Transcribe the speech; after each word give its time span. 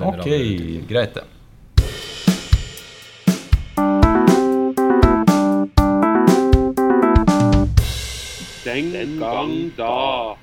Ok, 0.00 0.26
greit 0.88 1.14
det. 1.14 1.22
Den 8.64 9.18
gang 9.20 9.52
da. 9.78 10.36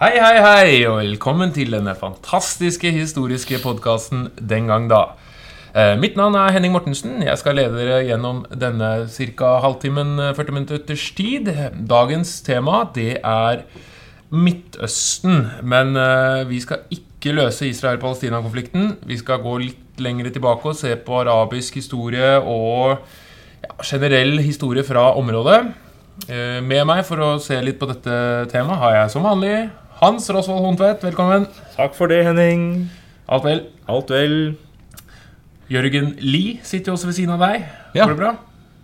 Hei, 0.00 0.16
hei, 0.18 0.38
hei, 0.42 0.86
og 0.88 0.98
velkommen 1.04 1.52
til 1.54 1.70
denne 1.70 1.94
fantastiske 1.94 2.90
historiske 2.90 3.60
podkasten 3.62 4.32
Den 4.40 4.66
gang 4.66 4.90
da. 4.90 5.04
Eh, 5.76 5.94
mitt 6.00 6.18
navn 6.18 6.34
er 6.34 6.50
Henning 6.52 6.74
Mortensen. 6.74 7.22
Jeg 7.22 7.38
skal 7.38 7.56
lede 7.60 7.78
dere 7.78 8.02
gjennom 8.08 8.42
denne 8.50 9.06
ca. 9.06 9.60
halvtimen, 9.62 10.18
eh, 10.18 10.34
40 10.34 10.52
minutters 10.52 11.10
tid. 11.14 11.54
Dagens 11.88 12.40
tema, 12.42 12.88
det 12.94 13.20
er 13.22 13.62
Midtøsten. 14.32 15.46
Men 15.62 15.96
eh, 15.96 16.48
vi 16.48 16.60
skal 16.60 16.78
ikke 16.90 17.11
løse 17.30 17.68
Israel-Palestina-konflikten. 17.70 18.96
Vi 19.06 19.14
skal 19.20 19.38
gå 19.44 19.52
litt 19.62 20.00
lengre 20.02 20.32
tilbake 20.34 20.66
og 20.72 20.74
se 20.74 20.96
på 20.98 21.20
arabisk 21.20 21.76
historie 21.78 22.32
og 22.42 22.96
ja, 23.62 23.76
generell 23.86 24.40
historie 24.42 24.82
fra 24.82 25.12
området. 25.14 25.60
Eh, 26.26 26.58
Med 26.66 26.82
meg 26.90 27.04
for 27.06 27.22
å 27.22 27.30
se 27.40 27.60
litt 27.62 27.78
på 27.78 27.86
dette 27.92 28.16
temaet 28.50 28.82
har 28.82 28.96
jeg 28.96 29.14
som 29.14 29.22
vanlig 29.28 29.54
Hans 30.02 30.26
Rosvold 30.34 30.64
Hontvedt. 30.66 31.04
Velkommen. 31.06 31.46
Takk 31.76 31.94
for 31.94 32.10
det, 32.10 32.24
Henning. 32.26 32.88
Alt 33.30 33.44
vel? 33.46 33.60
Alt 33.86 34.10
vel? 34.10 34.56
Jørgen 35.70 36.16
Lie 36.18 36.58
sitter 36.66 36.90
jo 36.90 36.96
også 36.98 37.06
ved 37.12 37.16
siden 37.20 37.36
av 37.36 37.44
deg. 37.46 37.62
Ja. 37.94 38.08
Går 38.08 38.16
det 38.16 38.18
bra? 38.24 38.32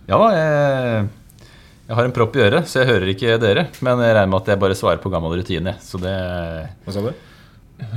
Ja 0.09 0.17
da, 0.17 0.29
jeg, 0.33 1.49
jeg 1.89 1.97
har 1.99 2.07
en 2.07 2.13
propp 2.15 2.37
i 2.39 2.41
øret, 2.47 2.69
så 2.71 2.79
jeg 2.81 2.89
hører 2.93 3.11
ikke 3.11 3.35
dere. 3.41 3.67
Men 3.85 3.99
jeg 4.01 4.15
regner 4.15 4.31
med 4.31 4.39
at 4.41 4.53
jeg 4.53 4.61
bare 4.63 4.77
svarer 4.79 5.03
på 5.03 5.11
gammel 5.13 5.35
rutine. 5.37 5.75
Så 5.83 5.99
det 6.01 6.15
Hva 6.85 6.95
sa 6.95 7.03
du? 7.03 7.11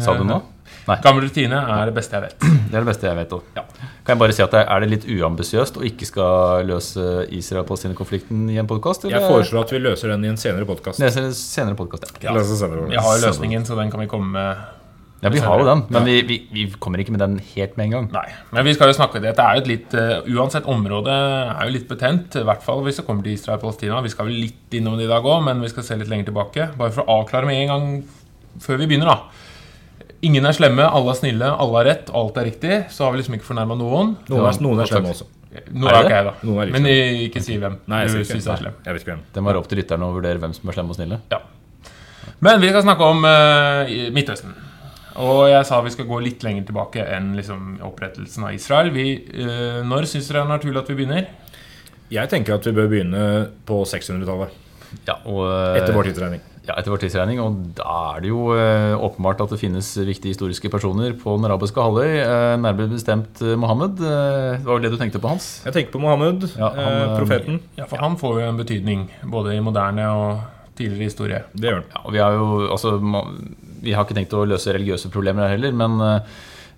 Sa 0.02 0.16
du 0.18 0.27
nå? 0.28 0.42
Nei, 0.88 0.96
Gammel 1.02 1.28
rutine 1.28 1.59
er 1.60 1.86
det 1.90 1.95
beste 1.95 2.16
jeg 2.16 2.24
vet. 2.24 2.45
det 2.70 2.74
er 2.74 2.82
det 2.82 2.88
beste 2.88 3.06
jeg 3.06 3.18
vet. 3.20 3.34
òg. 3.36 3.54
Ja. 3.54 3.62
Kan 4.02 4.16
jeg 4.16 4.20
bare 4.24 4.34
si 4.34 4.42
at 4.42 4.54
Er 4.59 4.82
det 4.82 4.90
litt 4.90 5.06
uambisiøst 5.06 5.79
å 5.79 5.87
ikke 5.87 6.09
skal 6.09 6.66
løse 6.66 7.07
Israel-Palestina-konflikten 7.30 8.48
i 8.51 8.59
en 8.62 8.68
podkast? 8.70 9.07
Jeg 9.10 9.23
foreslår 9.23 9.68
at 9.68 9.74
vi 9.74 9.82
løser 9.82 10.15
den 10.15 10.26
i 10.26 10.32
en 10.32 10.38
senere 10.40 10.66
podkast. 10.68 10.98
Senere 10.98 11.79
podkast, 11.79 12.09
ja. 12.18 12.34
Jeg 12.34 13.04
har 13.04 13.26
løsningen, 13.26 13.66
så 13.68 13.79
den 13.79 13.92
kan 13.92 14.02
vi 14.02 14.09
komme 14.10 14.32
med. 14.34 14.65
ja. 15.23 15.30
Vi 15.30 15.42
har 15.45 15.60
jo 15.62 15.68
den, 15.68 15.85
men 15.95 16.09
vi, 16.09 16.16
vi, 16.26 16.40
vi 16.51 16.64
kommer 16.82 16.98
ikke 16.98 17.14
med 17.14 17.23
den 17.23 17.37
helt 17.52 17.76
med 17.79 17.87
en 17.87 17.95
gang. 17.95 18.09
Nei, 18.16 18.24
men 18.51 18.66
vi 18.66 18.74
skal 18.74 18.90
jo 18.90 18.96
snakke 18.96 19.23
Dette 19.23 19.45
er 19.45 19.54
jo 19.54 19.62
et 19.62 19.70
litt 19.70 19.95
uh, 19.95 20.26
Uansett, 20.35 20.66
området 20.66 21.14
er 21.14 21.68
jo 21.68 21.76
litt 21.76 21.87
betent. 21.87 22.40
I 22.40 22.48
hvert 22.48 22.66
fall 22.66 22.82
hvis 22.82 22.98
det 22.98 23.07
kommer 23.07 23.23
til 23.23 23.37
Israel 23.38 23.60
og 23.60 23.68
Palestina. 23.68 24.02
Vi 24.02 24.10
skal 24.10 24.26
vel 24.26 24.40
litt 24.48 24.74
innom 24.80 24.98
det 24.98 25.07
i 25.07 25.12
dag 25.12 25.23
òg, 25.23 25.45
men 25.46 25.62
vi 25.62 25.70
skal 25.70 25.87
se 25.87 26.01
litt 26.01 26.10
lenger 26.10 26.32
tilbake. 26.32 26.73
Bare 26.80 26.90
for 26.90 27.07
å 27.07 27.20
avklare 27.23 27.46
med 27.46 27.62
en 27.62 27.73
gang 27.76 27.88
før 28.66 28.82
vi 28.82 28.90
begynner, 28.90 29.14
da. 29.14 29.48
Ingen 30.23 30.46
er 30.46 30.54
slemme, 30.54 30.84
alle 30.87 31.10
er 31.10 31.18
snille, 31.18 31.46
alle 31.51 31.78
har 31.80 31.88
rett, 31.88 32.10
alt 32.15 32.37
er 32.38 32.46
riktig. 32.46 32.76
Så 32.95 33.06
har 33.06 33.15
vi 33.15 33.18
liksom 33.18 33.34
ikke 33.38 33.48
fornærma 33.48 33.74
noen. 33.78 34.12
Noen 34.30 34.45
er, 34.46 34.60
noen 34.62 34.82
er 34.84 34.90
slemme 34.90 35.10
også. 35.10 35.26
Nå 35.52 35.88
Er 35.88 35.96
er 35.98 36.06
ikke 36.06 36.14
jeg, 36.14 36.26
da. 36.29 36.34
Noen 36.48 36.60
er 36.62 36.70
Men 36.73 36.87
ikke 37.26 37.40
si 37.45 37.59
hvem 37.60 37.74
Nei, 37.90 38.04
jeg 38.06 38.23
du 38.23 38.29
syns 38.30 38.46
er 38.48 38.60
slem. 38.62 38.76
Jeg 38.87 38.95
vet 38.95 39.02
ikke 39.02 39.12
hvem. 39.12 39.24
Det 39.34 39.42
må 39.42 39.51
være 39.51 39.60
opp 39.60 39.66
til 39.68 39.82
lytterne 39.82 40.06
å 40.06 40.14
vurdere 40.14 40.40
hvem 40.40 40.54
som 40.56 40.70
er 40.70 40.79
slemme 40.79 40.95
og 40.95 40.98
snille. 40.98 41.18
Ja. 41.32 41.40
Men 42.42 42.62
vi 42.62 42.70
skal 42.73 42.87
snakke 42.87 43.09
om 43.12 43.26
uh, 43.26 43.90
Midtøsten. 44.14 44.54
Og 45.23 45.42
jeg 45.51 45.66
sa 45.68 45.82
vi 45.84 45.92
skal 45.92 46.09
gå 46.09 46.23
litt 46.24 46.46
lenger 46.46 46.70
tilbake 46.70 47.04
enn 47.16 47.34
liksom, 47.36 47.66
opprettelsen 47.84 48.46
av 48.48 48.57
Israel. 48.57 48.92
Vi, 48.95 49.07
uh, 49.42 49.82
når 49.84 50.09
syns 50.14 50.30
dere 50.30 50.40
det 50.40 50.46
er 50.46 50.54
naturlig 50.54 50.82
at 50.84 50.95
vi 50.95 50.98
begynner? 51.02 51.29
Jeg 52.12 52.32
tenker 52.32 52.57
at 52.57 52.70
vi 52.70 52.76
bør 52.79 52.88
begynne 52.92 53.26
på 53.68 53.82
600-tallet. 53.88 54.57
Ja, 55.09 55.18
og, 55.26 55.45
uh, 55.51 55.76
Etter 55.76 55.98
vår 55.98 56.12
tidsregning. 56.12 56.46
Ja, 56.63 56.77
etter 56.79 56.93
vår 56.93 57.01
tidsregning. 57.02 57.41
Og 57.43 57.57
da 57.74 57.95
er 58.15 58.23
det 58.23 58.29
jo 58.30 58.52
eh, 58.55 58.93
åpenbart 58.95 59.41
at 59.43 59.51
det 59.51 59.59
finnes 59.59 59.88
viktige 59.99 60.30
historiske 60.30 60.71
personer 60.71 61.16
på 61.19 61.35
den 61.35 61.49
arabiske 61.49 61.82
halvøy. 61.82 62.07
Eh, 62.23 62.52
nærmere 62.63 62.93
bestemt 62.93 63.43
eh, 63.43 63.57
Mohammed. 63.59 63.96
Det 63.99 64.62
var 64.69 64.78
vel 64.78 64.87
det 64.87 64.93
du 64.94 64.99
tenkte 65.00 65.19
på, 65.22 65.32
Hans? 65.32 65.49
Jeg 65.66 65.75
tenker 65.75 65.97
på 65.97 66.03
Mohammed, 66.04 66.47
Ja, 66.54 66.71
han, 66.77 67.00
eh, 67.00 67.16
profeten. 67.19 67.59
Ja, 67.81 67.88
For 67.91 68.03
han 68.03 68.15
får 68.21 68.38
jo 68.41 68.47
en 68.53 68.62
betydning 68.62 69.09
både 69.34 69.56
i 69.56 69.64
moderne 69.64 70.06
og 70.14 70.44
tidligere 70.78 71.10
historie. 71.10 71.42
Det 71.53 71.66
gjør 71.72 71.81
han. 71.82 71.91
Ja, 71.97 72.04
vi 72.14 72.22
har 72.22 72.38
jo 72.38 72.47
altså 72.70 72.94
Vi 73.82 73.92
har 73.97 74.06
ikke 74.06 74.15
tenkt 74.20 74.38
å 74.38 74.47
løse 74.47 74.70
religiøse 74.76 75.10
problemer 75.10 75.48
her 75.48 75.56
heller, 75.56 75.75
men 75.75 75.98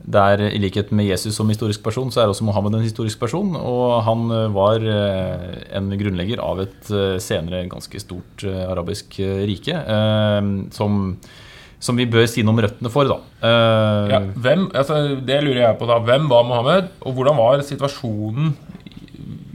eh, 0.04 0.10
det 0.10 0.20
er 0.20 0.42
i 0.52 0.58
likhet 0.60 0.90
med 0.92 1.06
Jesus 1.08 1.34
som 1.36 1.48
historisk 1.48 1.82
person, 1.82 2.10
så 2.12 2.20
er 2.22 2.28
også 2.28 2.44
Mohammed 2.44 2.74
en 2.74 2.82
historisk 2.84 3.18
person. 3.20 3.54
Og 3.56 4.02
han 4.04 4.30
eh, 4.30 4.48
var 4.52 4.76
eh, 4.84 5.76
en 5.78 5.88
grunnlegger 5.96 6.38
av 6.44 6.60
et 6.60 6.90
eh, 6.92 7.16
senere 7.18 7.66
ganske 7.68 8.00
stort 8.00 8.44
arabisk 8.44 9.16
rike. 9.18 9.72
eh, 9.72 10.42
Som, 10.76 11.16
som 11.80 11.96
vi 11.96 12.06
bør 12.06 12.26
si 12.28 12.42
noe 12.42 12.52
om 12.54 12.60
røttene 12.64 12.90
for, 12.92 13.04
da. 13.08 13.18
Eh, 13.40 14.12
Ja, 14.12 14.20
hvem, 14.36 14.68
altså, 14.74 15.16
det 15.24 15.42
lurer 15.44 15.62
jeg 15.70 15.78
på 15.80 15.86
da. 15.88 15.98
Hvem 16.00 16.28
var 16.28 16.44
Mohammed, 16.44 16.88
og 17.02 17.12
hvordan 17.14 17.36
var 17.36 17.60
situasjonen 17.64 18.54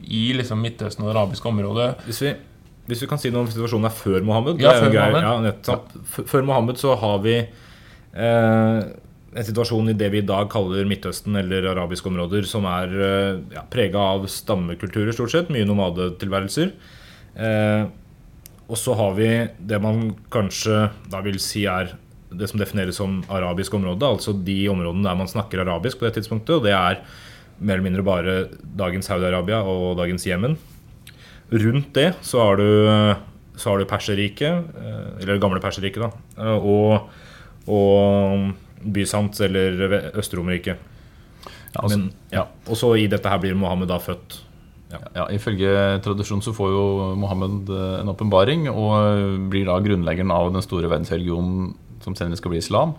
i 0.10 0.32
liksom, 0.34 0.58
Midtøsten 0.62 1.06
og 1.06 1.12
det 1.12 1.18
arabiske 1.20 1.46
området? 1.50 1.92
Hvis 2.08 2.22
vi, 2.26 2.34
hvis 2.90 3.02
vi 3.04 3.08
kan 3.12 3.20
si 3.22 3.30
noe 3.30 3.44
om 3.46 3.50
situasjonen 3.52 3.86
er 3.86 3.94
før 3.94 4.24
Mohammed 4.26 4.62
Ja, 4.62 4.72
før 4.82 4.90
Mohammed. 4.94 5.68
Ja, 5.70 5.76
Før 6.26 6.42
Mohammed 6.48 6.78
så 6.82 6.96
har 6.98 7.20
vi 7.22 7.36
eh, 7.38 8.80
en 9.30 9.46
situasjon 9.46 9.92
i 9.92 9.98
det 9.98 10.10
vi 10.14 10.24
i 10.24 10.26
dag 10.26 10.50
kaller 10.52 10.88
Midtøsten 10.90 11.38
eller 11.38 11.68
arabiske 11.72 12.10
områder, 12.10 12.48
som 12.50 12.66
er 12.70 12.94
eh, 12.98 13.40
ja, 13.54 13.64
prega 13.70 14.02
av 14.16 14.28
stammekulturer, 14.32 15.14
stort 15.14 15.34
sett. 15.36 15.52
Mye 15.54 15.68
nomadetilværelser. 15.70 16.72
Eh, 17.38 17.84
og 18.70 18.78
så 18.78 18.94
har 18.98 19.16
vi 19.18 19.30
det 19.70 19.80
man 19.82 20.12
kanskje 20.34 20.88
da 21.10 21.22
vil 21.26 21.40
si 21.42 21.66
er 21.70 21.96
det 22.30 22.50
som 22.50 22.62
defineres 22.62 23.00
som 23.00 23.24
arabisk 23.34 23.74
område, 23.74 24.06
altså 24.06 24.36
de 24.46 24.58
områdene 24.70 25.08
der 25.08 25.18
man 25.18 25.30
snakker 25.30 25.64
arabisk 25.64 26.00
på 26.00 26.06
det 26.06 26.20
tidspunktet. 26.20 26.60
Og 26.60 26.68
det 26.68 26.76
er 26.78 27.02
mer 27.60 27.78
eller 27.78 27.88
mindre 27.88 28.06
bare 28.06 28.36
dagens 28.62 29.10
Saudi-Arabia 29.10 29.64
og 29.66 29.98
dagens 30.00 30.28
Jemen. 30.28 30.58
Rundt 31.50 31.94
det 31.98 32.12
så 32.22 32.44
har 32.46 32.62
du, 32.62 32.70
så 33.58 33.78
du 33.78 33.86
Perserriket, 33.90 34.70
eh, 34.78 35.06
eller 35.20 35.36
det 35.36 35.42
gamle 35.42 35.62
Perserriket, 35.64 36.06
da, 36.06 36.12
eh, 36.38 36.70
og, 36.70 37.10
og 37.66 38.52
Bysant, 38.84 39.40
eller 39.42 40.14
Øst-Romerike. 40.18 40.76
ja, 41.76 41.82
altså, 41.82 42.00
ja. 42.32 42.46
Og 42.68 42.78
så 42.78 42.94
i 42.98 43.08
dette 43.12 43.30
her 43.30 43.42
blir 43.42 43.58
Mohammed 43.58 43.90
da 43.92 44.00
født. 44.02 44.40
Ja, 44.90 45.28
Ifølge 45.30 46.00
tradisjonen 46.02 46.42
så 46.42 46.54
får 46.56 46.72
jo 46.74 46.86
Mohammed 47.22 47.70
eh, 47.70 48.00
en 48.02 48.10
åpenbaring 48.10 48.66
og 48.72 49.50
blir 49.52 49.68
da 49.70 49.76
grunnleggeren 49.86 50.34
av 50.34 50.50
den 50.54 50.66
store 50.66 50.90
verdensreligionen 50.90 51.76
som 52.02 52.16
senere 52.18 52.40
skal 52.40 52.56
bli 52.56 52.62
islam. 52.64 52.96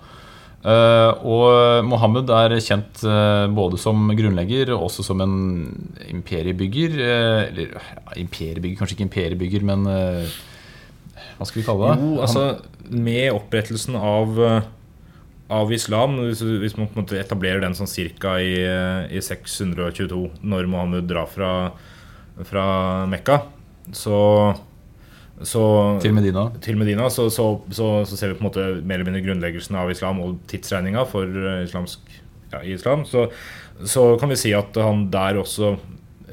Eh, 0.61 1.25
og 1.25 1.83
Mohammed 1.89 2.31
er 2.37 2.55
kjent 2.63 3.03
eh, 3.03 3.47
både 3.57 3.81
som 3.81 4.07
grunnlegger 4.13 4.71
og 4.77 4.87
også 4.91 5.03
som 5.09 5.23
en 5.25 5.35
imperiebygger. 6.13 6.95
eh, 7.01 7.41
eller 7.49 7.75
ja, 7.75 7.83
imperiebygger, 8.23 8.79
kanskje 8.79 8.99
ikke 8.99 9.09
imperiebygger, 9.09 9.65
men 9.67 9.87
eh, 9.91 10.39
hva 11.39 11.49
skal 11.49 11.63
vi 11.63 11.67
kalle 11.67 11.89
det? 11.89 12.05
Jo, 12.05 12.21
altså 12.21 12.45
med 12.91 13.33
opprettelsen 13.33 13.97
av, 13.97 14.39
eh, 14.47 14.69
av 15.51 15.73
islam, 15.75 16.17
hvis, 16.29 16.77
man 16.79 16.89
på 16.89 16.99
en 16.99 17.05
måte 17.05 17.19
etablerer 17.19 17.63
den 17.65 17.75
sånn 17.75 17.91
cirka 17.91 18.37
i, 18.43 18.55
eh, 18.63 19.11
i 19.11 19.23
622, 19.25 20.23
når 20.47 20.69
Mohammed 20.71 21.09
drar 21.11 21.31
fra, 21.31 21.53
fra 22.47 22.67
Mekka, 23.11 23.41
så, 23.97 24.21
så 25.43 25.65
til 26.03 26.15
Medina. 26.15 26.47
til 26.63 26.79
Medina, 26.79 27.09
så, 27.11 27.27
så, 27.35 27.49
så, 27.75 27.91
så 28.07 28.19
ser 28.19 28.31
vi 28.31 28.39
på 28.39 28.45
en 28.45 28.51
måte 28.51 28.69
mer 28.79 29.01
eller 29.01 29.11
mindre 29.11 29.25
grunnleggelsen 29.27 29.79
av 29.81 29.91
islam 29.91 30.23
og 30.23 30.39
tidsregninga 30.51 31.05
for 31.11 31.27
eh, 31.27 31.65
islamsk, 31.67 32.07
ja, 32.55 32.63
i 32.63 32.77
islam. 32.79 33.03
Så, 33.09 33.27
så 33.83 34.13
kan 34.21 34.31
vi 34.31 34.39
si 34.39 34.55
at 34.55 34.79
han 34.79 35.09
der 35.11 35.43
også 35.43 35.75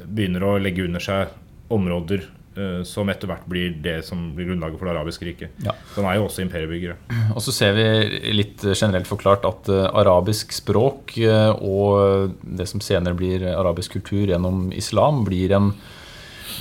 begynner 0.06 0.46
å 0.46 0.56
legge 0.62 0.86
under 0.86 1.02
seg 1.02 1.34
områder 1.74 2.22
som 2.88 3.08
etter 3.12 3.30
hvert 3.30 3.46
blir 3.50 3.76
det 3.84 4.00
som 4.06 4.30
blir 4.34 4.50
grunnlaget 4.50 4.80
for 4.80 4.88
det 4.88 4.94
arabiske 4.96 5.28
riket. 5.28 5.60
Ja. 5.64 5.74
Han 5.96 6.08
er 6.08 6.18
jo 6.18 6.26
også 6.26 6.42
imperiebyggere. 6.44 6.96
Og 7.36 7.42
så 7.44 7.54
ser 7.54 7.76
vi 7.76 7.86
litt 8.34 8.64
generelt 8.74 9.08
forklart 9.08 9.46
at 9.48 9.70
eh, 9.72 9.86
arabisk 9.98 10.52
språk 10.56 11.16
eh, 11.22 11.52
og 11.64 12.34
det 12.42 12.68
som 12.70 12.82
senere 12.84 13.16
blir 13.18 13.44
arabisk 13.52 13.98
kultur 13.98 14.28
gjennom 14.28 14.68
islam, 14.76 15.22
blir, 15.26 15.52
en, 15.56 15.70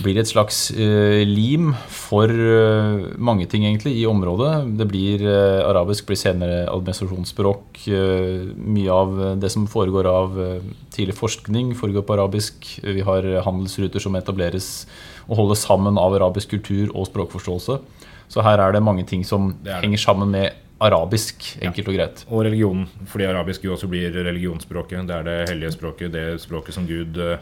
blir 0.04 0.20
et 0.22 0.30
slags 0.30 0.70
eh, 0.72 1.24
lim 1.28 1.74
for 1.94 2.32
eh, 2.32 3.08
mange 3.18 3.48
ting 3.50 3.66
egentlig 3.68 3.96
i 4.00 4.06
området. 4.10 4.54
Det 4.80 4.88
blir 4.90 5.26
eh, 5.26 5.66
Arabisk 5.68 6.10
blir 6.10 6.20
senere 6.20 6.64
administrasjonsspråk. 6.72 7.84
eh, 7.88 8.48
mye 8.78 8.94
av 8.94 9.20
det 9.42 9.52
som 9.54 9.68
foregår 9.70 10.10
av 10.12 10.40
eh, 10.44 10.72
tidlig 10.96 11.18
forskning, 11.18 11.76
foregår 11.80 12.06
på 12.08 12.18
arabisk. 12.18 12.74
Vi 12.84 13.06
har 13.06 13.30
handelsruter 13.48 14.04
som 14.04 14.18
etableres 14.20 14.88
og 15.28 15.38
holde 15.38 15.56
sammen 15.60 15.98
av 16.00 16.16
arabisk 16.16 16.50
kultur 16.56 16.92
og 16.96 17.08
språkforståelse. 17.10 17.80
Så 18.28 18.44
her 18.44 18.60
er 18.60 18.72
det 18.76 18.84
mange 18.84 19.06
ting 19.08 19.24
som 19.26 19.54
Det 19.64 19.72
det. 19.72 19.82
henger 19.84 19.98
sammen 19.98 20.32
med 20.32 20.52
arabisk, 20.80 21.58
enkelt 21.62 21.88
og 21.88 21.96
greit. 21.96 22.26
Og 22.30 22.44
religionen, 22.46 22.88
fordi 23.08 23.26
arabisk 23.26 23.64
jo 23.66 23.74
også 23.74 23.88
blir 23.90 24.12
religionsspråket. 24.14 25.08
Det 25.08 25.16
er 25.16 25.24
det 25.24 25.50
hellige 25.50 25.72
språket, 25.72 26.12
det 26.14 26.42
språket 26.42 26.74
som 26.76 26.86
Gud 26.88 27.18
eh, 27.18 27.38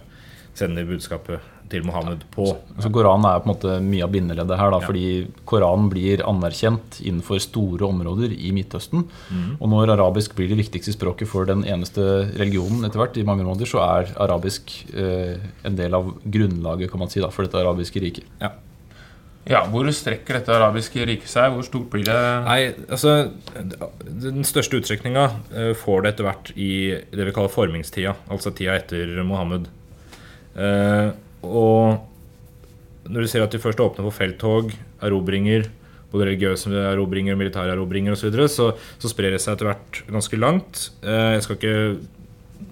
sender 0.56 0.88
budskapet 0.88 1.52
til 1.70 1.86
Mohammed 1.86 2.22
på. 2.34 2.46
Så 2.82 2.92
Koranen 2.94 3.26
er 3.26 3.40
på 3.42 3.50
en 3.50 3.54
måte 3.56 3.76
mye 3.82 4.06
av 4.06 4.12
bindeleddet 4.14 4.60
her, 4.60 4.70
da, 4.72 4.80
Ja. 4.80 4.86
fordi 4.86 5.28
Koranen 5.50 5.90
blir 5.90 6.22
anerkjent 6.22 7.00
innenfor 7.02 7.42
store 7.42 7.88
områder 7.88 8.32
i 8.32 8.52
Midtøsten. 8.54 9.08
Mm. 9.32 9.58
Og 9.60 9.70
når 9.70 9.96
arabisk 9.98 10.36
blir 10.36 10.48
det 10.50 10.60
viktigste 10.62 10.94
språket 10.94 11.28
for 11.28 11.46
den 11.46 11.64
eneste 11.64 12.30
religionen 12.38 12.86
etter 12.86 13.02
hvert, 13.02 13.18
i 13.18 13.24
mange 13.26 13.44
måneder, 13.44 13.66
så 13.66 13.82
er 13.82 14.14
arabisk 14.16 14.72
eh, 14.94 15.42
en 15.66 15.76
del 15.76 15.94
av 15.94 16.14
grunnlaget 16.24 16.92
kan 16.92 17.00
man 17.00 17.10
si, 17.10 17.20
da, 17.20 17.30
for 17.30 17.44
dette 17.44 17.58
arabiske 17.58 18.00
riket. 18.00 18.26
Ja, 19.48 19.62
Hvor 19.70 19.86
strekker 19.94 20.40
dette 20.40 20.50
arabiske 20.50 21.06
riket 21.06 21.30
seg? 21.30 21.52
Hvor 21.54 21.64
stort 21.64 21.90
blir 21.94 22.04
det? 22.04 22.46
Nei, 22.48 22.74
altså 22.90 23.32
Den 24.02 24.42
største 24.44 24.80
utstrekninga 24.80 25.26
eh, 25.54 25.74
får 25.78 26.02
det 26.02 26.14
etter 26.14 26.26
hvert 26.26 26.52
i 26.58 26.70
det 27.14 27.28
vi 27.28 27.32
kaller 27.36 27.54
formingstida, 27.54 28.16
altså 28.28 28.54
tida 28.56 28.78
etter 28.80 29.24
Mohammed. 29.24 29.68
Eh, 30.56 31.10
og 31.46 33.10
når 33.12 33.26
du 33.26 33.30
ser 33.30 33.46
at 33.46 33.54
de 33.54 33.62
først 33.62 33.82
åpner 33.84 34.08
for 34.08 34.16
felttog, 34.16 34.74
erobringer, 35.06 35.68
både 36.12 36.30
religiøse 36.32 36.72
erobringer 36.94 37.36
og 37.36 37.42
militære 37.44 37.76
erobringer 37.76 38.16
osv., 38.16 38.26
så, 38.26 38.32
videre, 38.32 38.50
så 38.50 38.72
så 39.02 39.12
sprer 39.12 39.36
det 39.36 39.42
seg 39.44 39.56
etter 39.56 39.72
hvert 39.72 40.04
ganske 40.10 40.40
langt. 40.40 40.90
Eh, 41.04 41.36
jeg 41.36 41.46
skal 41.46 41.60
ikke 41.60 41.78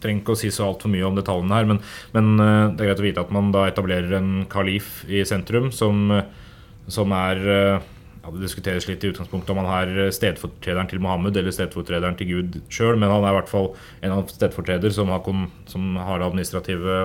trenger 0.04 0.24
ikke 0.24 0.36
å 0.36 0.40
si 0.40 0.52
så 0.52 0.68
altfor 0.68 0.92
mye 0.92 1.06
om 1.08 1.18
detaljene 1.18 1.58
her, 1.58 1.68
men, 1.70 1.82
men 2.16 2.32
eh, 2.40 2.68
det 2.74 2.84
er 2.84 2.92
greit 2.92 3.04
å 3.04 3.08
vite 3.08 3.26
at 3.26 3.34
man 3.36 3.52
da 3.56 3.68
etablerer 3.70 4.18
en 4.20 4.32
kalif 4.52 5.04
i 5.12 5.24
sentrum 5.28 5.72
som, 5.76 6.08
som 6.92 7.16
er 7.18 7.44
eh, 7.58 7.90
ja, 8.24 8.32
Det 8.32 8.40
diskuteres 8.40 8.88
litt 8.88 9.04
i 9.04 9.10
utgangspunktet 9.12 9.52
om 9.52 9.60
han 9.60 9.70
er 9.76 10.12
stedfortrederen 10.16 10.88
til 10.88 11.02
Mohammed 11.04 11.36
eller 11.36 11.52
stedfortrederen 11.52 12.16
til 12.16 12.30
Gud 12.30 12.60
sjøl, 12.72 12.96
men 12.96 13.12
han 13.12 13.26
er 13.26 13.34
i 13.34 13.38
hvert 13.42 13.52
fall 13.52 13.74
en 14.00 14.16
av 14.16 14.32
stedfortreder 14.32 14.96
som 14.96 15.12
har, 15.12 15.28
som 15.68 15.98
har 16.00 16.22
det 16.22 16.30
administrative 16.30 17.00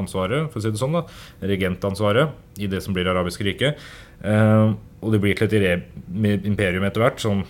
ansvaret, 0.00 0.48
for 0.48 0.60
å 0.60 0.64
si 0.64 0.72
det 0.72 0.80
sånn, 0.80 0.96
da, 0.96 1.04
regentansvaret 1.44 2.60
i 2.60 2.70
det 2.72 2.80
som 2.84 2.96
blir 2.96 3.10
arabiske 3.12 3.44
riket. 3.44 3.84
Eh, 4.24 4.72
og 5.00 5.12
det 5.12 5.20
blir 5.20 5.36
til 5.44 5.66
et 5.68 5.92
imperium 6.48 6.88
etter 6.88 7.04
hvert, 7.04 7.20
som 7.20 7.44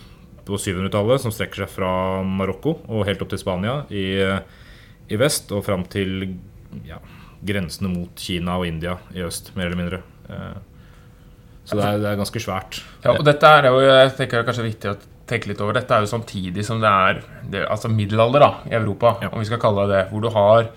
på 0.47 0.59
700-tallet, 0.59 1.23
som 1.23 1.35
strekker 1.35 1.65
seg 1.65 1.71
fra 1.71 1.93
Marokko 2.27 2.81
og 2.89 3.07
helt 3.07 3.23
opp 3.23 3.31
til 3.31 3.41
Spania 3.43 3.85
i, 3.95 4.07
i 5.11 5.21
vest, 5.21 5.53
og 5.55 5.63
fram 5.67 5.87
til 5.91 6.27
ja, 6.89 6.99
grensene 7.47 7.93
mot 7.93 8.19
Kina 8.19 8.59
og 8.59 8.67
India 8.67 8.97
i 9.15 9.23
øst, 9.27 9.53
mer 9.55 9.71
eller 9.71 9.81
mindre. 9.81 10.03
Eh, 10.31 10.59
Så 11.71 11.79
det 11.79 11.87
er, 11.87 11.99
det 12.03 12.11
er 12.11 12.19
ganske 12.21 12.43
svært. 12.43 12.81
Ja, 13.05 13.15
og 13.15 13.25
dette 13.25 13.47
er 13.47 13.71
jo, 13.71 13.81
jeg 13.87 14.13
tenker 14.19 14.41
det 14.41 14.43
er 14.45 14.49
kanskje 14.51 14.67
viktig 14.67 14.91
å 14.91 14.97
tenke 15.31 15.47
litt 15.53 15.61
over. 15.63 15.77
Dette 15.79 15.95
er 15.95 16.03
jo 16.05 16.11
samtidig 16.11 16.65
som 16.67 16.81
det 16.83 16.91
er 16.91 17.21
det, 17.53 17.65
altså 17.71 17.89
middelalder 17.93 18.43
da, 18.43 18.53
i 18.67 18.75
Europa, 18.75 19.17
Ja. 19.23 19.29
om 19.31 19.39
vi 19.39 19.47
skal 19.47 19.61
kalle 19.63 19.87
det 19.87 19.95
det. 19.97 20.05
Hvor 20.11 20.21
du 20.27 20.31
har 20.35 20.71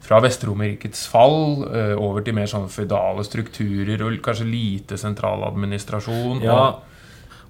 fra 0.00 0.18
Vestromerrikets 0.24 1.06
fall 1.12 1.64
eh, 1.70 1.94
over 2.00 2.24
til 2.24 2.34
mer 2.34 2.46
sånn 2.50 2.66
føydale 2.72 3.22
strukturer 3.22 4.00
og 4.02 4.16
kanskje 4.24 4.46
lite 4.50 4.96
sentraladministrasjon. 4.98 6.40
Ja, 6.42 6.56
og- 6.56 6.82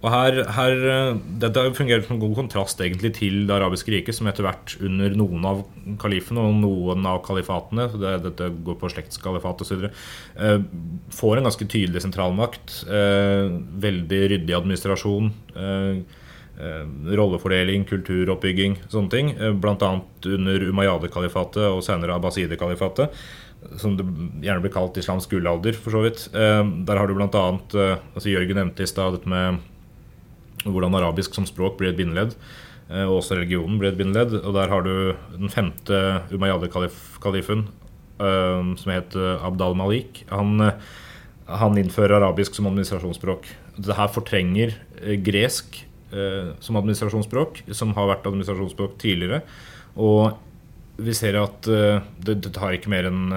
og 0.00 0.08
her, 0.08 0.38
her 0.56 0.84
eh, 0.88 1.18
Dette 1.42 1.66
fungerer 1.76 2.04
som 2.06 2.20
god 2.20 2.32
kontrast 2.38 2.80
egentlig 2.80 3.12
til 3.18 3.42
det 3.48 3.56
arabiske 3.56 3.92
riket, 3.92 4.16
som 4.16 4.30
etter 4.30 4.46
hvert 4.46 4.76
under 4.80 5.12
noen 5.18 5.44
av 5.44 5.60
kalifene 6.00 6.46
og 6.46 6.56
noen 6.62 7.08
av 7.08 7.20
kalifatene 7.26 7.90
det, 7.92 8.14
Dette 8.24 8.48
går 8.64 8.78
på 8.80 8.90
slektskalifat 8.94 9.60
osv. 9.66 9.84
Eh, 9.90 10.56
får 11.12 11.36
en 11.36 11.50
ganske 11.50 11.68
tydelig 11.68 12.04
sentralmakt. 12.06 12.80
Eh, 12.88 13.52
veldig 13.84 14.22
ryddig 14.32 14.56
administrasjon. 14.56 15.28
Eh, 15.52 16.00
eh, 16.64 16.86
rollefordeling, 17.20 17.84
kulturoppbygging, 17.90 18.80
sånne 18.88 19.12
ting. 19.12 19.34
Bl.a. 19.36 19.52
blant 19.60 19.84
annet 19.84 20.32
under 20.32 20.64
Umayyade-kalifatet 20.70 21.66
og 21.68 21.84
senere 21.84 22.16
Abbaside-kalifatet. 22.16 23.20
Som 23.76 23.98
det 23.98 24.06
gjerne 24.46 24.64
blir 24.64 24.72
kalt 24.72 24.96
islams 24.96 25.28
gullalder, 25.28 25.76
for 25.76 25.92
så 25.92 26.06
vidt. 26.06 26.30
Eh, 26.32 26.62
der 26.88 26.96
har 26.96 27.04
du 27.04 27.20
eh, 27.20 27.98
altså 28.14 28.32
Jørgen 28.32 28.56
nevnte 28.56 28.88
i 28.88 28.88
stad 28.88 29.18
dette 29.18 29.28
med 29.28 29.60
hvordan 30.64 30.96
arabisk 30.98 31.34
som 31.36 31.46
språk 31.48 31.78
blir 31.78 31.92
et 31.92 31.98
bindeledd. 31.98 32.34
eh, 32.90 33.04
Og 33.04 33.20
også 33.20 33.38
religionen 33.38 33.78
blir 33.78 33.92
et 33.92 33.98
bindeledd. 33.98 34.34
Og 34.44 34.54
der 34.54 34.68
har 34.68 34.82
du 34.82 35.16
den 35.36 35.48
femte 35.48 36.22
Umayyade-kalifen, 36.30 37.68
eh, 38.20 38.76
som 38.76 38.92
het 38.92 39.14
Abdal 39.16 39.46
Abd 39.46 39.60
al-Malik. 39.60 40.24
Han, 40.30 40.60
eh, 40.60 40.72
han 41.48 41.78
innfører 41.78 42.20
arabisk 42.20 42.54
som 42.54 42.66
administrasjonsspråk. 42.66 43.46
Det 43.78 43.96
her 43.96 44.08
fortrenger 44.08 44.74
gresk 45.22 45.86
som 46.60 46.74
administrasjonsspråk, 46.74 47.62
som 47.72 47.94
har 47.94 48.08
vært 48.08 48.26
administrasjonsspråk 48.26 48.98
tidligere. 48.98 49.42
Og 49.96 50.36
vi 50.98 51.12
ser 51.14 51.36
at 51.38 51.62
det, 51.62 52.42
det 52.42 52.52
tar 52.52 52.74
ikke 52.74 52.90
mer 52.90 53.06
enn 53.06 53.30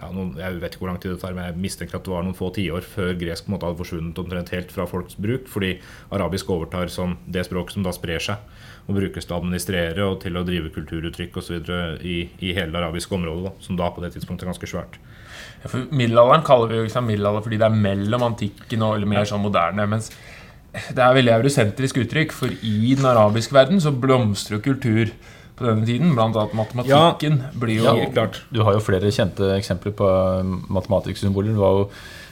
ja, 0.00 0.08
noen, 0.14 0.32
Jeg 0.40 0.60
vet 0.62 0.74
ikke 0.74 0.84
hvor 0.84 0.90
lang 0.90 1.00
tid 1.02 1.12
det 1.12 1.20
tar, 1.20 1.34
men 1.36 1.50
jeg 1.50 1.60
mistenker 1.60 1.98
at 1.98 2.06
det 2.06 2.12
var 2.12 2.24
noen 2.24 2.36
få 2.36 2.48
tiår 2.56 2.86
før 2.86 3.12
gresk 3.20 3.44
på 3.44 3.50
en 3.50 3.56
måte 3.56 3.68
hadde 3.68 3.80
forsvunnet 3.82 4.20
omtrent 4.22 4.52
helt 4.54 4.72
fra 4.72 4.86
folks 4.88 5.18
bruk, 5.20 5.48
fordi 5.52 5.74
arabisk 6.16 6.50
overtar 6.54 6.92
som 6.92 7.18
det 7.28 7.44
språket 7.48 7.76
som 7.76 7.86
da 7.86 7.92
sprer 7.94 8.24
seg 8.24 8.88
og 8.88 8.96
brukes 8.96 9.26
til 9.26 9.36
å 9.36 9.40
administrere 9.42 10.06
og 10.08 10.18
til 10.24 10.38
å 10.40 10.44
drive 10.46 10.72
kulturuttrykk 10.74 11.36
osv. 11.38 11.60
I, 12.00 12.16
i 12.40 12.54
hele 12.56 12.72
det 12.72 12.80
arabiske 12.80 13.14
området, 13.14 13.50
da, 13.50 13.64
som 13.66 13.78
da 13.78 13.90
på 13.92 14.02
det 14.02 14.14
tidspunktet 14.16 14.46
er 14.46 14.52
ganske 14.54 14.70
svært. 14.72 14.98
Ja, 15.60 15.68
for 15.68 15.84
middelalderen 15.92 16.46
kaller 16.46 16.72
vi 16.72 16.80
jo 16.80 16.92
sant, 16.92 17.10
middelalder 17.10 17.44
fordi 17.44 17.60
det 17.60 17.68
er 17.68 17.82
mellom 17.84 18.24
antikken 18.30 18.86
og 18.86 18.96
eller 18.96 19.10
mer 19.10 19.28
sånn 19.28 19.44
moderne. 19.44 19.86
Mens 19.90 20.10
det 20.70 21.02
er 21.02 21.16
veldig 21.16 21.34
eurosentrisk 21.36 22.00
uttrykk, 22.04 22.34
for 22.34 22.54
i 22.66 22.94
den 22.96 23.06
arabiske 23.10 23.54
verden 23.54 23.82
så 23.82 23.92
blomstrer 23.92 24.58
jo 24.58 24.64
kultur 24.70 25.12
på 25.60 25.68
denne 25.68 25.86
tiden. 25.86 26.14
Blant 26.16 26.36
annet 26.40 26.56
matematikken 26.58 27.38
blir 27.60 27.76
jo 27.82 27.84
Ja, 27.86 27.94
helt 28.00 28.16
klart. 28.16 28.40
Du 28.50 28.62
har 28.66 28.74
jo 28.78 28.80
flere 28.82 29.12
kjente 29.14 29.52
eksempler 29.60 29.92
på 30.00 30.08
matematikksymboler. 30.72 31.52
Det 31.54 31.60
var 31.60 31.78
jo 31.82 31.90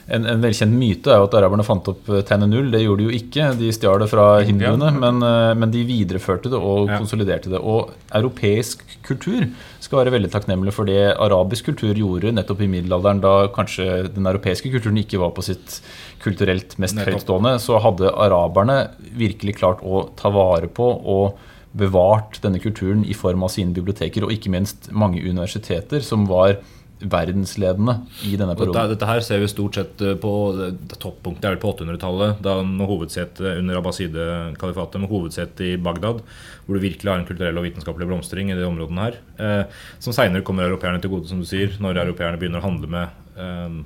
en, 0.08 0.24
en 0.24 0.40
velkjent 0.40 0.72
myte 0.72 1.10
er 1.12 1.18
jo 1.20 1.26
at 1.26 1.34
araberne 1.36 1.64
fant 1.66 1.88
opp 1.92 2.06
eh, 2.08 2.22
tegnet 2.24 2.48
null. 2.48 2.70
Det 2.72 2.78
gjorde 2.80 3.02
de 3.02 3.08
jo 3.10 3.16
ikke. 3.18 3.48
De 3.58 3.66
stjal 3.76 3.98
det 4.00 4.06
fra 4.08 4.22
hinduene, 4.40 4.88
men, 4.96 5.18
eh, 5.20 5.50
men 5.60 5.74
de 5.74 5.82
videreførte 5.84 6.48
det 6.48 6.56
og 6.56 6.88
Ja. 6.88 6.96
konsoliderte 6.96 7.50
det. 7.52 7.60
Og 7.60 7.90
europeisk 8.16 8.86
kultur 9.04 9.44
skal 9.84 10.00
være 10.00 10.14
veldig 10.16 10.30
takknemlig 10.32 10.72
for 10.72 10.88
det 10.88 11.12
arabisk 11.20 11.68
kultur 11.68 11.92
gjorde 11.92 12.32
nettopp 12.32 12.62
i 12.64 12.70
middelalderen, 12.72 13.20
da 13.20 13.34
kanskje 13.52 14.08
den 14.14 14.24
europeiske 14.32 14.72
kulturen 14.72 14.96
ikke 15.04 15.20
var 15.20 15.34
på 15.36 15.44
sitt 15.44 15.82
kulturelt 16.24 16.78
mest 16.80 16.96
Nettopp. 16.96 17.12
høytstående. 17.20 17.52
Så 17.60 17.76
hadde 17.84 18.08
araberne 18.16 18.78
virkelig 19.12 19.58
klart 19.60 19.84
å 19.84 20.08
ta 20.16 20.32
vare 20.32 20.68
på 20.72 20.88
og 21.04 21.36
bevart 21.76 22.40
denne 22.42 22.60
kulturen 22.62 23.04
i 23.04 23.14
form 23.16 23.44
av 23.44 23.52
sine 23.52 23.74
biblioteker, 23.76 24.24
og 24.24 24.32
ikke 24.34 24.52
minst 24.52 24.90
mange 24.92 25.20
universiteter 25.22 26.04
som 26.04 26.26
var 26.30 26.58
verdensledende 26.98 27.94
i 28.26 28.34
denne 28.38 28.54
perioden. 28.58 28.74
Dette, 28.74 28.94
dette 28.96 29.08
her 29.08 29.22
ser 29.22 29.42
vi 29.42 29.48
stort 29.50 29.76
sett 29.78 30.02
eh, 30.02 30.16
på 30.18 30.32
det 30.56 30.98
toppunktet 30.98 31.46
er 31.46 31.54
vel 31.54 31.60
på 31.62 31.70
800-tallet, 31.76 32.40
da 32.42 32.56
med 32.66 32.90
hovedsete 32.90 33.54
under 33.60 33.78
Abbaside-kalifatet, 33.78 35.02
med 35.02 35.12
hovedsete 35.12 35.68
i 35.68 35.76
Bagdad, 35.82 36.24
hvor 36.66 36.78
du 36.78 36.82
virkelig 36.82 37.12
har 37.12 37.22
en 37.22 37.28
kulturell 37.28 37.60
og 37.60 37.68
vitenskapelig 37.68 38.08
blomstring 38.10 38.50
i 38.50 38.58
de 38.58 38.66
områdene 38.66 39.06
her. 39.06 39.20
Eh, 39.38 39.78
som 40.02 40.16
seinere 40.16 40.46
kommer 40.46 40.66
europeerne 40.66 41.02
til 41.02 41.14
gode, 41.14 41.30
som 41.30 41.42
du 41.42 41.46
sier, 41.48 41.76
når 41.82 42.02
europeerne 42.02 42.40
begynner 42.40 42.62
å 42.62 42.66
handle 42.66 42.90
med, 42.96 43.24
eh, 43.38 43.78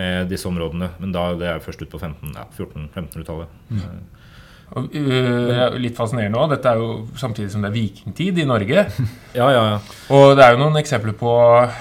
med 0.00 0.32
disse 0.32 0.48
områdene. 0.48 0.94
Men 1.02 1.14
da 1.14 1.28
det 1.38 1.50
er 1.50 1.64
først 1.64 1.84
ut 1.84 1.92
på 1.92 2.00
15, 2.00 2.32
ja, 2.32 2.48
1400-1500-tallet. 2.56 3.60
Og, 4.72 4.88
øh, 4.96 5.50
er 5.54 5.76
litt 5.78 5.96
fascinerende 5.96 6.38
også. 6.40 6.54
Dette 6.56 6.70
er 6.72 6.80
jo 6.80 6.88
samtidig 7.20 7.52
som 7.52 7.62
det 7.62 7.68
er 7.70 7.76
vikingtid 7.76 8.40
i 8.42 8.46
Norge. 8.48 8.86
Ja, 9.34 9.48
ja, 9.50 9.62
ja. 9.74 9.78
Og 10.14 10.36
det 10.38 10.44
er 10.44 10.54
jo 10.54 10.60
noen 10.62 10.78
eksempler 10.78 11.14
på 11.18 11.30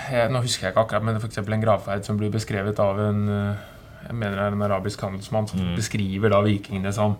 jeg, 0.09 0.29
Nå 0.33 0.41
husker 0.41 0.65
jeg 0.67 0.73
ikke 0.73 0.83
akkurat, 0.87 1.05
men 1.05 1.19
f.eks. 1.21 1.37
en 1.43 1.63
gravferd 1.63 2.05
som 2.07 2.17
blir 2.17 2.31
beskrevet 2.33 2.79
av 2.81 2.97
en 3.03 3.19
eh, 3.29 3.65
Jeg 4.07 4.15
mener 4.17 4.39
det 4.39 4.45
er 4.47 4.57
en 4.57 4.65
arabisk 4.65 5.03
handelsmann 5.05 5.47
som 5.51 5.61
beskriver 5.77 6.33
da 6.33 6.41
vikingene 6.43 6.91
som 6.93 7.19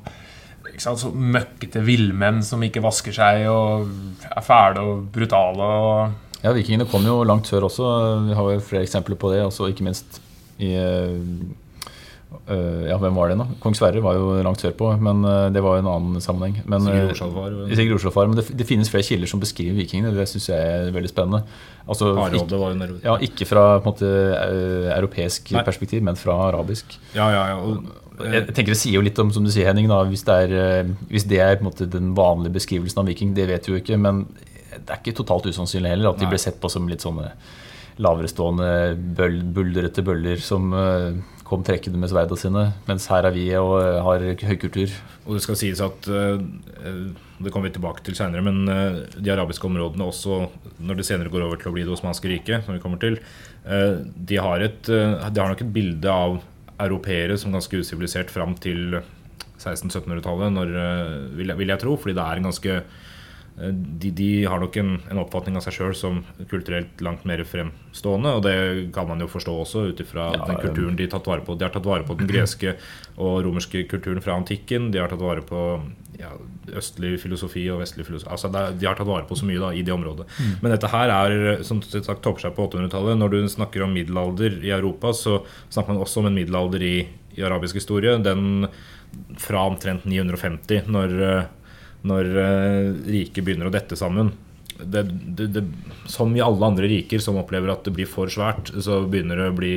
så 0.80 1.12
møkkete 1.14 1.84
villmenn 1.86 2.40
som 2.46 2.62
ikke 2.66 2.82
vasker 2.82 3.14
seg 3.14 3.44
og 3.52 3.90
er 4.26 4.42
fæle 4.42 4.82
og 4.82 5.04
brutale. 5.14 5.64
og 5.64 6.44
Ja, 6.44 6.52
Vikingene 6.56 6.88
kom 6.90 7.06
jo 7.06 7.22
langt 7.24 7.48
sør 7.48 7.68
også. 7.70 7.90
Vi 8.28 8.34
har 8.36 8.50
jo 8.56 8.64
flere 8.64 8.84
eksempler 8.84 9.20
på 9.20 9.32
det. 9.32 9.44
Også 9.46 9.70
ikke 9.70 9.86
minst 9.86 10.20
i 10.60 10.74
eh, 10.76 11.14
Ja, 12.90 12.98
hvem 13.00 13.16
var 13.16 13.32
det 13.32 13.38
nå? 13.40 13.46
Kong 13.64 13.76
Sverre 13.78 14.02
var 14.04 14.18
jo 14.18 14.34
langt 14.44 14.62
sørpå, 14.64 14.90
men 15.02 15.24
eh, 15.28 15.48
det 15.56 15.62
var 15.64 15.78
jo 15.78 15.84
en 15.84 15.90
annen 15.92 16.24
sammenheng. 16.24 16.58
Men, 16.70 16.84
Sigurd 16.86 17.14
Oslofar. 17.14 17.56
Orsalfar. 17.66 17.78
Sigurd 17.80 18.30
men 18.34 18.40
det, 18.40 18.46
det 18.60 18.68
finnes 18.68 18.92
flere 18.92 19.08
kilder 19.08 19.32
som 19.32 19.42
beskriver 19.44 19.78
vikingene. 19.80 20.12
Det 20.16 20.28
syns 20.32 20.50
jeg 20.52 20.74
er 20.76 20.92
veldig 20.96 21.12
spennende. 21.12 21.44
Altså, 21.84 22.14
ikke, 22.16 22.60
var 22.60 22.78
jo 22.78 23.00
ja, 23.04 23.18
ikke 23.28 23.48
fra 23.48 23.64
på 23.80 23.84
en 23.84 23.90
måte, 23.90 24.12
eh, 24.38 24.92
europeisk 24.96 25.52
Nei. 25.56 25.66
perspektiv, 25.68 26.04
men 26.06 26.20
fra 26.20 26.38
arabisk. 26.50 26.96
Ja, 27.16 27.28
ja, 27.34 27.44
ja. 27.54 27.58
Og, 27.60 27.90
eh, 28.20 28.38
Jeg 28.40 28.54
tenker 28.54 28.72
Det 28.72 28.80
sier 28.80 29.00
jo 29.00 29.04
litt 29.04 29.20
om 29.20 29.32
som 29.36 29.44
du 29.44 29.52
sier 29.52 29.68
Henning 29.68 29.90
da, 29.92 30.04
hvis 30.08 30.24
det 30.28 30.38
er, 30.46 30.54
eh, 30.84 30.94
hvis 31.10 31.28
det 31.28 31.42
er 31.44 31.64
måte, 31.64 31.90
den 31.90 32.14
vanlige 32.16 32.56
beskrivelsen 32.60 33.04
av 33.04 33.12
viking. 33.12 33.34
Det 33.34 33.48
vet 33.48 33.68
vi 33.68 33.74
jo 33.76 33.82
ikke, 33.82 34.00
men 34.00 34.26
det 34.74 34.90
er 34.90 35.02
ikke 35.02 35.18
totalt 35.20 35.46
usannsynlig 35.46 35.92
heller 35.92 36.14
at 36.14 36.20
de 36.20 36.26
Nei. 36.26 36.32
ble 36.34 36.40
sett 36.40 36.60
på 36.62 36.72
som 36.72 36.88
litt 36.88 37.04
sånne 37.04 37.32
laverestående 38.02 38.70
bøll, 39.18 39.42
buldrete 39.54 40.02
bøller 40.06 40.40
som 40.42 40.72
eh, 40.74 41.20
kom 41.54 41.66
trekkende 41.66 42.02
med 42.02 42.10
sverda 42.10 42.38
sine. 42.40 42.64
Mens 42.88 43.06
her 43.12 43.28
er 43.28 43.36
vi 43.36 43.46
og 43.60 43.76
har 44.08 44.26
høykultur. 44.50 44.94
Og 45.28 45.38
det 45.38 45.44
skal 45.46 45.60
sies 45.60 45.82
at 45.84 46.10
eh, 46.10 46.42
eh, 46.82 47.04
Det 47.44 47.52
kommer 47.52 47.70
vi 47.70 47.76
tilbake 47.76 48.04
til 48.06 48.16
seinere, 48.18 48.44
men 48.46 48.64
eh, 48.72 49.02
de 49.18 49.34
arabiske 49.34 49.68
områdene 49.68 50.08
også, 50.08 50.46
når 50.80 51.00
det 51.00 51.08
senere 51.08 51.32
går 51.34 51.46
over 51.46 51.60
til 51.60 51.72
å 51.72 51.76
bli 51.76 51.84
det 51.86 51.94
osmanske 51.94 52.30
riket, 52.32 52.64
som 52.66 52.76
vi 52.76 52.82
kommer 52.84 53.02
til, 53.02 53.18
eh, 53.68 54.00
de 54.02 54.40
har, 54.40 54.64
et, 54.64 54.90
eh, 54.90 55.28
de 55.30 55.44
har 55.44 55.52
nok 55.52 55.66
et 55.66 55.74
bilde 55.76 56.14
av 56.14 56.40
europeere 56.84 57.38
som 57.40 57.54
ganske 57.54 57.84
usivilisert 57.84 58.32
fram 58.34 58.56
til 58.64 59.02
1600-1700-tallet, 59.60 60.62
eh, 60.64 61.18
vil, 61.40 61.56
vil 61.60 61.74
jeg 61.74 61.84
tro. 61.84 61.98
Fordi 62.00 62.16
det 62.18 62.24
er 62.24 62.40
en 62.40 62.50
ganske 62.50 62.78
eh, 62.80 63.03
de, 63.56 64.12
de 64.12 64.46
har 64.46 64.60
nok 64.60 64.78
en, 64.82 64.96
en 65.12 65.20
oppfatning 65.22 65.58
av 65.60 65.62
seg 65.66 65.76
sjøl 65.76 65.92
som 65.98 66.22
kulturelt 66.50 67.02
langt 67.06 67.26
mer 67.30 67.44
fremstående. 67.46 68.32
Og 68.38 68.46
det 68.48 68.56
kan 68.96 69.06
man 69.10 69.22
jo 69.22 69.30
forstå 69.30 69.54
også 69.66 69.84
ut 69.92 70.02
ifra 70.02 70.32
Ja, 70.34 70.48
den 70.50 70.58
kulturen 70.64 70.98
de 70.98 71.06
har 71.06 71.14
tatt 71.14 71.30
vare 71.30 71.46
på. 71.46 71.56
De 71.60 71.68
har 71.68 71.74
tatt 71.74 71.86
vare 71.86 72.08
på 72.08 72.18
den 72.18 72.30
greske 72.32 72.74
og 73.14 73.44
romerske 73.46 73.86
kulturen 73.92 74.24
fra 74.26 74.40
antikken. 74.40 74.90
De 74.94 75.02
har 75.04 75.14
tatt 75.14 75.22
vare 75.22 75.46
på 75.46 75.62
ja, 76.18 76.34
østlig 76.74 77.14
filosofi 77.22 77.68
og 77.70 77.84
vestlig 77.84 78.08
filosofi. 78.10 78.32
Altså 78.34 78.50
de 78.50 78.90
har 78.90 78.98
tatt 78.98 79.10
vare 79.10 79.30
på 79.30 79.38
så 79.38 79.46
mye 79.50 79.62
da, 79.62 79.70
i 79.70 79.86
det 79.86 79.94
området. 79.94 80.26
Men 80.64 80.74
dette 80.74 80.90
her 80.90 81.14
er, 81.14 81.64
som 81.68 81.84
sagt, 81.86 82.24
topper 82.26 82.48
seg 82.48 82.58
på 82.58 82.66
800-tallet. 82.72 83.22
Når 83.22 83.36
du 83.36 83.42
snakker 83.54 83.86
om 83.86 83.94
middelalder 83.94 84.64
i 84.66 84.74
Europa, 84.74 85.14
så 85.14 85.44
snakker 85.70 85.94
man 85.94 86.02
også 86.08 86.24
om 86.24 86.32
en 86.32 86.42
middelalder 86.42 86.90
i, 86.90 86.96
i 87.38 87.46
arabisk 87.46 87.78
historie. 87.78 88.18
Den 88.26 88.66
fra 89.38 89.68
omtrent 89.70 90.08
950, 90.10 90.88
når, 90.90 91.20
eh, 91.22 91.52
når 92.08 92.32
eh, 92.44 92.90
riket 93.16 93.46
begynner 93.46 93.70
å 93.70 93.74
dette 93.74 93.98
sammen. 94.00 94.34
Det, 94.74 95.04
det, 95.38 95.48
det, 95.54 95.64
som 96.10 96.34
i 96.36 96.42
alle 96.44 96.66
andre 96.66 96.90
riker 96.90 97.22
som 97.24 97.38
opplever 97.40 97.72
at 97.72 97.86
det 97.86 97.94
blir 97.96 98.10
for 98.10 98.32
svært, 98.32 98.74
så 98.84 99.04
begynner 99.08 99.40
det 99.40 99.52
å 99.52 99.58
bli 99.58 99.76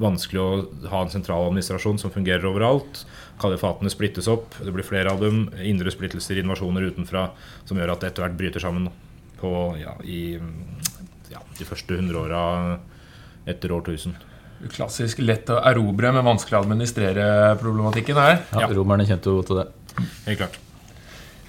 vanskelig 0.00 0.40
å 0.40 0.50
ha 0.90 1.02
en 1.04 1.12
sentral 1.12 1.46
administrasjon 1.50 2.00
som 2.00 2.12
fungerer 2.14 2.48
overalt. 2.48 3.04
Kalifatene 3.40 3.92
splittes 3.92 4.28
opp, 4.32 4.56
det 4.64 4.72
blir 4.74 4.86
flere 4.86 5.12
av 5.12 5.20
dem. 5.22 5.44
Indre 5.60 5.92
splittelser, 5.92 6.40
invasjoner 6.40 6.88
utenfra, 6.88 7.28
som 7.68 7.78
gjør 7.78 7.94
at 7.94 8.02
det 8.02 8.10
etter 8.12 8.24
hvert 8.24 8.38
bryter 8.40 8.64
sammen 8.64 8.88
på, 9.40 9.52
ja, 9.80 9.94
i 10.04 10.38
ja, 11.30 11.44
de 11.58 11.68
første 11.68 12.00
hundreåra 12.00 12.42
etter 13.48 13.72
årtusen. 13.76 14.16
Klassisk 14.72 15.22
lett 15.24 15.48
å 15.52 15.60
erobre, 15.70 16.10
men 16.12 16.26
vanskelig 16.26 16.58
å 16.58 16.64
administrere 16.66 17.28
problematikken 17.60 18.18
her. 18.20 18.42
Ja, 18.52 18.66
Ja. 18.66 18.72
Romerne 18.76 19.08
kjente 19.08 19.32
jo 19.32 19.44
til 19.46 19.62
det. 19.62 19.70
Helt 20.26 20.42
klart. 20.42 20.58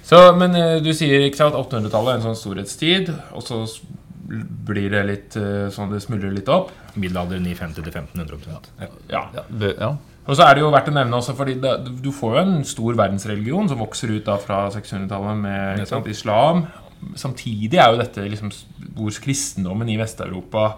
Så, 0.02 0.20
men 0.38 0.56
eh, 0.58 0.78
du 0.82 0.90
sier 0.96 1.26
ikke 1.26 1.40
sant, 1.40 1.58
800-tallet 1.58 2.14
er 2.14 2.20
en 2.20 2.24
sånn 2.30 2.38
storhetstid, 2.38 3.12
og 3.36 3.44
så 3.46 3.62
blir 4.66 4.92
det 4.92 5.02
litt 5.08 5.36
eh, 5.38 5.68
sånn 5.72 5.92
det 5.92 6.00
smuldrer 6.02 6.32
litt 6.34 6.48
opp. 6.52 6.72
Middelalder 6.94 7.42
950 7.42 7.78
til 7.78 7.92
1500 7.92 8.38
omtrent. 8.38 8.70
Ja. 8.80 8.90
Ja. 9.12 9.44
Ja. 9.72 9.92
Og 10.22 10.38
så 10.38 10.46
er 10.46 10.54
det 10.54 10.62
jo 10.62 10.70
verdt 10.70 10.90
å 10.92 10.94
nevne 10.94 11.18
også, 11.18 11.34
fordi 11.38 11.56
det, 11.62 11.72
du 12.02 12.12
får 12.14 12.36
jo 12.36 12.42
en 12.44 12.56
stor 12.68 12.98
verdensreligion 12.98 13.70
som 13.70 13.82
vokser 13.82 14.14
ut 14.14 14.26
da 14.26 14.38
fra 14.42 14.64
600-tallet 14.74 15.40
med 15.42 15.82
sant, 15.90 16.08
islam. 16.10 16.64
Samtidig 17.18 17.80
er 17.82 17.90
jo 17.90 17.98
dette 17.98 18.26
liksom 18.30 18.52
hvor 18.94 19.22
kristendommen 19.24 19.90
i 19.90 19.98
Vest-Europa 19.98 20.68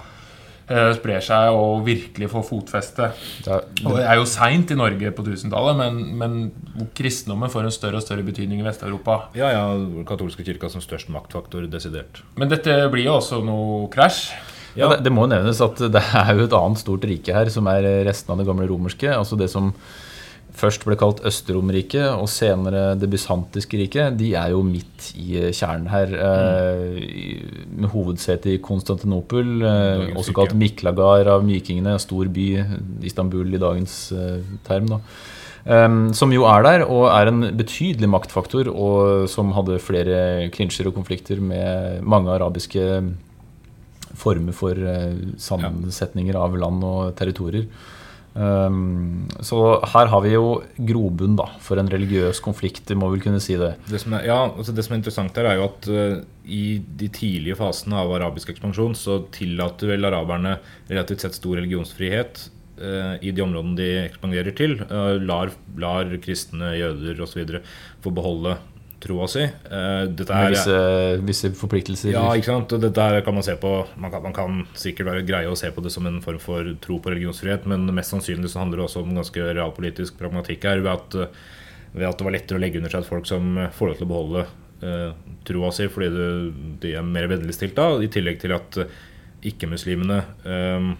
sprer 0.64 1.20
seg 1.24 1.56
og 1.56 1.82
virkelig 1.86 2.30
får 2.32 2.44
fotfeste. 2.48 3.10
Det 3.44 3.52
er, 3.52 3.66
Og 3.84 3.98
det 3.98 4.06
er 4.06 4.16
jo 4.20 4.24
seint 4.28 4.70
i 4.72 4.78
Norge 4.78 5.10
på 5.16 5.24
1000-tallet, 5.26 5.76
men, 5.80 5.98
men 6.20 6.88
kristendommen 6.96 7.52
får 7.52 7.68
en 7.68 7.74
større 7.74 8.00
og 8.00 8.06
større 8.06 8.24
betydning 8.26 8.62
i 8.62 8.66
Vest-Europa. 8.66 9.18
Ja, 9.36 9.50
ja, 9.52 9.66
katolske 10.08 10.46
kirka 10.46 10.70
som 10.72 10.84
størst 10.84 11.12
maktfaktor, 11.12 11.68
desidert. 11.70 12.22
Men 12.40 12.52
dette 12.52 12.78
blir 12.92 13.10
jo 13.10 13.18
også 13.18 13.42
noe 13.44 13.84
krasj. 13.92 14.30
Ja, 14.74 14.88
det, 14.90 15.04
det 15.06 15.12
må 15.14 15.26
jo 15.26 15.34
nevnes 15.34 15.60
at 15.62 15.84
det 15.94 16.02
er 16.02 16.32
jo 16.34 16.48
et 16.48 16.56
annet 16.58 16.80
stort 16.82 17.04
rike 17.06 17.36
her, 17.36 17.52
som 17.52 17.68
er 17.70 17.86
resten 18.08 18.34
av 18.34 18.40
det 18.40 18.48
gamle 18.48 18.66
romerske. 18.70 19.10
Altså 19.12 19.38
det 19.38 19.52
som 19.52 19.70
først 20.54 20.84
ble 20.86 20.96
kalt 21.00 21.20
Øst-Romerriket, 21.26 22.06
og 22.14 22.28
senere 22.30 22.94
det 22.98 23.08
bysantiske 23.10 23.78
riket. 23.80 24.16
De 24.20 24.32
er 24.38 24.52
jo 24.54 24.62
midt 24.62 25.10
i 25.18 25.50
kjernen 25.52 25.88
her, 25.90 26.06
Mm. 26.14 27.80
med 27.80 27.90
hovedsete 27.90 28.54
i 28.54 28.58
Konstantinopel. 28.58 29.62
Eh, 29.62 29.98
Dagens 30.06 30.18
også 30.18 30.34
kalt 30.34 30.54
Miklagar 30.54 31.26
av 31.26 31.42
mykingene, 31.44 31.98
stor 32.00 32.26
by, 32.26 32.64
Istanbul 33.02 33.54
i 33.54 33.58
dagens 33.58 34.12
eh, 34.12 34.40
term. 34.66 34.86
da. 34.86 35.00
Um, 35.66 36.12
som 36.12 36.30
jo 36.30 36.44
er 36.44 36.62
der, 36.62 36.82
og 36.84 37.06
er 37.08 37.30
en 37.30 37.40
betydelig 37.56 38.08
maktfaktor, 38.12 38.68
og 38.68 39.28
som 39.32 39.50
hadde 39.56 39.78
flere 39.80 40.50
klinsjer 40.52 40.90
og 40.90 40.94
konflikter 40.94 41.40
med 41.40 42.02
mange 42.04 42.28
arabiske 42.28 42.84
former 44.14 44.52
for 44.52 44.76
eh, 44.76 45.14
sammensetninger 45.40 46.36
av 46.36 46.56
land 46.60 46.84
og 46.84 47.14
territorier. 47.16 47.64
Um, 48.34 49.28
så 49.46 49.58
her 49.92 50.08
har 50.10 50.22
vi 50.24 50.32
jo 50.32 50.46
grobunn 50.88 51.36
for 51.62 51.78
en 51.78 51.90
religiøs 51.90 52.40
konflikt, 52.42 52.90
må 52.98 53.12
vel 53.12 53.22
kunne 53.22 53.42
si 53.42 53.54
det. 53.60 53.74
Det 53.86 54.00
som 54.02 54.16
er, 54.18 54.26
ja, 54.26 54.40
altså 54.48 54.74
det 54.74 54.84
som 54.86 54.96
er 54.96 55.00
interessant 55.02 55.38
her, 55.38 55.48
er 55.50 55.60
jo 55.60 55.68
at 55.68 55.88
uh, 55.90 56.16
i 56.44 56.64
de 56.82 57.08
tidlige 57.14 57.58
fasene 57.60 58.00
av 58.02 58.10
arabisk 58.16 58.50
ekspansjon 58.50 58.98
så 58.98 59.20
tillater 59.34 59.94
vel 59.94 60.10
araberne 60.10 60.58
relativt 60.90 61.24
sett 61.24 61.38
stor 61.38 61.60
religionsfrihet 61.60 62.42
uh, 62.82 63.14
i 63.22 63.30
de 63.30 63.46
områdene 63.46 63.78
de 63.78 63.90
ekspanderer 64.08 64.58
til. 64.58 64.80
Uh, 64.90 65.14
lar, 65.22 65.54
lar 65.78 66.10
kristne, 66.24 66.74
jøder 66.80 67.22
osv. 67.22 67.60
få 68.02 68.14
beholde 68.18 68.58
troa 69.04 69.26
si. 69.30 69.42
Eh, 69.44 70.04
dette 70.16 70.32
er, 70.34 70.54
visse, 70.54 70.78
visse 71.26 71.50
forpliktelser. 71.58 72.12
ja, 72.14 72.24
ikke 72.32 72.50
sant? 72.50 72.72
Og 72.74 72.82
dette 72.82 73.04
her 73.04 73.20
kan 73.26 73.36
man 73.36 73.44
se 73.46 73.56
på 73.60 73.72
man 74.00 74.12
kan, 74.12 74.24
man 74.24 74.36
kan 74.36 74.62
sikkert 74.78 75.10
være 75.10 75.26
greie 75.28 75.50
å 75.50 75.58
se 75.58 75.70
på 75.74 75.84
det 75.84 75.92
som 75.94 76.08
en 76.08 76.20
form 76.24 76.40
for 76.42 76.72
tro 76.84 76.98
på 77.02 77.12
religionsfrihet, 77.12 77.68
men 77.70 77.86
mest 77.96 78.14
sannsynlig 78.14 78.52
så 78.52 78.62
handler 78.62 78.80
det 78.80 78.88
også 78.88 79.04
om 79.04 79.14
ganske 79.16 79.48
realpolitisk 79.50 80.18
pragmatikk 80.20 80.66
her. 80.70 80.82
Ved 80.84 80.92
at, 80.94 81.16
ved 81.94 82.08
at 82.08 82.20
det 82.20 82.28
var 82.28 82.36
lettere 82.36 82.60
å 82.60 82.64
legge 82.64 82.80
under 82.80 82.92
seg 82.92 83.04
at 83.04 83.10
folk 83.10 83.28
som 83.28 83.56
får 83.76 83.90
lov 83.90 84.00
til 84.00 84.08
å 84.08 84.12
beholde 84.12 84.44
uh, 84.84 85.08
troa 85.46 85.72
si 85.74 85.88
fordi 85.92 86.10
det, 86.14 86.28
de 86.84 86.94
er 86.98 87.06
mer 87.06 87.28
vennligstilt 87.30 87.76
da, 87.78 87.90
i 88.02 88.10
tillegg 88.12 88.40
til 88.42 88.56
at 88.56 88.80
ikke-muslimene 89.44 90.20
uh, 90.48 90.94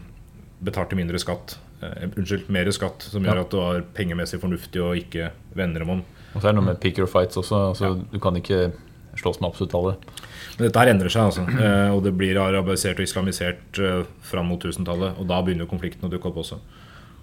betalte 0.64 0.98
mindre 0.98 1.20
skatt. 1.20 1.58
Unnskyld, 1.84 2.46
mer 2.54 2.68
skatt, 2.72 3.02
som 3.12 3.26
gjør 3.26 3.42
at 3.42 3.50
det 3.52 3.58
var 3.60 3.82
pengemessig 3.92 4.38
fornuftig 4.40 4.80
å 4.80 4.94
ikke 4.96 5.26
vende 5.58 5.82
dem 5.82 5.90
om. 5.98 6.04
Og 6.34 6.40
så 6.42 6.48
er 6.48 6.52
det 6.52 6.58
noe 6.58 6.68
med 6.72 6.80
pick 6.82 6.98
your 6.98 7.10
fights 7.10 7.38
også. 7.40 7.60
Altså, 7.70 7.94
Du 8.10 8.18
kan 8.22 8.36
ikke 8.38 8.72
slåss 9.18 9.40
med 9.40 9.50
absolutt 9.50 9.74
alle. 9.78 9.94
Men 10.56 10.66
dette 10.66 10.80
her 10.82 10.90
endrer 10.92 11.12
seg, 11.12 11.28
altså. 11.30 11.44
Eh, 11.46 11.90
og 11.94 12.02
det 12.06 12.14
blir 12.18 12.38
arabisert 12.42 12.98
og 12.98 13.06
islamisert 13.06 13.78
eh, 13.82 14.02
fram 14.26 14.50
mot 14.50 14.62
1000-tallet. 14.62 15.20
Og 15.22 15.28
da 15.30 15.40
begynner 15.46 15.70
konflikten 15.70 16.08
å 16.08 16.12
dukke 16.12 16.30
opp 16.30 16.42
også. 16.42 16.58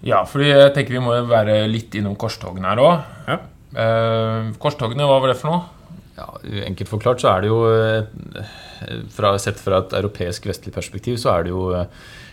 Ja, 0.02 0.22
fordi 0.26 0.48
jeg 0.50 0.72
tenker 0.74 0.96
vi 0.96 1.04
må 1.04 1.14
være 1.30 1.62
litt 1.70 1.94
innom 1.98 2.16
korstogene 2.18 2.72
her 2.72 2.82
òg. 2.82 3.06
Ja. 3.28 3.38
Eh, 3.84 4.50
korstogene, 4.62 5.06
hva 5.08 5.20
var 5.22 5.32
det 5.32 5.38
for 5.40 5.52
noe? 5.52 5.62
Ja, 6.16 6.26
Enkelt 6.68 6.90
forklart 6.90 7.22
så 7.22 7.30
er 7.32 7.44
det 7.44 7.48
jo 7.48 7.62
fra, 9.14 9.30
Sett 9.40 9.56
fra 9.62 9.78
et 9.80 9.94
europeisk 9.96 10.44
vestlig 10.44 10.74
perspektiv 10.74 11.16
så 11.22 11.30
er 11.32 11.46
det 11.46 11.54
jo 11.54 11.62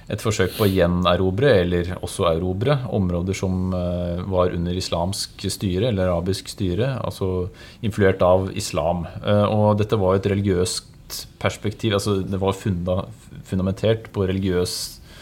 et 0.10 0.24
forsøk 0.24 0.56
på 0.58 0.66
å 0.66 0.70
gjenerobre, 0.70 1.52
eller 1.62 1.92
også 2.02 2.26
erobre, 2.32 2.80
områder 2.98 3.38
som 3.38 3.74
eh, 3.78 4.22
var 4.26 4.56
under 4.56 4.78
islamsk 4.78 5.44
styre, 5.54 5.92
eller 5.92 6.10
arabisk 6.10 6.50
styre, 6.50 6.96
altså 7.06 7.50
influert 7.86 8.24
av 8.26 8.50
islam. 8.58 9.06
Eh, 9.22 9.46
Og 9.46 9.78
dette 9.78 10.00
var 10.02 10.18
et 10.18 10.30
religiøst 10.32 11.28
perspektiv, 11.42 11.94
altså 11.98 12.20
det 12.22 12.40
var 12.42 12.58
funda, 12.58 13.04
fundamentert 13.50 14.10
på 14.14 14.26
religiøs 14.30 14.74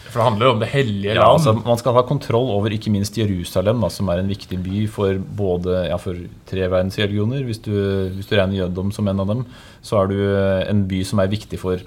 For 0.08 0.20
det 0.20 0.26
handler 0.26 0.50
om 0.54 0.60
det 0.60 0.68
hellige 0.72 1.14
land. 1.14 1.20
ja, 1.20 1.32
altså, 1.32 1.52
man 1.64 1.80
skal 1.80 1.96
ha 1.96 2.02
kontroll 2.08 2.48
over 2.54 2.72
ikke 2.72 2.92
minst 2.92 3.16
Jerusalem, 3.16 3.80
da, 3.84 3.90
som 3.92 4.08
er 4.08 4.22
en 4.22 4.28
viktig 4.32 4.56
by 4.64 4.86
for 4.88 5.20
både 5.20 5.82
ja, 5.90 5.98
for 6.00 6.16
tre 6.48 6.64
verdensreligioner. 6.64 7.44
Hvis 7.44 7.60
du, 7.64 7.74
hvis 8.16 8.28
du 8.28 8.36
regner 8.36 8.62
jødedom 8.62 8.92
som 8.92 9.08
en 9.08 9.20
av 9.20 9.28
dem, 9.28 9.44
så 9.84 10.00
er 10.00 10.08
du 10.12 10.16
en 10.64 10.86
by 10.88 11.02
som 11.04 11.20
er 11.20 11.28
viktig 11.28 11.60
for 11.60 11.84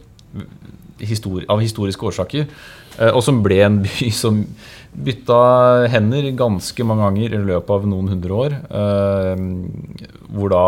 histori 1.01 1.49
av 1.49 1.61
historiske 1.61 2.05
årsaker. 2.05 2.45
Eh, 2.99 3.11
Og 3.11 3.21
som 3.25 3.41
ble 3.45 3.61
en 3.65 3.79
by 3.85 4.09
som 4.23 4.43
bytta 4.91 5.87
hender 5.87 6.25
ganske 6.35 6.83
mange 6.83 7.05
ganger 7.07 7.35
i 7.37 7.43
løpet 7.47 7.71
av 7.77 7.85
noen 7.87 8.11
hundre 8.11 8.39
år. 8.45 8.57
eh, 8.81 9.45
Hvor 10.35 10.51
da 10.51 10.65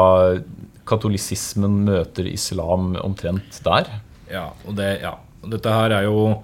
katolisismen 0.87 1.81
møter 1.87 2.27
islam 2.27 2.93
omtrent 2.99 3.59
der. 3.63 3.87
Ja, 4.31 4.49
og 4.67 4.75
det, 4.79 5.01
ja. 5.03 5.15
Dette 5.47 5.71
her 5.71 5.91
er 5.95 6.05
jo 6.07 6.41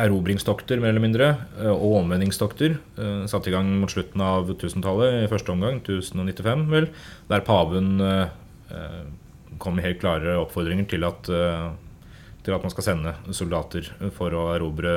erobringstokter, 0.00 0.80
mer 0.82 0.90
eller 0.90 1.04
mindre, 1.04 1.28
eh, 1.60 1.70
og 1.70 2.00
omvendingstokter. 2.02 2.78
Satt 3.30 3.46
i 3.48 3.54
gang 3.54 3.68
mot 3.80 3.92
slutten 3.92 4.20
av 4.24 4.48
1000-tallet, 4.56 5.22
i 5.22 5.30
første 5.30 5.52
omgang, 5.54 5.78
1095 5.84 6.64
vel, 6.72 6.88
der 7.30 7.44
paven 7.46 7.94
kom 9.62 9.76
med 9.78 9.84
helt 9.86 10.00
klare 10.02 10.34
oppfordringer 10.40 10.88
til 10.90 11.04
at, 11.06 11.28
til 12.44 12.56
at 12.56 12.64
man 12.64 12.72
skal 12.72 12.88
sende 12.88 13.14
soldater 13.32 13.88
for 14.16 14.34
å 14.36 14.48
erobre, 14.54 14.96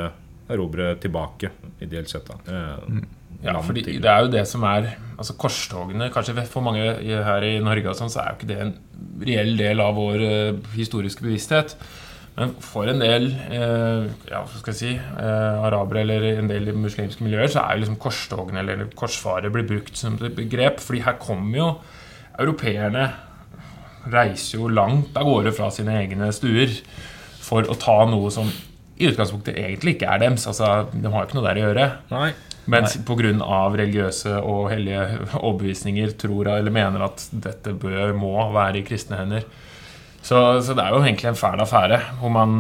erobre 0.51 0.94
tilbake, 1.01 1.51
ideelt 1.84 2.12
sett. 2.12 2.27
da. 2.27 2.39
eh, 2.48 3.06
Ja, 3.38 3.54
landet 3.54 3.68
fordi 3.68 4.00
det 4.01 4.10
er 4.10 4.24
jo 4.25 4.32
det 4.34 4.44
som 4.50 4.63
er 4.66 4.88
Altså 5.20 5.36
Korstogene 5.38 6.08
Kanskje 6.10 6.42
for 6.50 6.66
mange 6.66 6.82
her 7.06 7.44
i 7.46 7.60
Norge 7.62 7.92
og 7.92 7.98
sånn, 8.00 8.10
så 8.10 8.24
er 8.24 8.32
jo 8.32 8.38
ikke 8.39 8.50
det 8.50 8.58
en 8.63 8.74
reell 9.22 9.51
del 9.60 9.82
av 9.84 9.98
vår 9.98 10.24
uh, 10.24 10.60
historiske 10.74 11.22
bevissthet. 11.25 11.75
Men 12.38 12.54
for 12.62 12.89
en 12.89 13.01
del 13.01 13.27
uh, 13.34 14.06
ja, 14.30 14.42
hva 14.42 14.60
skal 14.62 14.74
jeg 14.74 14.80
si, 14.80 14.92
uh, 14.94 15.66
arabere 15.66 16.04
eller 16.06 16.42
en 16.44 16.50
del 16.50 16.70
muslimske 16.77 17.25
miljøer, 17.25 17.50
så 17.50 17.63
er 17.63 17.77
jo 17.77 17.84
liksom 17.84 18.00
korstogene 18.01 18.62
eller 18.62 18.86
korsfarer 18.98 19.54
blir 19.54 19.66
brukt 19.70 19.98
som 19.98 20.20
et 20.22 20.38
begrep. 20.38 20.82
fordi 20.82 21.01
her 21.06 21.18
kommer 21.22 21.58
jo 21.58 21.70
europeerne 22.38 23.08
reiser 24.13 24.62
jo 24.62 24.70
langt 24.70 25.18
av 25.18 25.25
gårde 25.27 25.54
fra 25.58 25.72
sine 25.74 25.98
egne 26.04 26.30
stuer 26.36 26.74
for 27.48 27.68
å 27.68 27.77
ta 27.80 28.01
noe 28.10 28.32
som 28.34 28.50
i 28.98 29.08
utgangspunktet 29.08 29.58
egentlig 29.62 29.96
ikke 29.96 30.10
er 30.10 30.22
dems. 30.25 30.48
Altså, 30.50 30.88
de 30.92 31.10
har 31.12 31.24
jo 31.24 31.30
ikke 31.30 31.38
noe 31.39 31.48
der 31.48 31.60
å 31.60 31.66
gjøre. 31.68 31.88
Nei. 32.12 32.30
Men 32.68 32.88
pga. 33.08 33.32
religiøse 33.80 34.42
og 34.42 34.68
hellige 34.74 35.04
overbevisninger 35.39 36.18
tror 36.20 36.50
eller 36.58 36.74
mener 36.74 37.06
at 37.06 37.24
dette 37.32 37.72
bør, 37.72 38.12
må 38.18 38.34
være 38.51 38.82
i 38.82 38.86
kristne 38.88 39.22
hender. 39.22 39.48
Så, 40.20 40.36
så 40.66 40.75
det 40.75 40.84
er 40.84 40.92
jo 40.92 41.04
egentlig 41.06 41.30
en 41.32 41.39
fæl 41.39 41.63
affære 41.63 42.01
hvor 42.20 42.34
man 42.34 42.58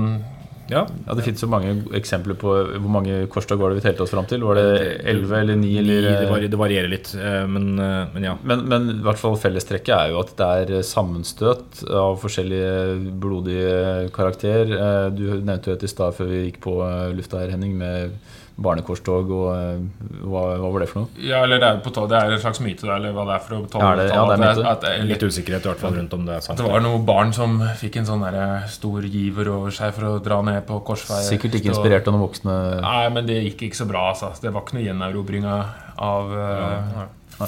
Ja. 0.69 0.83
Ja, 1.05 1.13
Det 1.15 1.23
finnes 1.25 1.43
jo 1.43 1.49
mange 1.51 1.73
eksempler 1.97 2.37
på 2.39 2.53
hvor 2.77 2.91
mange 2.91 3.19
korstog 3.31 3.61
var 3.61 3.71
det 3.71 3.79
vi 3.79 3.85
telte 3.87 4.03
oss 4.05 4.13
fram 4.13 4.27
til. 4.29 4.43
Var 4.43 4.59
det 4.59 4.67
11 5.13 5.35
eller 5.39 5.59
9? 5.59 5.69
Ni, 5.87 5.99
det, 6.47 6.59
varierer, 6.59 6.89
litt, 6.91 7.13
eh, 7.15 7.43
men, 7.47 7.69
eh, 7.79 8.13
men 8.13 8.27
ja. 8.27 8.35
men, 8.43 8.65
men 8.69 8.89
i 8.97 8.99
hvert 9.05 9.21
fall 9.21 9.37
fellestrekket 9.39 9.93
er 9.95 10.13
jo 10.13 10.21
at 10.23 10.33
det 10.39 10.49
er 10.77 10.87
sammenstøt 10.87 11.83
av 11.87 12.17
forskjellige 12.23 13.13
blodige 13.21 14.09
karakter. 14.15 14.73
Eh, 14.77 15.05
Du 15.17 15.23
nevnte 15.37 15.71
jo 15.71 15.77
et 15.77 15.87
i 15.87 15.91
stad 15.91 16.15
før 16.17 16.31
vi 16.31 16.43
gikk 16.47 16.59
på 16.67 16.77
lufta 17.15 17.41
her, 17.41 17.53
Henning, 17.55 17.77
med 17.79 18.17
barnekorstog 18.57 19.29
og 19.37 19.47
eh, 19.53 19.81
hva, 20.25 20.41
hva 20.57 20.69
var 20.73 20.81
det 20.83 20.87
for 20.89 21.03
noe? 21.03 21.21
Ja, 21.21 21.43
eller 21.45 21.61
det 21.61 21.67
er, 21.69 21.81
på, 21.85 21.91
det 22.09 22.17
er 22.17 22.33
en 22.33 22.41
slags 22.41 22.61
myte, 22.65 22.87
eller 22.89 23.13
hva 23.13 23.25
det 23.29 23.35
er 23.35 23.43
for 23.45 23.57
å 23.57 23.81
Ja, 23.83 23.91
det- 23.99 24.07
ja, 24.09 24.23
det 24.25 24.37
er 24.37 24.41
myte. 24.43 24.65
At, 24.71 24.87
at, 24.89 25.05
Litt 25.11 25.25
usikkerhet 25.27 25.67
i 25.67 25.69
hvert 25.71 25.83
fall 25.83 25.95
rundt 25.99 26.15
om 26.17 26.25
det 26.25 26.35
er 26.37 26.45
sant. 26.45 26.57
at 26.59 26.65
det 26.65 26.71
var 26.73 26.83
noen 26.85 27.05
barn 27.05 27.33
som 27.37 27.59
fikk 27.77 27.99
en 28.01 28.09
sånn 28.09 28.25
stor 28.73 29.05
giver 29.05 29.51
over 29.53 29.71
seg 29.77 29.93
for 29.93 30.09
å 30.09 30.13
dra 30.23 30.41
ned 30.41 30.65
på 30.67 30.81
korsveier. 30.89 31.29
Sikkert 31.29 31.59
ikke 31.59 31.73
inspirert 31.75 32.09
av 32.09 32.17
noen 32.17 32.25
voksne 32.25 32.57
Nei, 32.81 33.09
men 33.13 33.29
det 33.29 33.41
gikk 33.45 33.67
ikke 33.69 33.81
så 33.83 33.89
bra. 33.89 34.09
Altså. 34.13 34.33
Det 34.41 34.53
var 34.53 34.65
ikke 34.65 34.79
noe 34.79 34.87
gjenerobring 34.89 35.45
av, 35.45 36.33
eh, 36.33 37.47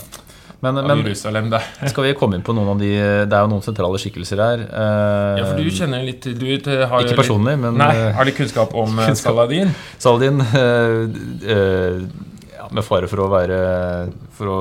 Men, 0.62 0.76
men 0.76 1.02
Jerusalem 1.06 1.46
der. 1.54 1.64
skal 1.92 2.04
vi 2.04 2.14
komme 2.20 2.36
inn 2.36 2.44
på 2.44 2.52
noen 2.56 2.74
av 2.74 2.80
de 2.82 2.90
Det 3.30 3.32
er 3.38 3.46
jo 3.46 3.52
noen 3.54 3.64
sentrale 3.64 4.00
skikkelser 4.02 4.42
her. 4.44 4.64
Eh, 4.68 5.38
Ja, 5.40 5.46
for 5.48 5.62
du 5.64 5.70
kjenner 5.72 6.04
litt 6.04 6.28
du 6.28 6.46
eh, 6.52 6.84
har 6.84 7.00
Ikke 7.00 7.14
litt- 7.14 7.22
personlig, 7.22 7.56
men 7.62 7.78
Nei, 7.80 7.92
eh, 7.96 8.12
har 8.18 8.28
litt 8.28 8.36
kunnskap 8.42 8.76
om 8.76 8.98
kunnskap. 9.00 9.32
Saladin? 9.32 9.72
Saladin 9.98 10.44
ja, 12.58 12.68
Med 12.76 12.84
fare 12.86 13.08
for 13.10 13.24
å 13.24 13.30
være 13.32 13.60
For 14.38 14.52
å 14.52 14.60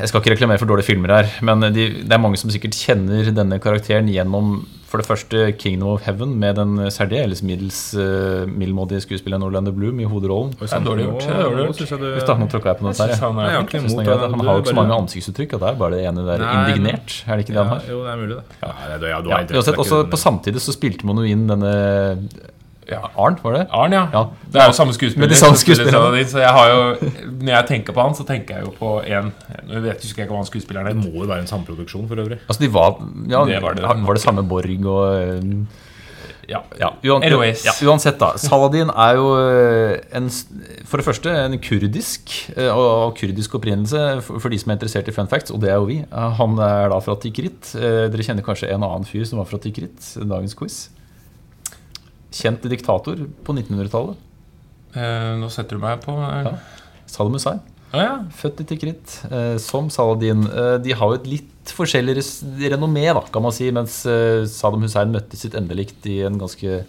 Jeg 0.00 0.10
skal 0.10 0.20
ikke 0.22 0.34
reklamere 0.34 0.58
for 0.58 0.70
dårlige 0.70 0.88
filmer 0.90 1.12
her, 1.14 1.28
men 1.46 1.62
de, 1.74 1.86
det 2.02 2.12
er 2.14 2.22
mange 2.22 2.38
som 2.40 2.50
sikkert 2.50 2.74
kjenner 2.74 3.30
denne 3.34 3.60
karakteren 3.62 4.08
gjennom 4.10 4.60
for 4.90 4.98
det 4.98 5.06
første 5.06 5.42
Kingdom 5.60 5.92
of 5.94 6.02
Heaven 6.02 6.32
med 6.42 6.56
den 6.58 6.72
særdeles 6.90 7.44
middels 7.46 7.78
uh, 7.94 8.42
middelmådige 8.50 9.04
skuespilleren 9.04 9.44
Orlando 9.46 9.70
Bloom 9.74 10.00
i. 10.02 10.06
Oi, 10.08 10.66
er 10.66 10.82
dårlig 10.82 11.06
gjort, 11.06 11.28
dårlig 11.30 11.68
du- 11.78 12.08
Hvis 12.16 12.26
da, 12.26 12.34
nå 12.40 12.48
tråkka 12.50 12.72
jeg 12.72 12.80
på 12.80 12.86
noe 12.88 12.94
jeg. 12.98 13.18
han 13.22 13.38
er 13.38 13.52
jeg 13.52 13.66
ikke 13.68 13.82
imot 13.84 14.00
er 14.02 14.24
Han 14.26 14.46
har 14.48 14.58
jo 14.58 14.64
ikke 14.64 14.74
så 14.74 14.78
mange 14.80 14.98
ansiktsuttrykk. 14.98 15.54
At 15.54 15.60
det 15.62 15.68
er 15.70 15.78
bare 15.84 15.94
det 15.94 16.04
ene 16.10 16.26
der 16.26 16.42
Nei, 16.42 16.54
indignert. 16.74 17.18
Er 17.26 17.36
det 17.36 17.46
ikke 17.46 17.54
det 17.54 17.62
han 17.62 17.74
har? 17.76 17.84
jo, 17.86 18.00
det 18.02 18.10
er 18.10 18.22
mulig, 18.24 18.36
det. 18.40 18.58
Ja, 18.64 18.72
det, 18.90 19.00
det, 19.04 19.12
ja, 19.14 19.20
du 19.20 19.30
har 19.30 19.44
interesse, 19.46 19.70
uansett, 19.70 19.78
også 19.84 20.10
På 20.10 20.20
samtidig 20.26 20.64
så 20.66 20.74
spilte 20.74 21.06
man 21.06 21.22
jo 21.22 21.30
inn 21.30 21.46
denne 21.46 21.74
Ja. 22.90 23.00
Arnt, 23.16 23.42
var 23.44 23.52
det? 23.56 23.66
Arn, 23.70 23.92
ja. 23.94 24.04
Ja. 24.12 24.22
Det 24.50 24.60
er 24.62 24.70
jo 24.72 24.76
samme 24.76 24.92
skuespiller. 24.96 25.34
Samme 25.38 25.56
skuespiller. 25.60 25.92
spiller 25.94 26.24
Så 26.32 26.38
jeg 26.42 26.54
har 26.56 26.70
jo 26.74 27.10
Når 27.40 27.52
jeg 27.54 27.66
tenker 27.68 27.94
på 27.96 28.02
han, 28.02 28.14
så 28.18 28.24
tenker 28.26 28.56
jeg 28.58 28.66
jo 28.66 28.72
på 28.78 28.94
en 29.06 29.32
Jeg 29.70 29.82
vet 29.84 30.02
husker 30.02 30.22
jeg 30.22 30.26
ikke 30.26 30.34
hva 30.34 30.40
han 30.42 30.48
skuespilleren 30.50 30.90
Det 30.90 30.96
må 30.98 31.22
jo 31.22 31.28
være 31.30 31.44
en 31.44 31.50
samproduksjon 31.50 32.08
for 32.10 32.16
øvrig. 32.24 32.40
Altså, 32.48 32.60
de 32.64 32.72
var 32.74 32.98
Ja, 33.30 33.44
Det 33.46 33.62
var 33.62 33.74
det. 33.78 33.86
var 33.86 34.18
det 34.18 34.22
samme 34.24 34.42
Borg 34.50 34.86
og 34.86 35.22
eh, 35.22 35.46
Ja. 36.50 36.58
Ja, 36.80 36.88
Uansett, 37.06 37.64
ja, 37.64 37.72
uansett, 37.86 38.16
da. 38.18 38.32
Saladin 38.42 38.90
er 38.90 39.14
jo 39.14 39.26
eh, 39.38 40.00
en, 40.18 40.26
for 40.84 40.98
det 40.98 41.06
første 41.06 41.30
en 41.30 41.54
kurdisk 41.62 42.32
eh, 42.56 42.66
og 42.74 42.88
og 43.06 43.12
kurdisk 43.20 43.54
opprinnelse 43.54 44.00
for, 44.26 44.40
for 44.42 44.50
de 44.50 44.58
som 44.58 44.72
er 44.72 44.80
interessert 44.80 45.06
i 45.08 45.14
fun 45.14 45.28
facts, 45.30 45.52
og 45.54 45.60
det 45.62 45.70
er 45.70 45.78
jo 45.78 45.86
vi. 45.86 46.00
Han 46.10 46.58
er 46.58 46.88
da 46.90 46.98
fra 47.04 47.14
Tikrit. 47.22 47.70
Eh, 47.78 48.08
Dere 48.10 48.26
kjenner 48.26 48.42
kanskje 48.42 48.72
en 48.74 48.82
annen 48.82 49.06
fyr 49.06 49.22
som 49.30 49.38
var 49.38 49.46
fra 49.46 49.62
Tikrit? 49.62 50.00
Dagens 50.18 50.56
quiz. 50.58 50.88
Kjent 52.30 52.62
diktator 52.70 53.24
på 53.44 53.54
1900-tallet. 53.56 54.16
Eh, 54.94 55.32
nå 55.38 55.50
setter 55.52 55.78
du 55.78 55.82
meg 55.84 56.02
på 56.04 56.14
eh, 56.18 56.46
Ja. 56.46 56.54
Saddam 57.10 57.34
Hussein. 57.34 57.60
Ah, 57.90 58.02
ja. 58.04 58.12
Født 58.38 58.60
i 58.62 58.66
Tikrit, 58.70 59.16
eh, 59.30 59.56
som 59.58 59.88
Saladin. 59.90 60.44
Eh, 60.46 60.76
de 60.82 60.94
har 60.94 61.10
jo 61.10 61.18
et 61.18 61.26
litt 61.26 61.72
forskjellig 61.74 62.14
renommé, 62.70 63.08
da, 63.10 63.24
kan 63.34 63.42
man 63.42 63.54
si, 63.54 63.66
mens 63.74 64.04
eh, 64.06 64.44
Saddam 64.50 64.86
Hussein 64.86 65.10
møtte 65.10 65.38
sitt 65.38 65.56
endelikt 65.58 66.06
i 66.06 66.20
en 66.26 66.38
ganske 66.38 66.84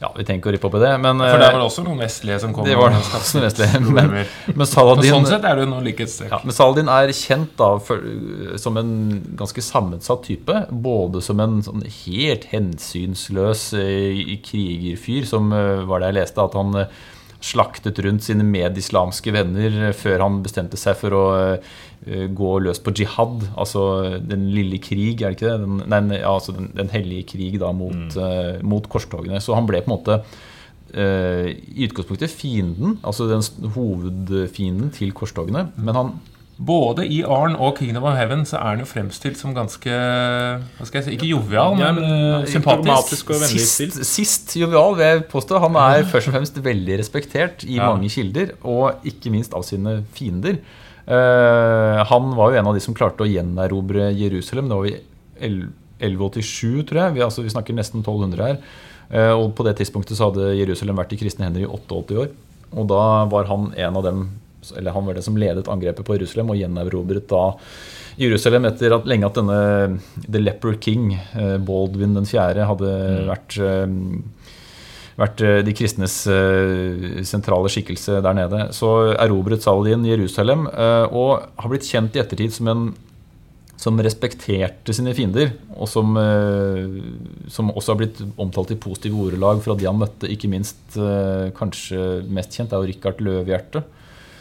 Ja, 0.00 0.10
vi 0.12 0.24
trenger 0.28 0.42
ikke 0.42 0.50
å 0.50 0.52
rippe 0.52 0.68
opp 0.68 0.74
i 0.76 0.80
det, 0.82 0.90
men 1.00 1.16
For 1.22 1.38
det 1.40 1.46
eh, 1.46 1.52
var 1.52 1.54
vel 1.56 1.62
også 1.70 1.82
noen 1.86 2.00
vestlige 2.02 2.36
som 2.42 2.52
kom 2.52 2.66
det 2.68 2.74
var 2.76 2.90
det 2.92 2.98
også 3.00 3.38
noen 3.38 3.46
vestlige, 3.46 3.80
men- 3.96 4.56
men 4.60 4.66
Saladin 4.68 5.14
sånn 5.14 5.26
sett 5.30 5.44
er 5.48 5.56
det 5.56 5.64
jo 5.64 5.70
noen 5.70 5.86
likhetstrekk. 5.88 6.30
ja, 6.34 6.40
men 6.44 6.52
Saladin 6.52 6.88
er 6.92 7.12
kjent 7.16 7.54
da 7.56 7.70
for, 7.78 8.02
som 8.60 8.76
en 8.76 8.90
ganske 9.40 9.64
sammensatt 9.64 10.22
type. 10.28 10.58
Både 10.70 11.22
som 11.24 11.40
en 11.40 11.62
sånn 11.64 11.80
helt 12.04 12.44
hensynsløs 12.52 13.72
eh, 13.80 14.36
krigerfyr, 14.44 15.24
som 15.26 15.48
eh, 15.56 15.84
var 15.88 16.00
det 16.04 16.12
jeg 16.12 16.18
leste, 16.20 16.44
at 16.44 16.52
han 16.60 16.74
eh, 16.82 16.86
slaktet 17.46 17.98
rundt 18.04 18.24
sine 18.26 18.44
medislamske 18.46 19.32
venner 19.34 19.76
eh, 19.88 19.94
før 19.96 20.24
han 20.24 20.40
bestemte 20.44 20.78
seg 20.80 20.98
for 21.00 21.16
å 21.16 21.24
eh, 21.54 22.26
gå 22.36 22.52
løs 22.64 22.82
på 22.82 22.94
jihad, 22.96 23.46
altså 23.54 24.18
den 24.22 24.48
lille 24.54 24.80
krig, 24.82 25.22
er 25.22 25.32
det 25.32 25.38
ikke 25.38 25.52
det? 25.52 25.58
Den, 25.64 25.80
nei, 25.92 26.20
ja, 26.20 26.34
altså 26.34 26.56
den, 26.56 26.70
den 26.76 26.92
hellige 26.92 27.30
krig 27.34 27.58
da 27.62 27.72
mot, 27.76 28.18
eh, 28.20 28.56
mot 28.66 28.86
korstogene. 28.92 29.42
Så 29.42 29.56
han 29.56 29.68
ble 29.68 29.82
på 29.84 29.92
en 29.92 29.98
måte 29.98 30.20
i 30.96 31.82
utgangspunktet 31.84 32.30
fienden, 32.30 32.94
altså 33.04 33.26
den 33.28 33.42
hovedfienden 33.74 34.92
til 34.94 35.10
korstogene. 35.12 35.64
Men 35.74 35.98
han 35.98 36.12
Både 36.56 37.04
i 37.04 37.18
Arn 37.20 37.52
og 37.60 37.74
Kingdom 37.76 38.06
of 38.08 38.14
Heaven 38.16 38.46
så 38.48 38.56
er 38.56 38.70
han 38.70 38.80
jo 38.80 38.86
fremstilt 38.88 39.36
som 39.36 39.52
ganske 39.52 39.92
Hva 39.92 40.86
skal 40.88 41.02
jeg 41.02 41.04
si 41.04 41.16
Ikke 41.18 41.28
jovial, 41.28 41.76
Ja, 41.76 41.90
men, 41.92 42.00
men, 42.00 42.14
eh, 42.14 42.38
eh, 42.38 42.46
sympatisk. 42.48 43.28
og 43.34 43.42
vennlig 43.42 43.66
sist, 43.66 43.98
sist 44.08 44.54
jovial, 44.56 44.96
vil 44.96 45.04
jeg 45.04 45.26
påstå. 45.28 45.60
Han 45.60 45.76
er 45.76 46.06
først 46.08 46.30
og 46.30 46.38
fremst 46.38 46.56
veldig 46.64 46.96
respektert 47.02 47.66
i 47.68 47.76
Ja. 47.76 47.90
mange 47.92 48.08
kilder, 48.08 48.54
og 48.64 49.04
ikke 49.04 49.30
minst 49.34 49.52
av 49.52 49.64
sine 49.68 50.04
fiender. 50.16 50.56
Uh, 51.06 52.02
han 52.08 52.32
var 52.34 52.50
jo 52.50 52.58
en 52.58 52.66
av 52.66 52.74
de 52.74 52.80
som 52.80 52.94
klarte 52.94 53.22
å 53.22 53.28
gjenerobre 53.30 54.08
Jerusalem. 54.16 54.68
Det 54.68 54.76
var 54.80 54.86
i 54.86 54.96
1187, 56.00 56.82
tror 56.88 56.98
jeg. 57.04 57.14
Vi, 57.14 57.20
altså, 57.20 57.44
vi 57.44 57.52
snakker 57.52 57.76
nesten 57.76 58.02
1200 58.02 58.42
her. 58.42 58.58
Uh, 59.12 59.34
og 59.38 59.54
på 59.54 59.62
det 59.62 59.76
tidspunktet 59.76 60.16
så 60.18 60.32
hadde 60.32 60.56
Jerusalem 60.56 60.96
vært 60.96 61.12
i 61.12 61.20
kristne 61.20 61.46
hender 61.46 61.62
i 61.62 61.68
88 61.68 62.18
år. 62.24 62.32
Og 62.74 62.88
da 62.90 63.24
var 63.30 63.46
han 63.52 63.72
en 63.76 63.96
av 64.00 64.02
dem 64.02 64.26
Eller 64.74 64.96
han 64.96 65.06
var 65.06 65.18
det 65.18 65.24
som 65.26 65.38
ledet 65.38 65.68
angrepet 65.70 66.06
på 66.06 66.18
Jerusalem 66.18 66.54
og 66.54 66.58
gjenerobret 66.60 67.28
da 67.30 67.44
Jerusalem 68.16 68.64
etter 68.70 68.94
at 68.96 69.08
lenge 69.08 69.28
at 69.28 69.36
denne 69.36 69.60
The 70.24 70.40
Leper 70.40 70.78
King, 70.80 71.10
eh, 71.36 71.56
Baldwin 71.60 72.16
den 72.16 72.28
fjerde, 72.28 72.64
hadde 72.68 72.92
vært 73.28 73.58
eh, 73.60 73.96
vært 75.16 75.42
eh, 75.44 75.58
de 75.64 75.74
kristnes 75.76 76.14
sentrale 77.28 77.72
skikkelse 77.72 78.20
der 78.24 78.36
nede. 78.36 78.68
Så 78.76 78.92
erobret 79.16 79.64
Saladin 79.64 80.04
Jerusalem 80.08 80.66
og 80.68 81.44
har 81.56 81.72
blitt 81.72 81.88
kjent 81.88 82.16
i 82.16 82.24
ettertid 82.24 82.56
som 82.56 82.72
en 82.72 82.88
som 83.76 83.98
respekterte 84.00 84.94
sine 84.96 85.12
fiender, 85.12 85.50
og 85.76 85.84
som, 85.84 86.14
som 87.52 87.68
også 87.76 87.92
har 87.92 87.98
blitt 88.00 88.22
omtalt 88.40 88.70
i 88.72 88.78
positive 88.80 89.26
ordelag 89.26 89.60
fra 89.60 89.76
de 89.76 89.84
han 89.84 89.98
møtte. 90.00 90.30
Ikke 90.32 90.48
minst, 90.48 90.96
kanskje 91.58 92.22
mest 92.24 92.56
kjent, 92.56 92.72
er 92.72 92.80
jo 92.80 92.88
Richard 92.88 93.20
Løvhjerte, 93.20 93.84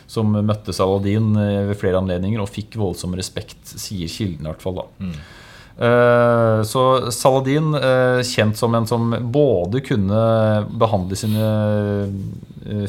som 0.07 0.31
møtte 0.35 0.73
Saladin 0.75 1.31
eh, 1.39 1.63
ved 1.69 1.79
flere 1.79 2.01
anledninger 2.01 2.41
og 2.43 2.51
fikk 2.51 2.77
voldsom 2.79 3.15
respekt, 3.17 3.61
sier 3.65 4.11
kilden 4.11 4.45
i 4.45 4.51
hvert 4.51 4.63
fall. 4.63 4.81
da. 4.81 5.09
Eh, 5.75 6.59
Så 6.63 6.83
Saladin, 7.11 7.73
eh, 7.75 8.21
kjent 8.23 8.57
som 8.57 8.75
en 8.75 8.87
som 8.87 9.09
både 9.31 9.81
kunne 9.85 10.21
behandle 10.71 11.17
sine 11.19 11.49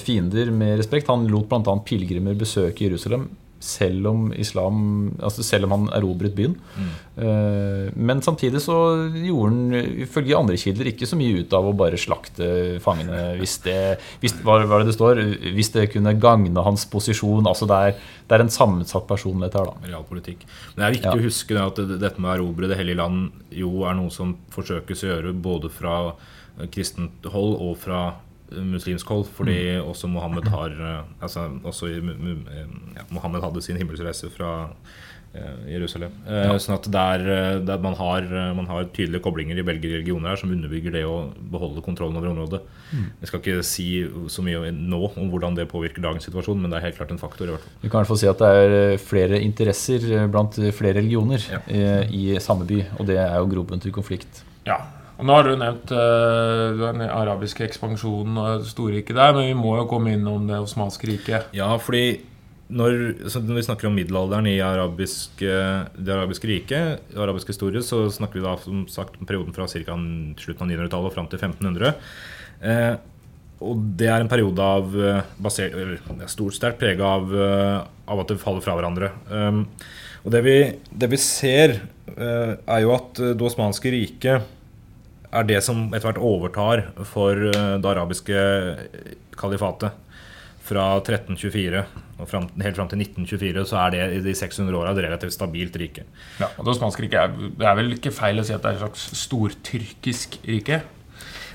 fiender 0.00 0.50
med 0.50 0.79
respekt 0.79 1.09
Han 1.09 1.26
lot 1.29 1.48
bl.a. 1.50 1.74
pilegrimer 1.85 2.37
besøke 2.38 2.87
Jerusalem 2.87 3.29
selv 3.61 4.07
om 4.11 4.27
islam 4.37 5.12
Altså 5.23 5.42
selv 5.47 5.64
om 5.66 5.73
han 5.73 5.87
erobret 5.97 6.35
byen. 6.37 6.55
Mm. 6.77 6.90
Men 7.97 8.21
samtidig 8.23 8.61
så 8.61 8.77
gjorde 9.16 9.49
han 9.49 10.01
ifølge 10.05 10.37
andre 10.37 10.59
kilder 10.61 10.90
ikke 10.90 11.09
så 11.09 11.16
mye 11.19 11.40
ut 11.40 11.55
av 11.57 11.69
å 11.71 11.73
bare 11.77 11.97
slakte 12.01 12.49
fangene 12.85 13.37
hvis 13.40 13.57
det, 13.64 13.79
hvis, 14.21 14.37
hva 14.45 14.59
hva 14.69 14.81
det 14.83 14.90
det 14.90 14.97
står? 14.99 15.23
Hvis 15.57 15.73
det 15.75 15.87
kunne 15.95 16.12
gagne 16.21 16.64
hans 16.66 16.85
posisjon. 16.92 17.47
Altså 17.49 17.69
det 17.71 17.81
er, 17.88 17.97
det 18.29 18.37
er 18.37 18.45
en 18.45 18.53
sammensatt 18.53 19.09
personlighet 19.09 19.57
her, 19.59 19.71
da. 19.73 19.88
realpolitikk. 19.88 20.45
Men 20.75 20.83
det 20.83 20.87
er 20.90 20.97
viktig 20.99 21.12
Ja. 21.12 21.16
å 21.16 21.27
huske 21.27 21.61
at 21.62 21.83
dette 22.01 22.21
med 22.21 22.31
å 22.31 22.37
erobre 22.37 22.69
det 22.69 22.79
hellige 22.81 23.01
land 23.01 23.31
jo 23.51 23.85
er 23.88 23.97
noe 23.99 24.12
som 24.12 24.37
forsøkes 24.55 25.05
å 25.05 25.11
gjøre 25.14 25.33
både 25.33 25.73
fra 25.73 25.97
eh, 26.61 26.69
kristent 26.73 27.25
hold 27.33 27.57
og 27.62 27.77
fra 27.81 28.01
eh, 28.09 28.26
muslimsk 28.53 29.07
hold. 29.09 29.27
Fordi 29.35 29.57
Mm. 29.81 29.89
også 29.91 30.09
Mohammed 30.09 30.49
har 30.49 30.71
eh, 30.71 31.03
altså 31.23 31.49
også 31.65 31.87
eh, 31.91 32.67
ja, 32.97 33.03
Mohammed 33.11 33.43
hadde 33.43 33.63
sin 33.63 33.77
himmelsreise 33.77 34.31
fra 34.31 34.69
eh, 35.35 35.73
Jerusalem. 35.75 36.13
Eh, 36.27 36.55
Sånn 36.63 36.77
at 36.79 36.87
der, 36.91 37.21
eh, 37.27 37.59
der 37.67 37.79
man, 37.83 37.95
har, 37.99 38.23
man 38.57 38.67
har 38.71 38.85
tydelige 38.95 39.21
koblinger 39.25 39.59
i 39.59 39.63
begge 39.67 39.91
religioner 39.91 40.31
her 40.33 40.37
som 40.41 40.51
underbygger 40.55 40.93
det 40.93 41.03
å 41.05 41.33
beholde 41.53 41.83
kontrollen 41.85 42.17
over 42.17 42.31
området. 42.31 42.63
Jeg 43.21 43.29
skal 43.29 43.41
ikke 43.43 43.65
si 43.67 43.87
så 44.33 44.43
mye 44.47 44.71
nå 44.73 45.01
om 45.19 45.29
hvordan 45.33 45.57
det 45.59 45.67
påvirker 45.69 46.01
dagens 46.05 46.25
situasjon, 46.29 46.61
men 46.63 46.71
det 46.71 46.79
er 46.79 46.87
helt 46.87 46.97
klart 47.01 47.11
en 47.13 47.19
faktor. 47.19 47.49
i 47.51 47.51
hvert 47.57 47.61
fall. 47.67 47.75
Vi 47.83 47.89
kan 47.91 47.99
i 47.99 48.01
hvert 48.05 48.13
fall 48.15 48.23
si 48.23 48.29
at 48.31 48.39
det 48.39 48.53
er 48.55 48.97
flere 49.03 49.41
interesser 49.43 50.29
blant 50.33 50.55
flere 50.73 50.95
religioner 51.03 51.43
Ja. 51.51 51.59
eh, 51.67 52.07
i 52.15 52.39
samme 52.39 52.65
by, 52.65 52.85
og 53.01 53.07
det 53.11 53.19
er 53.19 53.35
jo 53.37 53.47
grobunn 53.51 53.81
til 53.83 53.93
konflikt. 53.93 54.45
Ja. 54.65 54.79
Og 55.16 55.24
nå 55.24 55.37
har 55.37 55.46
du 55.46 55.57
nevnt 55.57 55.92
uh, 55.96 56.76
den 56.76 57.05
arabiske 57.09 57.64
ekspansjonen 57.64 58.37
og 58.42 58.66
storriket 58.68 59.16
der, 59.16 59.33
men 59.37 59.48
vi 59.48 59.59
må 59.59 59.76
jo 59.79 59.87
komme 59.90 60.12
innom 60.16 60.48
det 60.48 60.59
osmanske 60.61 61.09
riket. 61.09 61.48
Ja, 61.57 61.70
fordi 61.81 62.20
når, 62.68 63.29
så 63.31 63.40
når 63.40 63.61
vi 63.61 63.66
snakker 63.68 63.88
om 63.88 63.96
middelalderen 63.96 64.48
i 64.50 64.59
arabisk, 64.61 65.38
det 65.38 66.12
arabiske 66.12 66.48
riket, 66.50 67.12
arabisk 67.14 67.52
historie, 67.55 67.81
så 67.87 68.09
snakker 68.11 68.40
vi 68.40 68.44
da 68.44 68.57
som 68.59 68.87
sagt 68.90 69.20
om 69.20 69.29
perioden 69.29 69.55
fra 69.55 69.68
ca. 69.70 69.98
slutten 70.42 70.66
av 70.66 70.72
900-tallet 70.72 71.12
og 71.12 71.14
fram 71.14 71.29
til 71.31 71.38
1500. 71.38 71.94
Eh, 72.66 72.96
og 73.64 73.85
det 73.96 74.09
er 74.11 74.20
en 74.20 74.31
periode 74.31 74.64
av 74.64 74.96
eh, 75.00 75.29
basert, 75.40 75.72
eller, 75.72 76.00
er 76.20 76.33
stort 76.33 76.57
sterkt 76.57 76.81
prega 76.83 77.12
av, 77.16 77.31
eh, 77.33 77.79
av 78.12 78.20
at 78.20 78.33
det 78.33 78.40
faller 78.42 78.64
fra 78.64 78.74
hverandre. 78.76 79.12
Um, 79.31 79.62
og 80.26 80.35
det 80.35 80.42
vi, 80.44 80.57
det 80.90 81.09
vi 81.09 81.20
ser, 81.22 81.79
eh, 82.12 82.52
er 82.59 82.83
jo 82.85 82.92
at 82.96 83.22
det 83.22 83.46
osmanske 83.48 83.92
riket 83.94 84.52
er 85.40 85.46
det 85.49 85.61
som 85.64 85.87
etter 85.90 86.11
hvert 86.11 86.22
overtar 86.22 86.83
for 87.09 87.46
eh, 87.51 87.77
det 87.83 87.92
arabiske 87.92 88.42
kalifatet. 89.38 90.03
Fra 90.66 90.96
1324 90.99 91.85
og 92.16 92.27
frem, 92.27 92.49
helt 92.59 92.79
fram 92.79 92.88
til 92.90 93.03
1924 93.05 93.62
så 93.70 93.77
er 93.85 93.92
det 93.94 94.05
i 94.16 94.22
de 94.25 94.33
600 94.35 94.75
åra 94.75 94.90
et 94.96 95.05
relativt 95.05 95.37
stabilt 95.37 95.77
rike. 95.79 96.07
Ja, 96.40 96.49
og 96.57 96.66
Det 96.66 96.72
osmanske 96.75 97.05
riket 97.05 97.20
er, 97.20 97.53
det 97.61 97.68
er 97.70 97.79
vel 97.79 97.94
ikke 97.94 98.14
feil 98.14 98.42
å 98.42 98.46
si 98.46 98.55
at 98.57 98.64
det 98.64 98.72
er 98.72 98.81
et 98.81 98.83
slags 98.83 99.05
stortyrkisk 99.20 100.40
rike? 100.49 100.81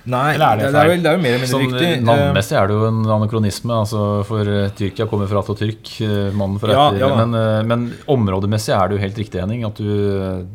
Nei, 0.10 0.34
Eller 0.34 0.46
er 0.48 0.58
det 0.58 0.70
det, 0.74 0.80
er 0.80 0.90
vel, 0.90 1.04
det 1.04 1.10
er 1.12 1.18
jo 1.18 1.22
mer 1.22 1.36
eller 1.36 1.44
mindre 1.44 1.52
Sånn, 1.52 1.76
riktig. 1.76 2.06
Navnmessig 2.08 2.56
er 2.58 2.70
det 2.70 2.78
jo 2.78 2.86
en 2.88 3.02
anakronisme, 3.18 3.76
altså, 3.84 4.06
for 4.26 4.50
eh, 4.50 4.72
Tyrkia 4.78 5.06
kommer 5.12 5.30
fra 5.30 5.44
Atatürk, 5.44 5.92
eh, 6.08 6.32
mannen 6.34 6.58
fra 6.62 6.74
etter. 6.74 7.04
ja. 7.04 7.12
Men, 7.20 7.38
eh, 7.38 7.62
men 7.70 7.86
områdemessig 8.10 8.74
er 8.74 8.90
det 8.90 8.98
jo 8.98 9.04
helt 9.04 9.22
riktig, 9.22 9.44
Henning. 9.44 9.68
At 9.68 9.78
du, 9.78 10.48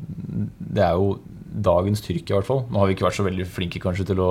det 0.59 0.83
er 0.83 0.99
jo 0.99 1.15
dagens 1.47 2.03
Tyrkia, 2.05 2.35
i 2.35 2.39
hvert 2.39 2.49
fall. 2.49 2.63
Nå 2.71 2.81
har 2.81 2.89
vi 2.89 2.97
ikke 2.97 3.07
vært 3.07 3.19
så 3.19 3.27
veldig 3.27 3.47
flinke 3.49 3.81
kanskje 3.83 4.09
til 4.11 4.21
å 4.23 4.31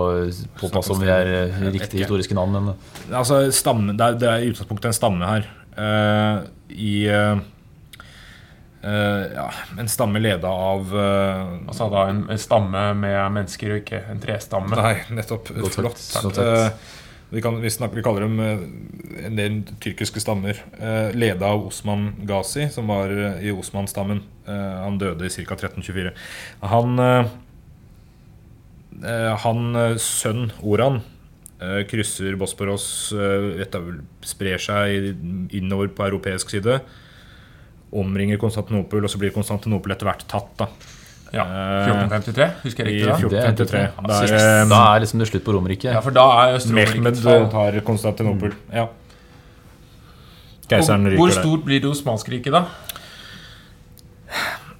påpasse 0.60 0.93
om 0.93 1.01
vi 1.01 1.12
er 1.12 1.32
eh, 1.32 1.60
riktige 1.73 2.04
historiske 2.04 2.38
navn, 2.38 2.58
men 2.58 2.73
eh, 2.73 3.17
Altså, 3.21 3.41
stamme, 3.56 3.95
det, 3.97 4.06
er, 4.06 4.19
det 4.21 4.30
er 4.30 4.45
i 4.45 4.51
utgangspunktet 4.54 4.91
en 4.91 4.97
stamme 4.97 5.30
her. 5.30 5.47
Uh, 5.75 6.45
I 6.71 6.93
uh, 7.12 7.41
uh, 8.86 9.23
ja, 9.34 9.47
En 9.82 9.89
stamme 9.91 10.21
leda 10.23 10.47
av 10.47 10.93
Altså 10.95 11.89
da 11.91 12.06
en, 12.13 12.21
en 12.32 12.39
stamme 12.39 12.84
med 12.95 13.17
mennesker 13.36 13.73
og 13.73 13.82
ikke 13.82 14.06
en 14.13 14.21
trestamme. 14.23 14.80
Nei, 14.80 14.93
nettopp. 15.17 15.51
Godt 15.58 15.80
Flott. 15.82 16.06
godt 16.30 16.39
vi, 17.29 17.41
kan, 17.41 17.61
vi, 17.61 17.69
snakker, 17.69 17.95
vi 17.95 18.03
kaller 18.05 18.25
dem 18.25 18.39
eh, 18.39 19.25
en 19.25 19.39
del 19.39 19.57
tyrkiske 19.81 20.21
stammer. 20.21 20.59
Eh, 20.77 21.09
leda 21.17 21.49
av 21.55 21.65
Osman 21.69 22.11
Ghazi, 22.27 22.69
som 22.73 22.91
var 22.91 23.11
eh, 23.11 23.47
i 23.47 23.53
Osman-stammen. 23.53 24.21
Eh, 24.45 24.75
han 24.83 24.99
døde 25.01 25.25
i 25.25 25.33
ca. 25.33 25.57
1324. 25.57 26.13
Han, 26.73 26.99
eh, 27.01 27.33
eh, 29.01 29.33
han 29.45 29.81
sønn 30.01 30.49
Oran 30.61 31.03
krysser 31.88 32.35
Bosporos, 32.38 32.83
sprer 34.27 34.59
seg 34.61 35.05
innover 35.55 35.88
på 35.95 36.03
europeisk 36.03 36.51
side. 36.51 36.75
Omringer 37.95 38.38
Konstantinopel, 38.38 39.07
og 39.07 39.09
så 39.09 39.21
blir 39.21 39.33
Konstantinopel 39.33 39.95
etter 39.95 40.09
hvert 40.09 40.27
tatt. 40.29 40.51
da 40.59 40.67
Ja, 41.33 41.43
Eh, 41.43 41.88
1453, 41.89 42.45
husker 42.63 42.85
jeg 42.85 42.93
riktig 42.93 43.07
da? 43.09 43.15
1453. 43.17 43.79
det 44.07 44.31
er, 44.35 44.61
um, 44.63 44.69
da 44.69 44.81
er 44.95 44.99
liksom 45.03 45.19
det 45.19 45.27
slutt 45.27 45.43
på 45.43 45.55
Romerriket. 45.55 45.91
Ja, 45.93 45.99
for 46.05 46.11
da 46.15 46.25
er 46.45 46.59
Mehmed 46.71 47.17
tar 47.51 47.79
Konstantinopel. 47.88 48.53
Ja. 48.73 48.85
Hvor, 50.65 50.69
Keiseren 50.69 51.05
ryker 51.11 51.27
der. 51.29 51.41
stort 51.41 51.65
blir 51.65 51.81
det 51.81 51.89
osmanske 51.89 52.31
riket, 52.31 52.53
da? 52.53 52.63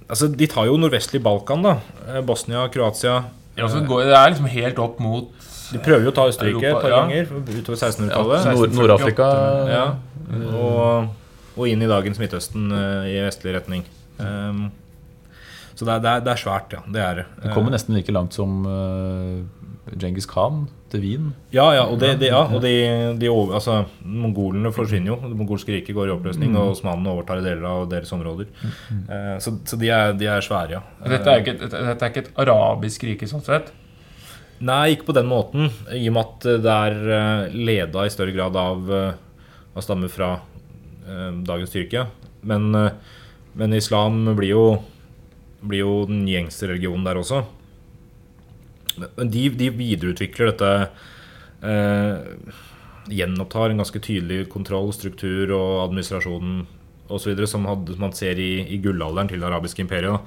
Altså, 0.08 0.28
de 0.30 0.46
tar 0.46 0.66
jo 0.66 0.76
nordvestlig 0.78 1.20
Balkan, 1.22 1.62
da. 1.66 1.76
Eh, 2.08 2.20
Bosnia, 2.26 2.66
Kroatia. 2.72 3.24
Ja, 3.56 3.68
så 3.68 3.80
går, 3.86 4.04
det 4.06 4.16
er 4.16 4.32
liksom 4.34 4.46
helt 4.52 4.78
opp 4.78 4.98
mot 5.00 5.30
De 5.72 5.78
prøver 5.82 6.04
jo 6.04 6.10
å 6.12 6.14
ta 6.14 6.26
Østerrike 6.30 6.68
et 6.68 6.76
par 6.76 6.90
ja. 6.92 6.98
ganger 7.00 7.30
utover 7.32 7.78
1600-tallet. 7.78 8.44
Ja, 8.44 8.52
Nord- 8.54 8.74
Nord-Afrika 8.76 9.28
Ja. 9.70 9.86
Og, 10.52 11.08
og 11.56 11.68
inn 11.70 11.82
i 11.82 11.88
dagens 11.90 12.18
Midtøsten 12.20 12.68
eh, 12.70 13.08
i 13.14 13.16
vestlig 13.24 13.54
retning. 13.56 13.82
Um, 14.18 14.68
så 15.76 15.84
det 15.84 15.92
er, 15.92 16.00
det, 16.00 16.10
er, 16.10 16.24
det 16.24 16.32
er 16.32 16.40
svært, 16.40 16.72
ja. 16.72 16.80
Det 16.88 17.04
er 17.04 17.20
det. 17.20 17.26
Det 17.42 17.52
kommer 17.52 17.74
nesten 17.74 17.96
like 17.96 18.12
langt 18.16 18.32
som 18.36 18.62
uh, 18.64 19.44
Djengis 19.92 20.26
Khan 20.26 20.64
til 20.90 21.02
Wien. 21.02 21.26
Ja, 21.54 21.66
ja, 21.76 21.84
og, 21.86 21.98
det, 22.00 22.14
det, 22.22 22.30
ja, 22.32 22.42
og 22.48 22.62
de, 22.64 22.72
de 23.20 23.28
over, 23.30 23.58
altså, 23.58 23.82
mongolene 24.02 24.72
forsvinner 24.74 25.12
jo. 25.12 25.18
Det 25.22 25.36
mongolske 25.38 25.74
riket 25.74 25.94
går 25.94 26.08
i 26.08 26.14
oppløsning, 26.14 26.56
og 26.58 26.72
osmanene 26.74 27.12
overtar 27.12 27.42
deler 27.44 27.66
av 27.68 27.86
deres 27.90 28.12
områder. 28.16 28.48
Eh, 28.88 29.34
så 29.42 29.56
så 29.66 29.78
de, 29.78 29.90
er, 29.92 30.14
de 30.18 30.30
er 30.30 30.44
svære, 30.44 30.78
ja. 30.78 30.82
Dette 31.06 31.32
er 31.32 31.42
ikke 31.44 31.56
et, 31.58 31.66
dette 31.74 32.08
er 32.08 32.14
ikke 32.14 32.24
et 32.24 32.32
arabisk 32.46 33.06
rike, 33.06 33.28
sånn 33.30 33.44
sett. 33.46 33.70
Nei, 34.64 34.94
ikke 34.94 35.10
på 35.10 35.16
den 35.18 35.28
måten. 35.28 35.68
I 35.92 36.06
og 36.08 36.16
med 36.16 36.22
at 36.24 36.48
det 36.64 36.76
er 36.88 37.14
eh, 37.20 37.56
leda 37.68 38.06
i 38.06 38.12
større 38.12 38.34
grad 38.34 38.56
av, 38.56 38.92
eh, 38.96 39.48
av 39.76 39.84
stammer 39.84 40.12
fra 40.12 40.32
eh, 41.04 41.30
dagens 41.46 41.74
Tyrkia. 41.74 42.06
Men, 42.46 42.70
eh, 42.74 43.18
men 43.58 43.76
islam 43.76 44.22
blir 44.38 44.54
jo, 44.54 44.66
blir 45.60 45.84
jo 45.84 45.92
den 46.08 46.26
gjengse 46.28 46.68
religionen 46.68 47.06
der 47.06 47.20
også. 47.20 47.44
De, 48.96 49.42
de 49.52 49.68
videreutvikler 49.76 50.52
dette 50.52 50.70
eh, 51.68 52.54
Gjenopptar 53.06 53.70
en 53.70 53.78
ganske 53.82 54.00
tydelig 54.02 54.48
kontroll, 54.50 54.88
struktur 54.96 55.52
og 55.54 55.84
administrasjon 55.84 56.64
osv. 57.12 57.36
Som, 57.46 57.68
som 57.68 58.00
man 58.02 58.14
ser 58.16 58.40
i, 58.42 58.64
i 58.74 58.80
gullalderen 58.82 59.28
til 59.30 59.38
det 59.42 59.46
arabiske 59.46 59.84
imperiet. 59.84 60.24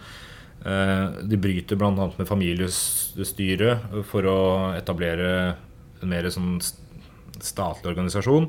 Eh, 0.64 1.18
De 1.28 1.40
bryter 1.42 1.76
bl.a. 1.80 1.92
med 1.92 2.30
familiestyret 2.30 3.90
for 4.08 4.30
å 4.32 4.38
etablere 4.78 5.32
en 6.00 6.14
mer 6.14 6.30
sånn 6.32 6.60
statlig 6.64 7.92
organisasjon. 7.92 8.48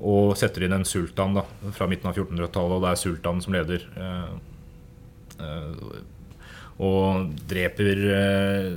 Og 0.00 0.32
setter 0.40 0.64
inn 0.64 0.78
en 0.78 0.86
sultan 0.88 1.34
da, 1.36 1.44
fra 1.76 1.84
midten 1.90 2.08
av 2.08 2.16
1400-tallet, 2.16 2.78
og 2.78 2.86
det 2.86 2.94
er 2.94 3.02
sultanen 3.02 3.44
som 3.44 3.52
leder. 3.58 3.84
eh, 4.00 4.30
Og 6.80 7.32
dreper 7.50 7.98
eh, 8.16 8.68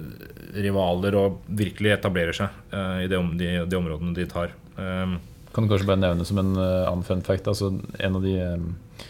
rivaler 0.60 1.16
og 1.16 1.38
virkelig 1.56 1.94
etablerer 1.96 2.36
seg 2.36 2.50
eh, 2.76 3.06
i 3.06 3.08
de, 3.12 3.20
de, 3.40 3.52
de 3.72 3.78
områdene 3.80 4.16
de 4.18 4.26
tar. 4.28 4.52
Eh, 4.76 5.14
Kan 5.54 5.68
du 5.68 5.70
kanskje 5.72 5.88
bare 5.88 6.02
nevne 6.02 6.26
som 6.28 6.42
en 6.42 6.52
eh, 6.58 6.84
annen 6.90 7.06
fun 7.08 7.22
fact 7.24 7.48
altså 7.48 7.70
En 8.02 8.18
av 8.18 8.24
de 8.26 8.34
eh, 8.42 9.06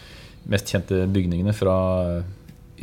mest 0.52 0.68
kjente 0.70 1.06
bygningene 1.10 1.54
fra 1.56 1.74
eh, 2.18 2.22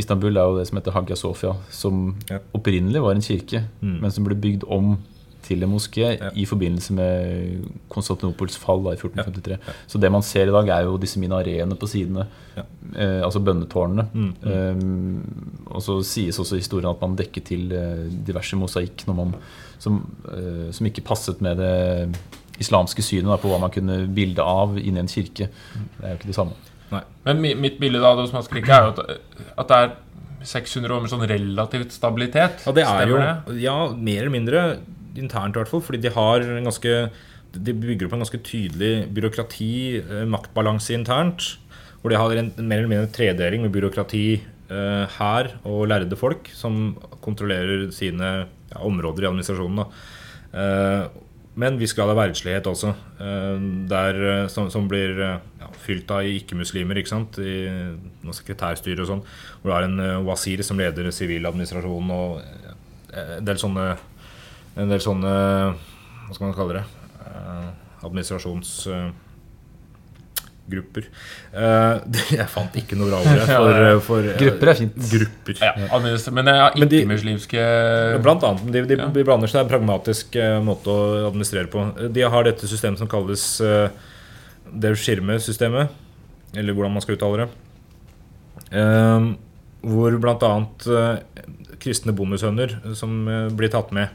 Istanbul 0.02 0.36
er 0.40 0.50
jo 0.50 0.58
det 0.60 0.66
som 0.70 0.80
heter 0.80 0.96
Hagia 0.96 1.16
Sofia, 1.20 1.54
som 1.70 2.16
Ja. 2.32 2.40
opprinnelig 2.58 3.02
var 3.04 3.16
en 3.16 3.22
kirke, 3.24 3.64
Mm. 3.84 3.98
men 4.02 4.12
som 4.12 4.24
ble 4.28 4.36
bygd 4.40 4.64
om 4.72 4.98
til 5.52 5.64
en 5.68 5.72
moské 5.76 6.08
Ja. 6.18 6.32
i 6.34 6.46
forbindelse 6.50 6.96
med 6.98 7.68
Konstantinopels 7.92 8.58
fall 8.58 8.84
da, 8.88 8.96
i 8.96 9.00
1453. 9.00 9.58
Så 9.92 10.00
det 10.02 10.12
man 10.12 10.24
ser 10.26 10.48
i 10.50 10.56
dag, 10.56 10.70
er 10.80 10.88
jo 10.88 10.98
disse 11.02 11.20
minareene 11.22 11.76
på 11.78 11.88
sidene, 11.92 12.26
Ja. 12.58 12.64
eh, 12.96 13.22
altså 13.28 13.40
bønnetårnene. 13.44 14.08
Mm, 14.14 14.34
mm. 14.42 14.52
Eh, 14.52 15.76
og 15.76 15.82
så 15.86 16.00
sies 16.04 16.40
også 16.40 16.56
i 16.58 16.64
historien 16.64 16.90
at 16.92 17.02
man 17.04 17.16
dekket 17.20 17.46
til 17.52 17.72
eh, 17.72 18.08
diverse 18.28 18.56
mosaikk 18.60 19.06
når 19.08 19.16
man, 19.22 19.36
som, 19.80 20.02
eh, 20.32 20.72
som 20.72 20.88
ikke 20.90 21.04
passet 21.08 21.42
med 21.42 21.58
det 21.58 22.16
islamske 22.62 23.02
synet 23.02 23.32
da, 23.32 23.38
på 23.42 23.50
hva 23.50 23.60
man 23.64 23.72
kunne 23.74 24.04
bilde 24.14 24.44
av 24.44 24.76
inni 24.78 25.00
en 25.02 25.08
kirke. 25.10 25.48
Det 25.50 26.04
er 26.06 26.14
jo 26.16 26.20
ikke 26.20 26.32
det 26.34 26.36
samme. 26.38 26.54
Men 27.26 27.40
mi- 27.42 27.56
mitt 27.56 27.80
bilde 27.80 28.02
av 28.04 28.18
det 28.20 28.26
osmanske 28.28 28.58
riket 28.60 28.70
er 28.76 28.84
jo 28.84 28.92
at, 28.92 29.20
at 29.58 29.68
det 29.72 29.78
er 29.78 29.92
600 30.44 30.92
år 30.96 31.02
med 31.06 31.12
sånn 31.14 31.24
relativt 31.30 31.94
stabilitet. 31.96 32.64
Ja, 32.66 32.72
det 32.76 32.84
er 32.90 33.08
jo 33.08 33.18
det? 33.22 33.62
Ja, 33.62 33.76
mer 33.94 34.24
eller 34.26 34.34
mindre 34.34 34.64
internt, 35.18 35.56
i 35.56 35.62
hvert 35.62 35.72
fall. 35.72 35.84
Fordi 35.84 36.02
de 36.02 36.14
har 36.14 36.46
en 36.46 36.70
ganske 36.70 37.12
De 37.52 37.74
bygger 37.76 38.08
opp 38.08 38.14
en 38.16 38.22
ganske 38.24 38.40
tydelig 38.48 39.10
byråkrati, 39.12 40.00
eh, 40.00 40.24
maktbalanse 40.24 40.94
internt. 40.96 41.58
Hvor 42.00 42.10
de 42.10 42.16
har 42.16 42.32
en, 42.32 42.54
mer 42.56 42.80
eller 42.80 42.88
mindre 42.88 43.12
tredeling 43.12 43.62
med 43.62 43.74
byråkrati, 43.74 44.42
eh, 44.72 45.06
her 45.20 45.60
og 45.66 45.90
lærde 45.90 46.16
folk 46.16 46.48
som 46.54 46.96
kontrollerer 47.20 47.92
sine 47.92 48.48
ja, 48.72 48.80
områder 48.80 49.24
i 49.24 49.28
administrasjonen. 49.28 49.84
Eh, 50.54 51.10
men 51.60 51.76
viss 51.80 51.92
grad 51.92 52.10
av 52.14 52.16
verdslighet 52.16 52.68
også, 52.70 52.94
eh, 53.20 53.64
der, 53.92 54.20
eh, 54.24 54.46
som, 54.48 54.70
som 54.72 54.88
blir 54.88 55.20
eh, 55.20 55.40
ja, 55.60 55.68
fylt 55.84 56.12
av 56.16 56.24
ikke-muslimer. 56.24 56.98
ikke 57.02 57.12
sant? 57.12 57.40
I 57.44 57.68
noe 58.24 58.36
sekretærstyre 58.38 59.04
og 59.04 59.10
sånn. 59.10 59.26
Hvor 59.60 59.72
du 59.72 59.76
har 59.76 59.88
en 59.90 60.26
wasir 60.28 60.64
som 60.64 60.80
leder 60.80 61.12
siviladministrasjonen 61.12 62.16
og 62.16 62.40
en 63.12 63.44
del 63.44 63.60
sånne 63.60 63.90
En 64.80 64.92
del 64.92 65.02
sånne 65.04 65.32
Hva 65.32 66.36
skal 66.36 66.48
man 66.48 66.56
kalle 66.56 66.80
det? 66.80 66.86
Eh, 67.26 67.68
administrasjons... 68.06 68.72
Eh, 68.88 69.12
Administrasjonsgrupper. 70.72 71.08
Eh, 71.52 71.96
jeg 72.40 72.48
fant 72.54 72.78
ikke 72.80 72.96
noe 72.96 73.10
bra 73.10 73.18
ord 73.20 73.42
her 73.42 73.50
for, 73.58 73.82
eh, 73.82 73.98
for 74.06 74.30
Grupper 74.40 74.72
er 74.72 74.80
fint. 74.80 75.02
Grupper. 75.12 75.58
Ja, 75.60 75.74
ja. 75.84 76.00
men 76.32 76.48
det 76.48 76.54
er 76.56 76.78
ikke-muslimske 76.88 77.66
Blant 78.24 78.46
annet. 78.48 78.64
De, 78.72 78.86
de, 78.88 79.00
Ja. 79.02 79.10
de 79.12 79.26
blander 79.28 79.52
seg. 79.52 79.58
Det 79.58 79.64
er 79.64 79.68
en 79.68 79.74
pragmatisk 79.74 80.40
måte 80.64 80.94
å 80.94 81.28
administrere 81.32 81.68
på. 81.72 81.84
De 82.16 82.24
har 82.24 82.48
dette 82.48 82.70
systemet 82.72 83.02
som 83.02 83.12
kalles 83.12 83.44
det 84.72 84.94
skirmesystemet. 84.96 85.92
Eller 86.56 86.76
hvordan 86.76 86.96
man 86.96 87.04
skal 87.04 87.18
uttale 87.18 87.44
det. 87.44 87.50
Um, 88.72 89.34
hvor 89.82 90.16
bl.a. 90.22 90.52
Uh, 90.88 91.20
kristne 91.82 92.14
bondesønner 92.16 92.78
som 92.98 93.24
uh, 93.28 93.48
blir 93.56 93.72
tatt 93.74 93.92
med. 93.96 94.12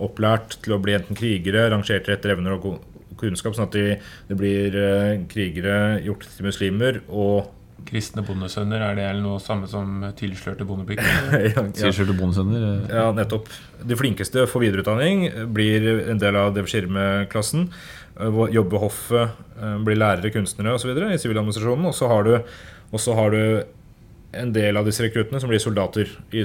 Opplært 0.00 0.58
til 0.64 0.74
å 0.76 0.80
bli 0.82 0.94
enten 0.96 1.18
krigere, 1.18 1.68
rangert 1.72 2.08
etter 2.08 2.32
evner 2.34 2.56
og 2.56 2.78
kunnskap, 3.20 3.52
sånn 3.56 3.66
at 3.68 3.74
de, 3.76 3.96
de 4.30 4.36
blir 4.38 4.76
eh, 4.80 5.16
krigere 5.28 6.00
gjort 6.06 6.24
til 6.24 6.46
muslimer. 6.48 7.00
Og 7.12 7.50
kristne 7.88 8.22
bondesønner. 8.24 8.82
Er 8.84 8.96
det 8.98 9.06
noe 9.24 9.40
samme 9.42 9.68
som 9.70 10.02
tilslørte 10.18 10.66
bondepiker? 10.68 11.04
ja, 11.50 11.64
Sier 11.76 11.94
bondesønner. 12.16 12.66
eh, 12.84 12.94
Ja, 12.96 13.06
nettopp. 13.16 13.48
De 13.84 13.96
flinkeste 13.98 14.46
får 14.50 14.64
videreutdanning, 14.66 15.26
blir 15.56 15.86
en 16.10 16.20
del 16.20 16.38
av 16.40 16.54
Devshirme-klassen. 16.56 17.68
eh, 18.20 18.30
hoffet, 18.82 19.36
blir 19.84 20.00
lærere, 20.00 20.32
kunstnere 20.34 20.76
osv. 20.76 20.92
i 20.96 21.20
siviladministrasjonen. 21.20 21.88
Og 21.90 21.96
så 21.96 22.08
har 22.10 22.24
du, 22.28 22.34
har 23.16 23.36
du 23.36 23.42
en 24.40 24.52
del 24.54 24.76
av 24.78 24.86
disse 24.86 25.02
rekruttene 25.02 25.40
som 25.42 25.50
blir 25.50 25.62
soldater 25.62 26.08
i 26.32 26.44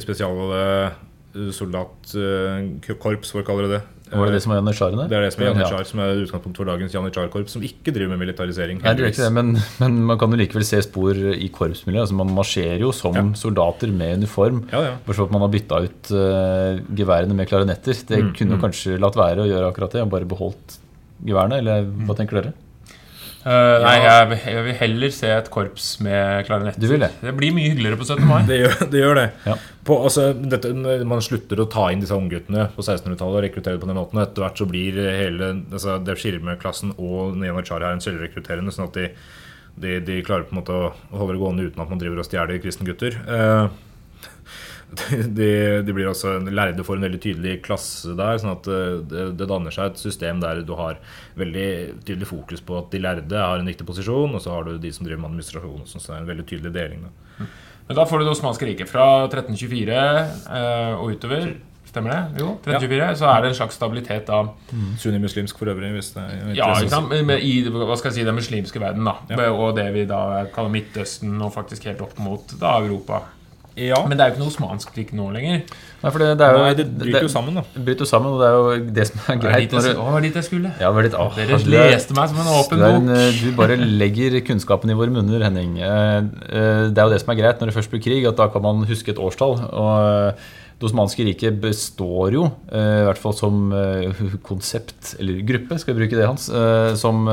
spesialsoldatkorps, 1.36 3.32
for 3.34 3.42
å 3.44 3.46
kalle 3.48 3.68
det 3.68 3.76
det. 3.76 3.82
Var 4.16 4.28
det 4.30 4.36
det 4.38 4.42
som 4.44 4.52
var 4.54 4.60
janitsjarene? 4.62 5.08
Det 5.10 5.16
er 5.18 5.24
det 5.26 5.32
som 5.34 5.42
er 5.42 5.48
Ja. 5.48 5.54
janitsjar, 5.56 5.86
som 5.90 6.00
er 6.00 6.20
utgangspunktet 6.24 6.58
for 6.62 6.66
dagens 6.70 6.94
janitsjarkorps, 6.94 7.50
som 7.56 7.62
ikke 7.66 7.92
driver 7.94 8.16
med 8.16 8.20
militarisering. 8.28 8.82
Nei, 8.84 8.94
det 8.94 9.10
ikke 9.14 9.24
det, 9.26 9.34
men, 9.34 9.58
men 9.80 10.06
man 10.06 10.18
kan 10.20 10.30
jo 10.32 10.38
likevel 10.38 10.64
se 10.64 10.82
spor 10.86 11.14
i 11.16 11.50
korpsmiljøet. 11.50 12.06
Altså 12.06 12.14
man 12.16 12.30
marsjerer 12.36 12.80
jo 12.80 12.92
som 12.94 13.14
Ja. 13.16 13.24
soldater 13.34 13.92
med 13.92 14.18
uniform. 14.22 14.68
Ja, 14.72 14.82
ja. 14.84 14.96
Bare 15.06 15.16
så 15.18 15.26
at 15.26 15.32
man 15.32 15.42
har 15.42 15.50
bytta 15.50 15.82
ut 15.84 16.12
uh, 16.14 16.80
geværene 16.96 17.34
med 17.36 17.48
klarinetter. 17.50 17.94
Det 18.06 18.20
Mm, 18.22 18.34
kunne 18.36 18.56
mm. 18.58 18.62
kanskje 18.62 19.00
latt 19.00 19.16
være 19.16 19.42
å 19.42 19.50
gjøre 19.50 19.74
akkurat 19.74 19.92
det, 19.92 20.02
og 20.06 20.10
bare 20.12 20.26
beholdt 20.26 20.78
geværene, 21.26 21.58
eller 21.58 21.84
hva 22.06 22.16
tenker 22.16 22.42
dere? 22.42 22.54
Eh, 23.46 23.84
nei, 23.84 23.96
jeg, 24.02 24.28
vil- 24.32 24.46
jeg 24.56 24.64
vil 24.66 24.78
heller 24.80 25.12
se 25.14 25.28
et 25.30 25.50
korps 25.54 25.88
med 26.02 26.48
klarinett. 26.48 26.80
Du 26.82 26.88
vil 26.90 27.04
det? 27.04 27.12
Det 27.22 27.34
blir 27.38 27.54
mye 27.54 27.70
hyggeligere 27.76 28.00
på 28.00 28.08
17. 28.08 28.26
mai. 28.26 28.40
Det 28.50 28.58
gjør 28.64 28.80
det. 28.90 29.02
Gjør 29.04 29.20
det. 29.20 29.26
Ja. 29.46 29.56
På, 29.86 30.00
altså, 30.08 30.24
dette, 30.34 30.72
man 31.06 31.22
slutter 31.22 31.62
å 31.62 31.68
ta 31.70 31.92
inn 31.94 32.02
disse 32.02 32.18
ungguttene 32.18 32.66
på 32.74 32.82
1600-tallet 32.82 33.38
og 33.38 33.44
rekruttere 33.46 33.78
på 33.84 33.86
den 33.92 34.00
måten. 34.00 34.22
Etter 34.24 34.42
hvert 34.48 34.58
så 34.58 34.66
blir 34.72 34.98
hele 34.98 35.52
altså, 35.70 36.00
Devshirme-klassen 36.08 36.96
og 36.98 37.38
Neanachar 37.38 37.86
her 37.86 37.94
en 37.94 38.02
selvrekrutterende, 38.02 38.74
sånn 38.74 38.90
at 38.90 38.98
de, 38.98 39.10
de, 39.86 40.00
de 40.08 40.18
klarer 40.26 40.48
på 40.50 40.56
en 40.56 40.62
måte 40.64 40.74
å, 40.74 40.90
holde 41.14 41.36
det 41.38 41.44
gående 41.46 41.68
uten 41.70 41.86
at 41.86 41.92
man 41.94 42.02
driver 42.02 42.24
og 42.24 42.30
stjeler 42.32 42.62
kristne 42.64 42.90
gutter. 42.90 43.20
Eh, 43.30 43.68
de, 45.40 45.50
de 45.86 45.96
blir 45.96 46.08
også 46.10 46.38
lærde 46.46 46.86
for 46.88 46.98
en 46.98 47.06
veldig 47.08 47.20
tydelig 47.24 47.58
klasse 47.66 48.16
der. 48.18 48.40
sånn 48.42 48.54
at 48.54 48.70
eh, 48.72 49.02
det, 49.10 49.28
det 49.40 49.50
danner 49.50 49.74
seg 49.74 49.92
et 49.92 50.02
system 50.02 50.40
der 50.44 50.62
du 50.66 50.74
har 50.80 51.00
veldig 51.40 51.68
tydelig 52.06 52.30
fokus 52.30 52.64
på 52.66 52.80
at 52.80 52.92
de 52.94 53.02
lærde 53.04 53.46
har 53.46 53.60
en 53.60 53.72
viktig 53.72 53.88
posisjon, 53.88 54.36
og 54.38 54.44
så 54.44 54.56
har 54.56 54.68
du 54.68 54.78
de 54.82 54.94
som 54.96 55.08
driver 55.08 55.24
med 55.24 55.34
administrasjon. 55.34 55.84
og 55.84 55.92
sånn, 55.92 56.04
så 56.04 56.14
det 56.14 56.18
er 56.20 56.26
en 56.26 56.34
veldig 56.34 56.50
tydelig 56.54 56.76
deling. 56.76 57.08
da. 57.08 57.48
Men 57.86 58.00
da 58.00 58.06
får 58.10 58.22
du 58.22 58.26
det 58.26 58.34
osmanske 58.34 58.68
riket. 58.72 58.90
Fra 58.90 59.06
1324 59.28 59.96
eh, 59.96 60.94
og 60.98 61.12
utover, 61.14 61.52
stemmer 61.86 62.12
det? 62.12 62.42
Jo, 62.42 62.56
1324, 62.64 63.10
så 63.20 63.30
er 63.30 63.44
det 63.44 63.52
en 63.52 63.58
slags 63.60 63.78
stabilitet 63.78 64.26
da. 64.32 64.42
Sunnimuslimsk 65.02 65.62
for 65.62 65.72
øvrig. 65.72 65.92
Hvis 65.96 66.12
det 66.16 66.24
er 66.24 66.58
Ja, 66.58 66.72
ikke 66.80 66.94
sant? 66.96 67.14
I 67.14 67.54
hva 67.70 67.98
skal 68.00 68.10
jeg 68.12 68.18
si, 68.20 68.26
den 68.28 68.38
muslimske 68.40 68.82
verden, 68.82 69.06
da. 69.08 69.20
Ja. 69.30 69.52
Og 69.54 69.78
det 69.78 69.86
vi 69.96 70.08
da 70.10 70.46
kaller 70.56 70.74
Midtøsten, 70.74 71.38
og 71.42 71.54
faktisk 71.56 71.86
helt 71.92 72.02
opp 72.06 72.18
mot 72.22 72.58
da, 72.58 72.78
Europa. 72.82 73.22
Ja. 73.76 73.98
Men 74.08 74.16
det 74.18 74.24
er 74.24 74.30
jo 74.30 74.34
ikke 74.36 74.42
noe 74.46 74.52
osmansk 74.54 74.94
krig 74.96 75.10
nå 75.18 75.26
lenger. 75.36 75.64
Nei, 76.02 76.12
for 76.14 76.22
det, 76.22 76.28
det 76.40 76.46
er 76.48 76.54
jo, 76.56 76.60
Nei, 76.64 76.74
det 76.80 76.86
bryter 77.00 77.26
jo 77.26 77.32
sammen, 77.34 77.58
da. 77.60 77.64
Det 77.74 77.82
bryter 77.88 78.06
jo 78.06 78.10
sammen, 78.10 78.36
og 78.36 78.40
det 78.40 78.48
er 78.48 78.56
jo 78.56 78.92
det 79.00 79.06
som 79.10 79.20
er 79.34 79.40
greit. 79.42 79.64
dit 79.66 79.76
å, 79.76 79.82
det 79.84 79.96
var 80.16 80.22
dit 80.24 80.38
jeg 80.40 80.48
skulle. 80.48 80.72
ja, 80.80 80.88
det 80.88 80.96
var 80.96 81.08
litt, 81.08 81.18
åh, 81.20 81.32
Dere 81.36 81.58
er- 81.60 81.94
leste 81.96 82.16
meg 82.16 82.30
som 82.32 82.40
en 82.44 82.52
åpen 82.56 82.84
bok. 82.86 83.10
eh, 83.18 83.40
du 83.42 83.50
bare 83.58 83.76
legger 84.04 84.38
kunnskapen 84.48 84.94
i 84.94 84.98
våre 85.00 85.12
munner, 85.12 85.44
Henning. 85.44 85.80
Eh, 85.80 86.20
eh, 86.56 86.84
Det 86.92 86.98
er 86.98 87.10
jo 87.10 87.16
det 87.16 87.22
som 87.26 87.34
er 87.36 87.42
greit 87.42 87.60
når 87.60 87.72
det 87.74 87.78
først 87.80 87.92
blir 87.92 88.04
krig, 88.06 88.26
at 88.30 88.38
da 88.40 88.48
kan 88.54 88.64
man 88.64 88.86
huske 88.88 89.12
et 89.12 89.20
årstall. 89.20 89.58
Og 89.72 90.46
Det 90.80 90.90
osmanske 90.90 91.24
riket 91.24 91.60
består 91.64 92.34
jo, 92.36 92.46
i 92.72 93.04
hvert 93.08 93.18
fall 93.20 93.32
som 93.34 93.72
konsept, 94.44 95.14
eller 95.20 95.40
gruppe, 95.48 95.78
skal 95.80 95.96
vi 95.96 96.02
bruke 96.04 96.18
det, 96.20 96.26
Hans, 96.28 96.50
som 97.00 97.24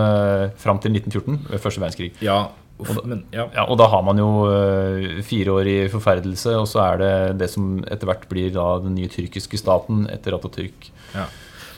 fram 0.62 0.78
til 0.83 0.94
1914, 0.94 1.40
første 1.59 1.83
verdenskrig. 1.83 2.12
Ja, 2.22 2.44
uff, 2.79 2.97
men, 3.05 3.25
ja. 3.35 3.49
Ja, 3.55 3.67
og 3.67 3.79
da 3.81 3.89
har 3.93 4.03
man 4.07 4.21
jo 4.21 4.31
eh, 4.49 5.21
fire 5.27 5.59
år 5.59 5.71
i 5.71 5.79
forferdelse, 5.93 6.57
og 6.61 6.69
så 6.71 6.83
er 6.87 7.01
det 7.03 7.15
det 7.43 7.51
som 7.53 7.81
etter 7.85 8.09
hvert 8.09 8.29
blir 8.31 8.53
da 8.55 8.67
den 8.83 8.97
nye 8.99 9.11
tyrkiske 9.13 9.61
staten 9.61 10.07
etter 10.13 10.39
Atatürk. 10.39 10.93
ja. 11.17 11.29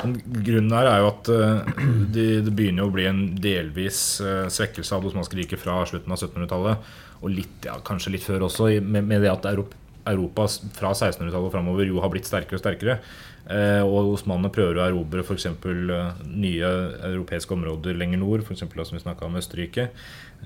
Men 0.03 0.19
grunnen 0.45 0.75
her 0.75 0.89
er 0.91 1.03
jo 1.03 1.11
at 1.13 1.29
eh, 1.33 1.69
det, 2.15 2.27
de 2.45 2.53
begynner 2.53 2.89
å 2.89 2.93
bli 2.93 3.07
en 3.09 3.23
delvis 3.41 4.01
eh, 4.25 4.47
svekkelse 4.53 4.97
av 4.97 5.05
det 5.05 5.13
osmanske 5.13 5.39
riket 5.39 5.63
fra 5.63 5.79
slutten 5.89 6.13
av 6.13 6.19
1700-tallet. 6.19 6.91
Og 7.25 7.33
litt, 7.33 7.57
ja, 7.65 7.79
kanskje 7.87 8.13
litt 8.17 8.27
før 8.27 8.49
også, 8.49 8.69
med, 8.83 9.07
med 9.07 9.25
det 9.25 9.33
at 9.33 9.47
Europa, 9.49 9.79
Europa 10.11 10.49
fra 10.77 10.91
1600-tallet 10.93 11.49
og 11.49 11.55
framover 11.55 11.89
jo 11.89 12.03
har 12.05 12.13
blitt 12.13 12.29
sterkere 12.29 12.59
og 12.59 12.65
sterkere. 12.65 12.99
Eh, 13.45 13.83
og 13.85 14.15
osmanene 14.15 14.49
prøver 14.53 14.79
å 14.81 14.87
erobre 14.87 15.25
f.eks. 15.25 15.51
Uh, 15.61 16.15
nye 16.33 16.71
europeiske 17.11 17.53
områder 17.53 17.99
lenger 17.99 18.23
nord, 18.23 18.45
f.eks. 18.45 18.65
som 18.65 18.97
vi 18.97 19.03
snakka 19.03 19.29
om 19.29 19.37
Østerrike. 19.41 19.91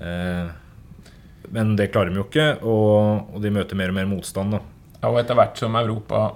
Eh, 0.03 0.49
men 1.55 1.73
det 1.79 1.91
klarer 1.93 2.11
de 2.11 2.19
jo 2.19 2.27
ikke, 2.27 2.49
og, 2.67 3.39
de 3.41 3.53
møter 3.55 3.79
mer 3.79 3.93
og 3.93 3.97
mer 4.01 4.09
motstand. 4.09 4.57
da. 4.57 4.61
Ja, 4.99 5.13
og 5.13 5.21
etter 5.21 5.37
hvert 5.39 5.59
som 5.59 5.77
Europa 5.79 6.27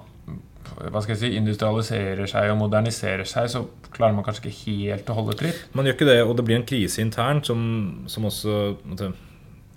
hva 0.73 1.01
skal 1.03 1.13
jeg 1.13 1.19
si, 1.19 1.29
industrialiserer 1.37 2.29
seg 2.29 2.49
og 2.49 2.57
moderniserer 2.63 3.27
seg, 3.29 3.49
så 3.51 3.65
klarer 3.93 4.15
man 4.15 4.25
kanskje 4.25 4.47
ikke 4.47 4.71
helt 4.79 5.11
å 5.11 5.17
holde 5.19 5.35
tritt. 5.37 5.59
Man 5.75 5.85
gjør 5.85 5.97
ikke 5.97 6.07
det, 6.07 6.17
og 6.23 6.33
det 6.39 6.45
blir 6.47 6.57
en 6.57 6.65
krise 6.67 7.03
internt 7.03 7.49
som, 7.49 7.59
som 8.09 8.25
også 8.25 8.55
måtte, 8.87 9.11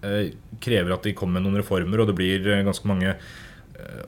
eh, 0.07 0.31
krever 0.62 0.94
at 0.94 1.05
de 1.05 1.12
kommer 1.18 1.37
med 1.37 1.49
noen 1.49 1.61
reformer, 1.61 2.01
og 2.01 2.09
det 2.09 2.16
blir 2.16 2.49
eh, 2.49 2.64
ganske 2.64 2.88
mange 2.88 3.12
eh, 3.12 3.45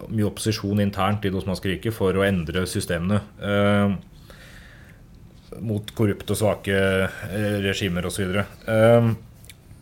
mye 0.08 0.26
opposisjon 0.28 0.80
internt 0.80 1.24
i 1.24 1.30
Det 1.32 1.38
osmanske 1.40 1.68
riket 1.68 1.94
for 1.96 2.16
å 2.16 2.24
endre 2.26 2.64
systemene. 2.70 3.20
Eh, 3.42 3.96
mot 5.64 5.90
korrupte 5.96 6.34
og 6.34 6.38
svake 6.40 6.74
eh, 6.76 7.56
regimer 7.64 8.06
osv. 8.08 8.36
Eh, 8.42 9.08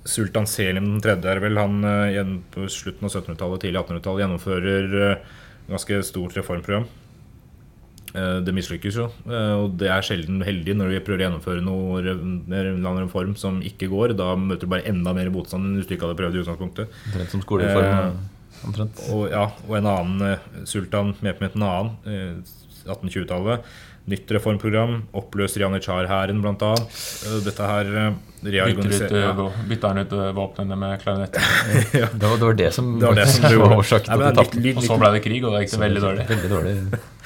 Sultan 0.07 0.47
Selim 0.47 1.01
3. 1.03 1.17
er 1.27 1.41
vel 1.43 1.59
han 1.59 1.81
eh, 1.85 2.21
på 2.55 2.69
slutten 2.71 3.09
av 3.09 3.11
1700-tallet, 3.17 3.65
tidlig 3.65 3.83
1800-tallet 3.83 4.25
gjennomfører 4.25 4.95
eh, 5.11 5.35
ganske 5.71 5.99
stort 6.07 6.37
reformprogram. 6.39 6.87
Eh, 8.15 8.39
Det 8.47 8.55
mislykkes 8.55 9.01
jo, 9.01 9.09
eh, 9.27 9.55
og 9.65 9.75
det 9.83 9.91
er 9.93 10.07
sjelden 10.07 10.39
heldig 10.47 10.77
når 10.79 10.95
vi 10.95 11.03
prøver 11.09 11.25
å 11.25 11.27
gjennomføre 11.27 11.67
noe 11.67 12.17
mer 12.47 12.71
reform 13.03 13.35
som 13.39 13.59
ikke 13.67 13.91
går. 13.93 14.15
Da 14.19 14.33
møter 14.39 14.67
du 14.67 14.73
bare 14.77 14.87
enda 14.89 15.13
mer 15.17 15.31
motstand 15.35 15.67
enn 15.67 15.77
hvis 15.81 15.91
du 15.91 15.97
ikke 15.97 16.07
hadde 16.09 16.21
prøvd 16.23 16.39
i 16.39 16.43
utgangspunktet. 16.45 16.97
Omtrent 17.11 17.35
som 17.35 17.43
skoleformen 17.45 18.15
Eh, 18.15 18.33
omtrent. 18.65 19.03
Og, 19.13 19.27
ja, 19.33 19.49
og 19.67 19.77
en 19.79 19.91
annen 19.91 20.31
eh, 20.33 20.47
sultan 20.69 21.15
med 21.21 21.37
på 21.39 21.47
en 21.47 21.67
annen, 21.67 21.93
eh, 22.07 22.87
1820-tallet. 22.87 23.69
Nytt 24.07 24.31
reformprogram. 24.31 25.01
Oppløser 25.19 25.65
Janitsjar-hæren, 25.65 26.43
annet. 26.45 26.83
Eh, 27.27 27.39
Dette 27.47 27.71
her 27.71 27.89
reorganiserer 28.47 29.25
ja. 29.25 29.49
bytter 29.67 29.89
han 29.91 30.05
ut 30.05 30.13
våpnene 30.37 30.79
med 30.79 31.01
klarinetter. 31.03 31.49
Det 31.93 32.05
var, 32.23 32.37
det 32.39 32.45
var 32.45 32.61
det 32.61 32.71
som, 32.75 32.93
Det 33.01 33.07
var 33.09 33.19
det 33.19 33.27
som 33.33 33.49
var 33.59 33.79
årsaken 33.81 34.13
til 34.13 34.27
at 34.29 34.37
de 34.37 34.45
tapte. 34.45 34.77
Og 34.77 34.87
så 34.87 35.01
ble 35.01 35.11
det 35.17 35.25
krig, 35.25 35.41
og 35.43 35.57
da 35.57 35.65
gikk 35.65 35.75
det 35.75 35.83
veldig 35.83 36.05
dårlig. 36.05 36.29
Veldig 36.31 36.53
dårlig. 36.53 36.77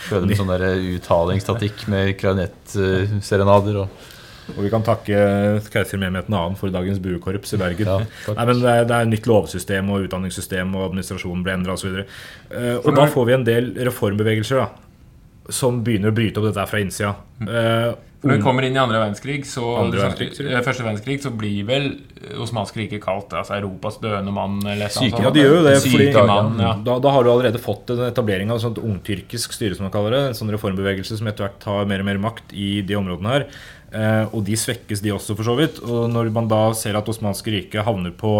Prøvde 0.06 0.30
med 0.30 0.40
sånn 0.44 0.54
uttalingsstatikk 0.96 1.84
med 1.92 2.14
klarinettserenader. 2.22 3.84
og 3.84 4.16
Og 4.56 4.64
vi 4.66 4.70
kan 4.72 4.84
takke 4.86 5.22
keiser 5.70 6.00
Mehmet 6.02 6.28
2. 6.30 6.42
for 6.60 6.74
dagens 6.74 7.00
buekorps 7.02 7.54
i 7.56 7.60
Bergen. 7.60 7.86
Ja. 7.86 7.98
Nei, 8.38 8.44
men 8.50 8.60
det 8.62 8.74
er, 8.74 8.84
det 8.90 8.98
er 8.98 9.10
nytt 9.12 9.30
lovsystem 9.30 9.90
og 9.94 10.06
utdanningssystem, 10.08 10.74
og 10.76 10.90
administrasjonen 10.90 11.46
ble 11.46 11.56
endra 11.58 11.78
osv. 11.78 12.02
Uh, 12.50 12.76
og 12.82 12.92
da 12.96 13.08
får 13.10 13.30
vi 13.30 13.38
en 13.38 13.48
del 13.48 13.72
reformbevegelser 13.90 14.62
da, 14.64 14.68
som 15.50 15.82
begynner 15.86 16.12
å 16.12 16.16
bryte 16.16 16.40
opp 16.42 16.50
dette 16.50 16.68
fra 16.70 16.80
innsida. 16.82 17.14
Uh, 17.40 17.92
Når 18.20 18.36
vi 18.36 18.42
kommer 18.44 18.66
inn 18.66 18.74
i 18.76 18.80
andre 18.80 18.98
verdenskrig, 19.00 19.46
så, 19.48 19.62
Andre 19.80 20.02
verdenskrig, 20.02 20.50
eh, 20.52 20.60
første 20.66 20.84
verdenskrig, 20.84 21.14
så 21.24 21.30
blir 21.32 21.64
vel 21.64 21.86
Osmansk 22.44 22.76
rike 22.76 22.98
kalt 23.00 23.32
altså 23.32 23.56
Europas 23.56 23.96
døende 24.02 24.34
mann. 24.36 24.58
Eller 24.68 24.92
Syke- 24.92 25.22
Ja, 25.24 25.30
de 25.32 25.40
gjør 25.40 25.54
jo 25.56 25.62
det, 25.64 25.72
fordi- 25.80 26.26
mann, 26.28 26.60
ja. 26.60 26.74
da, 26.84 26.98
da 27.00 27.14
har 27.16 27.24
du 27.24 27.30
allerede 27.32 27.58
fått 27.64 27.88
en 27.94 28.04
etablering 28.10 28.52
av 28.52 28.60
et 28.60 28.66
sånt 28.66 28.82
ungtyrkisk 28.84 29.56
styre, 29.56 29.74
som 29.78 29.88
man 29.88 29.94
kaller 29.94 30.10
det. 30.18 30.22
En 30.28 30.36
sånn 30.36 30.52
reformbevegelse 30.52 31.16
som 31.16 31.32
etter 31.32 31.48
hvert 31.48 31.58
tar 31.64 31.88
mer 31.88 32.04
og 32.04 32.10
mer 32.10 32.20
makt 32.28 32.52
i 32.52 32.82
de 32.84 33.00
områdene 33.00 33.32
her. 33.32 33.46
Eh, 33.92 34.26
og 34.34 34.44
de 34.46 34.54
svekkes, 34.56 35.00
de 35.02 35.10
også, 35.10 35.34
for 35.34 35.42
så 35.48 35.56
vidt. 35.58 35.80
Og 35.82 36.08
når 36.12 36.30
man 36.32 36.46
da 36.50 36.60
ser 36.78 36.94
at 36.98 37.08
osmanske 37.10 37.50
riket 37.50 37.82
havner 37.84 38.12
på 38.14 38.34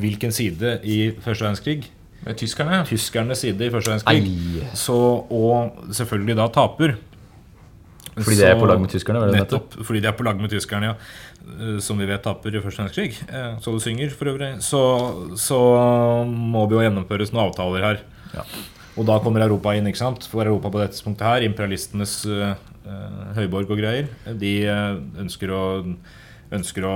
hvilken 0.00 0.32
side 0.32 0.78
i 0.86 1.10
første 1.22 1.44
verdenskrig 1.44 1.84
Med 2.24 2.36
tyskerne. 2.38 2.84
tyskernes 2.86 3.38
side 3.42 3.66
i 3.66 3.70
første 3.70 3.90
verdenskrig, 3.90 4.66
så, 4.78 4.96
og 5.30 5.72
selvfølgelig 5.94 6.36
da 6.36 6.46
taper, 6.48 6.96
Fordi 8.20 8.36
det 8.36 8.48
er 8.50 8.58
på 8.60 8.66
lag 8.68 8.80
med 8.82 8.90
tyskerne? 8.90 9.20
Var 9.22 9.30
det 9.30 9.38
nettopp? 9.40 9.70
Nettopp 9.70 9.86
fordi 9.86 10.00
de 10.02 10.08
er 10.10 10.16
på 10.18 10.24
lag 10.26 10.40
med 10.40 10.50
tyskerne, 10.50 10.90
ja. 10.90 10.94
Eh, 11.60 11.78
Som 11.80 11.98
vi 12.02 12.06
vet 12.10 12.22
taper 12.22 12.54
i 12.54 12.60
første 12.60 12.82
verdenskrig. 12.82 13.14
eh, 13.30 13.54
Så 13.62 13.72
du 13.72 13.78
synger, 13.80 14.10
for 14.10 14.26
øvrig. 14.34 14.50
Så, 14.62 14.80
så 15.38 15.60
må 16.26 16.66
det 16.68 16.76
jo 16.76 16.82
gjennomføres 16.84 17.32
noen 17.32 17.46
avtaler 17.48 17.86
her. 17.86 18.02
Ja. 18.34 18.42
Og 18.98 19.06
da 19.08 19.18
kommer 19.22 19.44
Europa 19.44 19.74
inn, 19.76 19.86
ikke 19.90 20.02
sant? 20.02 20.26
For 20.30 20.46
Europa 20.46 20.72
på 20.72 20.80
dette 20.82 21.04
punktet 21.04 21.26
her, 21.28 21.46
imperialistenes 21.46 22.16
eh, 22.26 22.56
høyborg 23.36 23.70
og 23.70 23.78
greier, 23.78 24.10
de 24.40 24.56
eh, 24.66 24.98
ønsker 25.22 25.54
å 25.54 25.62
Ønsker 26.50 26.82
å 26.82 26.94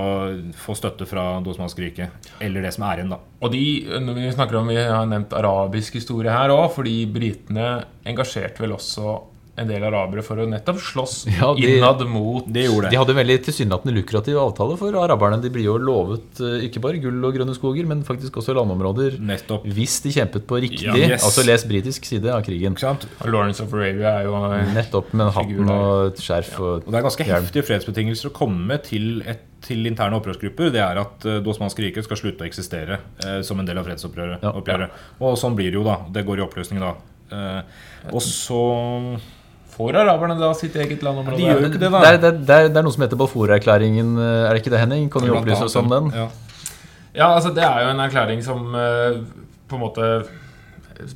få 0.58 0.74
støtte 0.74 1.06
fra 1.06 1.36
Dosmanskriket. 1.46 2.32
Eller 2.42 2.64
det 2.64 2.72
som 2.74 2.82
er 2.88 2.98
igjen, 2.98 3.12
da. 3.14 3.20
Og 3.38 3.52
de, 3.52 3.60
når 4.02 4.16
vi 4.18 4.32
snakker 4.34 4.58
om, 4.58 4.72
vi 4.72 4.80
har 4.80 5.06
nevnt 5.06 5.36
arabisk 5.38 5.94
historie 5.94 6.32
her 6.34 6.50
òg, 6.50 6.72
fordi 6.74 6.96
britene 7.06 7.68
engasjerte 8.02 8.64
vel 8.64 8.74
også 8.74 9.12
en 9.56 9.68
del 9.70 9.84
arabere 9.86 10.22
for 10.26 10.40
å 10.42 10.44
nettopp 10.50 10.80
slåss 10.82 11.12
Ja, 11.38 11.52
de- 11.54 11.76
innad 11.76 12.00
mot 12.10 12.48
Det 12.50 12.64
gjorde 12.66 12.88
det. 12.88 12.90
De 12.90 12.98
hadde 12.98 13.12
en 13.14 13.18
veldig 13.20 13.36
tilsynelatende 13.46 13.94
lukrativ 13.94 14.38
avtale 14.42 14.74
for 14.80 14.96
araberne. 14.98 15.38
De 15.44 15.50
blir 15.54 15.68
jo 15.68 15.76
lovet 15.78 16.40
eh, 16.42 16.64
ikke 16.66 16.82
bare 16.82 16.98
gull 17.02 17.22
og 17.28 17.36
grønne 17.36 17.54
skoger, 17.54 17.86
men 17.86 18.02
faktisk 18.06 18.40
også 18.42 18.56
landområder 18.58 19.20
Nettopp. 19.22 19.68
hvis 19.76 20.00
de 20.02 20.10
kjempet 20.16 20.48
på 20.50 20.58
riktig, 20.64 20.88
Ja, 20.88 20.96
yes. 21.14 21.22
altså 21.28 21.44
les 21.46 21.62
britisk 21.70 22.04
side 22.10 22.26
av 22.34 22.42
krigen. 22.46 22.74
Ikke 22.74 22.82
sant? 22.88 23.06
Lawrence 23.24 23.62
of 23.62 23.72
Arabia 23.78 24.16
er 24.20 24.26
jo 24.26 24.34
Nettopp 24.74 25.14
med 25.14 25.30
hatten 25.38 25.70
og 25.70 26.10
et 26.10 26.24
skjerf 26.26 26.58
og 26.58 26.72
Og 26.82 26.90
det 26.90 26.98
er 26.98 27.06
ganske 27.06 27.28
hjelm. 27.30 27.46
heftige 27.46 27.66
fredsbetingelser 27.70 28.32
å 28.32 28.34
komme 28.34 28.80
til, 28.82 29.22
et, 29.30 29.46
til 29.64 29.86
interne 29.86 30.18
opprørsgrupper. 30.18 30.74
Det 30.74 30.82
er 30.82 30.98
at 31.04 31.24
eh, 31.30 31.38
det 31.38 31.54
osmanske 31.54 31.86
riket 31.86 32.04
skal 32.10 32.18
slutte 32.20 32.42
å 32.42 32.50
eksistere 32.50 32.98
eh, 33.24 33.38
som 33.46 33.62
en 33.62 33.70
del 33.70 33.78
av 33.78 33.86
fredsopprøret. 33.86 34.42
Ja. 34.42 34.50
ja. 34.82 34.90
Og 35.22 35.38
sånn 35.40 35.54
blir 35.54 35.70
det 35.70 35.78
jo, 35.78 35.86
da. 35.86 36.00
Det 36.10 36.26
går 36.26 36.42
i 36.42 36.46
oppløsning 36.50 36.82
da. 36.82 36.96
Eh, 37.34 37.60
og 38.12 38.20
så 38.20 38.58
Får 39.74 39.96
araberne 40.04 40.36
da 40.38 40.52
sitt 40.54 40.76
eget 40.78 41.02
landområde? 41.02 41.40
De 41.40 41.48
gjør 41.48 41.64
jo 41.64 41.70
ikke 41.72 41.82
det, 41.82 41.90
da. 41.90 42.00
Det 42.04 42.10
er, 42.12 42.20
det, 42.22 42.30
er, 42.30 42.68
det, 42.68 42.78
er, 42.78 42.86
noe 42.86 42.94
som 42.94 43.04
heter 43.06 43.18
Balfour-erklæringen, 43.18 44.14
eh, 44.22 44.46
er 44.46 44.54
det 44.54 44.62
ikke 44.62 44.74
det, 44.74 44.82
Henning? 44.84 45.08
Kan 45.10 45.26
du 45.26 45.34
opplyse 45.34 45.66
oss 45.66 45.76
om 45.80 45.90
den? 45.90 46.10
Ja. 46.14 46.28
Ja, 47.14 47.28
altså 47.34 47.52
Det 47.54 47.62
er 47.62 47.84
jo 47.84 47.90
en 47.92 48.02
erklæring 48.02 48.40
som 48.42 48.74
eh, 48.74 49.20
på 49.70 49.78
en 49.78 49.82
måte 49.84 50.08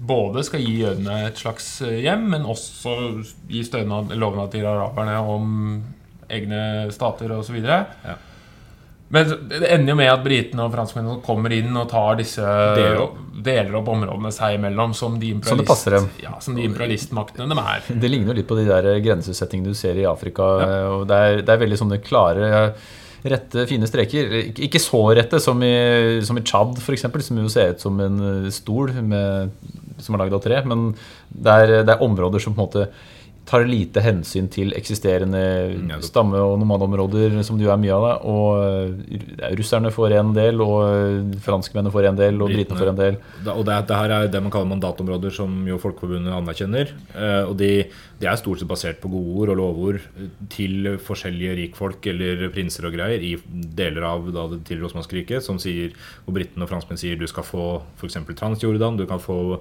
både 0.07 0.43
skal 0.47 0.63
gi 0.63 0.81
jødene 0.83 1.21
et 1.29 1.39
slags 1.39 1.67
eh, 1.87 2.01
hjem, 2.05 2.27
men 2.35 2.47
også 2.47 2.95
gi 3.51 3.63
stønad, 3.67 4.15
lovnad 4.19 4.51
til 4.55 4.67
araberne 4.67 5.19
om 5.19 5.53
egne 6.31 6.89
stater 6.95 7.33
osv. 7.39 7.59
Ja. 7.63 8.17
Men 9.15 9.31
det 9.49 9.71
ender 9.73 9.95
jo 9.95 9.97
med 9.97 10.11
at 10.13 10.21
britene 10.25 10.67
og 10.67 10.75
franskmennene 10.75 11.23
kommer 11.25 11.53
inn 11.57 11.73
og 11.81 11.87
tar 11.89 12.19
disse 12.21 12.45
Deler 12.77 12.99
opp. 13.07 13.15
deler 13.49 13.79
opp 13.81 13.89
områdene 13.95 14.33
seg 14.37 14.59
imellom, 14.59 14.93
som 14.97 15.15
de, 15.21 15.31
dem. 15.95 16.09
ja, 16.21 16.35
som 16.45 16.59
de 16.59 16.67
imperialistmaktene 16.69 17.49
de 17.49 17.63
er. 17.63 17.89
Det 18.05 18.11
ligner 18.13 18.35
jo 18.35 18.39
litt 18.43 18.49
på 18.51 18.59
de 18.61 18.67
der 18.69 18.91
grensesettingene 19.05 19.73
du 19.73 19.79
ser 19.79 19.97
i 19.97 20.05
Afrika. 20.11 20.45
og 20.93 21.07
det, 21.09 21.17
er, 21.25 21.41
det 21.41 21.55
er 21.57 21.63
veldig 21.65 21.81
sånne 21.81 22.01
klare, 22.05 22.51
rette, 23.25 23.65
fine 23.71 23.89
streker. 23.89 24.29
Ikke- 24.53 24.67
Ikke 24.69 24.83
så 24.83 25.01
rette 25.17 25.41
som 25.41 25.63
i, 25.65 25.73
som 26.29 26.37
i 26.37 26.45
Tsjad, 26.45 26.77
f.eks., 26.79 27.09
som 27.31 27.41
jo 27.41 27.49
ser 27.49 27.73
ut 27.79 27.81
som 27.89 27.99
en 28.05 28.21
eh, 28.47 28.51
stol 28.55 28.93
med, 29.03 29.51
som 30.05 30.15
er 30.15 30.27
lagd 30.27 30.37
av 30.37 30.45
tre. 30.45 30.61
Men 30.69 30.91
det 31.33 31.57
er, 31.63 31.79
det 31.83 31.97
er 31.97 32.05
områder 32.05 32.45
som 32.45 32.53
på 32.55 32.61
en 32.61 32.69
måte 32.69 32.91
tar 33.49 33.65
lite 33.65 34.03
hensyn 34.05 34.49
til 34.53 34.75
eksisterende 34.77 35.41
Ja, 35.89 35.99
stamme- 36.05 36.41
og 36.43 36.59
nomadområder, 36.61 37.39
som 37.43 37.57
det 37.57 37.65
jo 37.65 37.73
er 37.73 37.81
mye 37.81 37.95
av 37.95 38.05
det. 38.05 38.15
Og 38.29 38.49
eh, 38.61 39.55
russerne 39.57 39.93
får 39.95 40.17
en 40.19 40.35
del, 40.37 40.61
og 40.61 40.77
eh, 40.85 41.39
franskmennene 41.45 41.93
får 41.95 42.11
en 42.11 42.21
del, 42.21 42.43
og 42.43 42.53
britene 42.53 42.79
får 42.79 42.93
en 42.93 43.01
del. 43.01 43.19
Og 43.55 43.65
det, 43.65 43.79
det 43.89 44.01
her 44.03 44.15
er 44.19 44.29
det 44.29 44.43
man 44.45 44.53
kaller 44.53 44.73
mandatområder, 44.75 45.33
som 45.35 45.57
jo 45.69 45.81
Folkeforbundet 45.81 46.37
anerkjenner. 46.37 46.93
Eh, 47.15 47.43
og 47.49 47.57
de, 47.61 47.73
de 48.21 48.29
er 48.29 48.41
stort 48.41 48.61
sett 48.61 48.69
basert 48.71 49.01
på 49.01 49.13
godord 49.13 49.55
og 49.55 49.61
lovord 49.63 50.01
til 50.53 50.93
forskjellige 51.09 51.57
rikfolk 51.63 52.11
eller 52.13 52.49
prinser 52.53 52.89
og 52.89 52.97
greier 52.99 53.25
i 53.25 53.35
deler 53.49 54.11
av 54.13 54.29
da, 54.35 54.49
det 54.53 54.65
tidligere 54.69 54.93
Osmanske 54.93 55.23
riket, 55.23 55.47
som 55.47 55.61
sier, 55.63 55.97
og 56.27 56.37
britene 56.37 56.69
og 56.69 56.73
franskmenn 56.73 57.01
sier 57.01 57.17
du 57.17 57.29
skal 57.31 57.47
få 57.49 57.79
f.eks. 57.97 58.21
Transjordan, 58.39 59.01
du 59.01 59.07
kan 59.09 59.23
få 59.23 59.59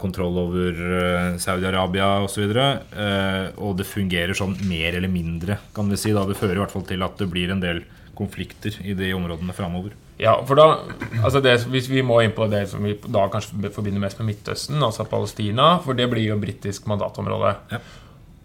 kontroll 0.00 0.36
over 0.42 0.76
eh, 1.00 1.38
Saudi-Arabia 1.40 2.10
osv. 2.24 2.50
Eh, 2.52 3.46
og 3.56 3.78
det 3.78 3.88
fungerer 3.88 4.36
sånn 4.36 4.58
mer 4.68 4.98
eller 4.98 5.12
mindre, 5.12 5.60
kan 5.76 5.88
vi 5.88 5.98
si. 6.00 6.12
da 6.16 6.26
Det 6.28 6.38
fører 6.38 6.58
i 6.58 6.62
hvert 6.64 6.74
fall 6.74 6.86
til 6.88 7.06
at 7.06 7.16
det 7.20 7.30
blir 7.32 7.52
en 7.54 7.62
del 7.64 7.82
konflikter 8.18 8.76
i 8.84 8.94
de 8.96 9.14
områdene 9.16 9.56
framover. 9.56 9.96
Ja, 10.20 10.34
for 10.44 10.58
da, 10.58 10.66
altså 11.22 11.40
det, 11.40 11.54
Hvis 11.72 11.88
vi 11.88 12.02
må 12.04 12.18
inn 12.20 12.34
på 12.36 12.44
det 12.52 12.66
som 12.68 12.84
vi 12.84 12.92
da 13.08 13.24
kanskje 13.32 13.70
forbinder 13.72 14.02
mest 14.02 14.20
med 14.20 14.34
Midtøsten, 14.34 14.76
altså 14.84 15.06
Palestina, 15.08 15.78
for 15.80 15.96
det 15.96 16.10
blir 16.12 16.26
jo 16.28 16.36
britisk 16.42 16.90
mandatområde. 16.90 17.54
Ja. 17.72 17.80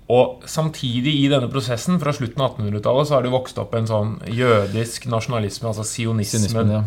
Og 0.06 0.44
samtidig 0.46 1.15
i 1.18 1.30
denne 1.32 1.48
prosessen, 1.50 1.96
fra 1.98 2.12
slutten 2.13 2.38
av 2.46 2.60
1800-tallet, 2.60 3.08
så 3.10 3.15
har 3.15 3.24
det 3.26 3.32
vokst 3.34 3.58
opp 3.58 3.72
en 3.74 3.88
sånn 3.89 4.12
jødisk 4.30 5.08
nasjonalisme, 5.10 5.72
altså 5.72 5.82
sionismen. 5.82 6.70
Ja. 6.76 6.82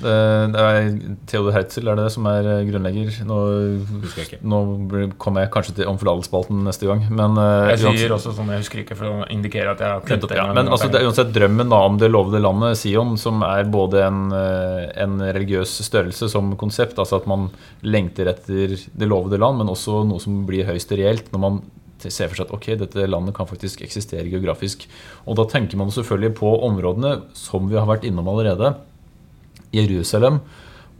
Det, 0.00 0.14
det 0.54 0.62
er 0.70 0.86
Theodor 1.28 1.52
Herzl 1.52 1.90
er 1.92 1.98
det 2.00 2.06
som 2.14 2.24
er 2.30 2.48
eh, 2.48 2.62
grunnlegger. 2.70 3.10
Nå, 3.28 3.36
nå 4.54 4.60
kommer 5.20 5.44
jeg 5.44 5.52
kanskje 5.52 5.74
til 5.82 5.90
omforlatelsespalten 5.92 6.62
neste 6.64 6.88
gang, 6.88 7.04
men 7.12 7.36
eh, 7.42 7.74
Jeg 7.74 7.82
uansett- 7.82 8.00
sier 8.00 8.14
også 8.16 8.32
sånn, 8.38 8.54
jeg 8.54 8.64
husker 8.64 8.82
ikke 8.86 8.96
for 9.02 9.10
å 9.10 9.28
indikere 9.36 9.74
at 9.76 9.84
jeg 9.84 9.92
har 9.92 10.08
Nettopp, 10.08 10.32
det 10.32 10.40
ja. 10.40 10.46
Men 10.56 10.72
altså, 10.72 10.88
det 10.92 11.02
er 11.02 11.10
uansett 11.10 11.34
drømmen 11.36 11.68
da 11.76 11.82
om 11.90 12.00
det 12.00 12.08
lovede 12.08 12.40
landet, 12.40 12.80
Sion, 12.80 13.12
som 13.20 13.44
er 13.46 13.68
både 13.68 14.00
en, 14.06 14.22
eh, 14.32 14.88
en 15.04 15.20
religiøs 15.28 15.76
størrelse 15.90 16.30
som 16.32 16.54
konsept, 16.56 16.96
altså 16.96 17.20
at 17.20 17.28
man 17.28 17.50
lengter 17.84 18.32
etter 18.32 18.78
det 18.80 19.12
lovede 19.12 19.36
land, 19.44 19.60
men 19.60 19.68
også 19.76 20.00
noe 20.08 20.24
som 20.24 20.40
blir 20.48 20.64
høyst 20.72 20.96
reelt 20.96 21.28
når 21.36 21.44
man 21.48 21.62
ser 22.10 22.32
for 22.32 22.40
seg 22.40 22.48
at 22.48 22.56
ok, 22.56 22.66
dette 22.80 23.06
landet 23.06 23.36
kan 23.36 23.46
faktisk 23.46 23.84
eksistere 23.84 24.26
geografisk. 24.32 24.88
Og 25.28 25.38
da 25.38 25.46
tenker 25.46 25.78
man 25.78 25.92
selvfølgelig 25.94 26.34
på 26.40 26.50
områdene 26.66 27.20
som 27.38 27.70
vi 27.70 27.78
har 27.78 27.86
vært 27.86 28.08
innom 28.08 28.32
allerede. 28.32 28.74
Jerusalem 29.72 30.40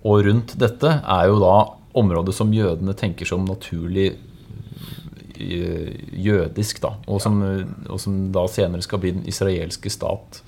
og 0.03 0.27
rundt 0.27 0.57
dette 0.59 0.99
er 1.01 1.31
jo 1.31 1.39
da 1.43 1.57
området 1.99 2.35
som 2.35 2.53
jødene 2.55 2.95
tenker 2.99 3.29
som 3.29 3.45
naturlig 3.47 4.13
eh, 5.39 5.91
jødisk, 6.13 6.81
da, 6.83 6.95
og 7.07 7.21
som, 7.23 7.39
og 7.87 8.01
som 8.03 8.25
da 8.35 8.47
senere 8.51 8.85
skal 8.85 9.03
bli 9.03 9.15
den 9.19 9.27
israelske 9.31 9.93
stat. 9.93 10.43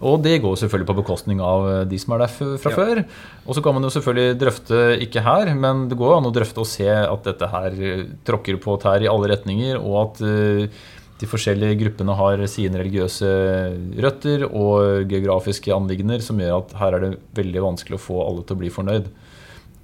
Og 0.00 0.22
det 0.24 0.38
går 0.40 0.54
selvfølgelig 0.56 0.88
på 0.88 0.96
bekostning 1.02 1.40
av 1.44 1.66
eh, 1.68 1.80
de 1.90 1.98
som 2.00 2.14
er 2.16 2.22
der 2.24 2.30
fra 2.32 2.70
Ja. 2.70 2.76
før. 2.76 3.02
Og 3.46 3.54
så 3.56 3.62
kan 3.62 3.74
man 3.76 3.84
jo 3.84 3.90
selvfølgelig 3.92 4.38
drøfte, 4.40 4.78
ikke 5.04 5.20
her, 5.26 5.50
men 5.54 5.88
det 5.90 5.98
går 6.00 6.16
an 6.16 6.28
å 6.30 6.32
drøfte 6.32 6.62
og 6.62 6.66
se 6.70 6.88
at 6.88 7.26
dette 7.28 7.48
her 7.52 7.76
eh, 7.76 8.06
tråkker 8.24 8.56
på 8.64 8.78
tær 8.80 9.04
i 9.04 9.10
alle 9.12 9.28
retninger, 9.34 9.76
og 9.76 9.98
at 10.06 10.22
eh, 10.24 10.70
de 11.20 11.28
forskjellige 11.28 11.76
gruppene 11.82 12.14
har 12.16 12.40
sine 12.48 12.80
religiøse 12.80 13.28
røtter 14.00 14.46
og 14.48 15.04
geografiske 15.10 15.68
anliggender 15.74 16.22
som 16.24 16.40
gjør 16.40 16.62
at 16.62 16.72
her 16.80 16.96
er 16.96 17.00
det 17.04 17.10
veldig 17.36 17.60
vanskelig 17.66 17.98
å 17.98 18.04
få 18.06 18.22
alle 18.24 18.44
til 18.48 18.56
å 18.56 18.60
bli 18.62 18.70
fornøyd. 18.72 19.10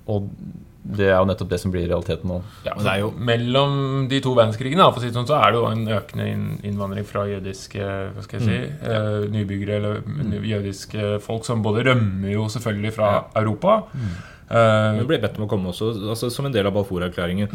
Og 0.09 0.31
det 0.87 1.09
er 1.09 1.17
jo 1.19 1.25
nettopp 1.27 1.49
det 1.51 1.59
som 1.61 1.73
blir 1.73 1.89
realiteten 1.89 2.31
nå. 2.31 2.43
Ja, 2.65 2.75
Men 2.77 2.85
det 2.85 2.93
er 2.93 2.99
jo- 3.01 3.11
Mellom 3.19 4.09
de 4.09 4.21
to 4.21 4.35
verdenskrigene 4.37 4.87
for 4.93 5.01
å 5.01 5.03
si 5.03 5.09
det 5.11 5.15
sånn, 5.17 5.27
så 5.27 5.41
er 5.43 5.51
det 5.53 5.59
jo 5.61 5.67
en 5.67 5.87
økende 5.89 6.27
innvandring 6.63 7.05
fra 7.05 7.25
jødiske 7.27 7.81
hva 8.15 8.23
skal 8.23 8.39
jeg 8.41 8.47
si, 8.47 8.57
Mm. 8.57 8.87
eh, 8.87 9.29
nybyggere 9.35 9.77
eller 9.77 10.03
jødiske 10.47 11.21
folk 11.23 11.45
som 11.45 11.63
både 11.63 11.85
rømmer 11.85 12.31
jo 12.33 12.45
selvfølgelig 12.47 12.93
fra 12.93 13.25
Europa. 13.35 13.85
Eh, 14.51 14.99
Vi 15.01 15.05
ble 15.07 15.19
bedt 15.19 15.39
om 15.39 15.47
å 15.47 15.51
komme 15.51 15.69
også, 15.73 16.09
altså 16.09 16.31
som 16.31 16.47
en 16.47 16.53
del 16.53 16.67
av 16.67 16.73
Balfour-erklæringen. 16.75 17.49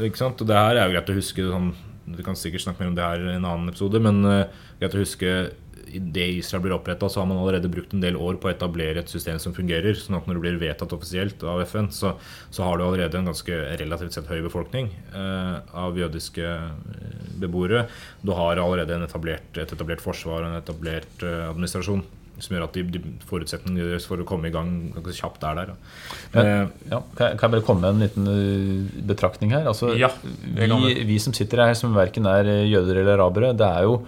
Ikke 0.00 0.16
sant? 0.18 0.40
Og 0.40 0.46
det 0.46 0.56
her 0.56 0.76
er 0.76 0.88
jo 0.90 0.92
greit 1.00 1.08
å 1.08 1.16
huske 1.16 1.36
sånn, 1.50 1.72
Vi 2.10 2.22
kan 2.22 2.34
sikkert 2.34 2.62
snakke 2.64 2.80
mer 2.80 2.88
om 2.88 2.94
det 2.94 3.04
her 3.04 3.16
i 3.32 3.34
en 3.36 3.44
annen 3.44 3.68
episode, 3.68 4.00
men 4.00 4.24
uh, 4.24 4.44
greit 4.80 4.94
å 4.94 5.02
huske 5.04 5.50
Idet 5.96 6.42
Israel 6.42 6.62
blir 6.64 6.76
oppretta, 6.76 7.08
så 7.08 7.22
har 7.22 7.28
man 7.30 7.40
allerede 7.40 7.70
brukt 7.72 7.94
en 7.94 8.02
del 8.04 8.18
år 8.18 8.38
på 8.40 8.50
å 8.50 8.52
etablere 8.52 9.02
et 9.02 9.12
system 9.12 9.38
som 9.42 9.54
fungerer. 9.56 9.96
sånn 9.98 10.18
at 10.18 10.28
når 10.28 10.38
det 10.38 10.44
blir 10.44 10.60
vedtatt 10.62 10.92
offisielt 10.96 11.42
av 11.42 11.62
FN, 11.64 11.90
så, 11.94 12.14
så 12.50 12.66
har 12.66 12.78
du 12.78 12.84
allerede 12.86 13.18
en 13.18 13.30
ganske 13.30 13.62
relativt 13.80 14.16
sett 14.16 14.30
høy 14.30 14.42
befolkning 14.46 14.92
eh, 15.14 15.56
av 15.72 15.98
jødiske 15.98 16.44
eh, 16.44 17.18
beboere. 17.40 17.86
Du 18.22 18.34
har 18.36 18.60
allerede 18.60 18.96
en 18.96 19.06
etablert, 19.06 19.50
et 19.56 19.72
etablert 19.72 20.04
forsvar 20.04 20.44
og 20.44 20.52
en 20.52 20.60
etablert 20.60 21.26
eh, 21.26 21.48
administrasjon. 21.48 22.04
Som 22.38 22.54
gjør 22.54 22.68
at 22.68 22.76
de, 22.76 22.84
de 22.94 23.00
forutsetningene 23.26 23.88
deres 23.88 24.04
for 24.06 24.22
å 24.22 24.26
komme 24.26 24.46
i 24.46 24.54
gang 24.54 24.68
ganske 24.94 25.16
kjapt 25.16 25.42
er 25.48 25.58
der. 25.58 25.72
Eh, 26.38 26.68
Ja, 26.92 27.00
kan, 27.18 27.34
jeg, 27.34 27.40
bare 27.42 27.64
komme 27.66 27.82
med 27.82 27.96
en 27.96 28.04
liten 28.04 28.30
uh, 28.30 29.02
betraktning 29.10 29.56
her? 29.56 29.66
Altså, 29.66 29.90
Ja, 29.98 30.12
vi, 30.22 30.94
vi 31.08 31.18
som 31.22 31.34
sitter 31.34 31.64
her, 31.66 31.74
som 31.78 31.96
verken 31.98 32.30
er 32.30 32.46
uh, 32.46 32.62
jøder 32.62 33.02
eller 33.02 33.18
arabere, 33.18 33.50
det 33.58 33.66
er 33.66 33.88
jo 33.88 33.98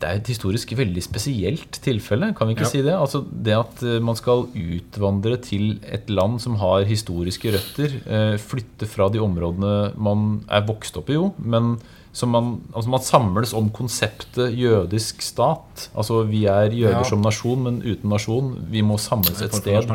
det 0.00 0.08
er 0.08 0.18
et 0.20 0.28
historisk 0.32 0.72
veldig 0.78 1.02
spesielt 1.04 1.78
tilfelle, 1.84 2.32
kan 2.36 2.48
vi 2.48 2.54
ikke 2.56 2.66
Ja. 2.66 2.70
si 2.72 2.82
det? 2.82 2.92
Altså 2.94 3.22
Det 3.24 3.54
at 3.58 3.82
uh, 3.82 3.98
man 4.04 4.16
skal 4.18 4.46
utvandre 4.54 5.36
til 5.42 5.78
et 5.84 6.08
land 6.10 6.40
som 6.40 6.56
har 6.56 6.84
historiske 6.88 7.52
røtter, 7.54 7.96
uh, 8.06 8.36
flytte 8.38 8.86
fra 8.86 9.08
de 9.12 9.18
områdene 9.22 9.92
man 9.96 10.44
er 10.50 10.62
vokst 10.68 10.96
opp 10.96 11.10
i, 11.10 11.14
jo, 11.18 11.32
men 11.38 11.76
som 12.12 12.28
man, 12.28 12.60
altså 12.76 12.90
man 12.92 13.00
samles 13.00 13.54
om 13.56 13.70
konseptet 13.72 14.52
jødisk 14.52 15.22
stat. 15.24 15.86
Altså 15.96 16.26
Vi 16.28 16.44
er 16.44 16.68
jøder 16.70 16.98
Ja. 17.00 17.04
som 17.08 17.22
nasjon, 17.22 17.62
men 17.64 17.78
uten 17.82 18.10
nasjon. 18.10 18.50
Vi 18.70 18.82
må 18.82 18.98
samles 19.00 19.40
et 19.40 19.54
sted. 19.54 19.88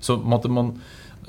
Så 0.00 0.18
måtte 0.22 0.50
man 0.52 0.74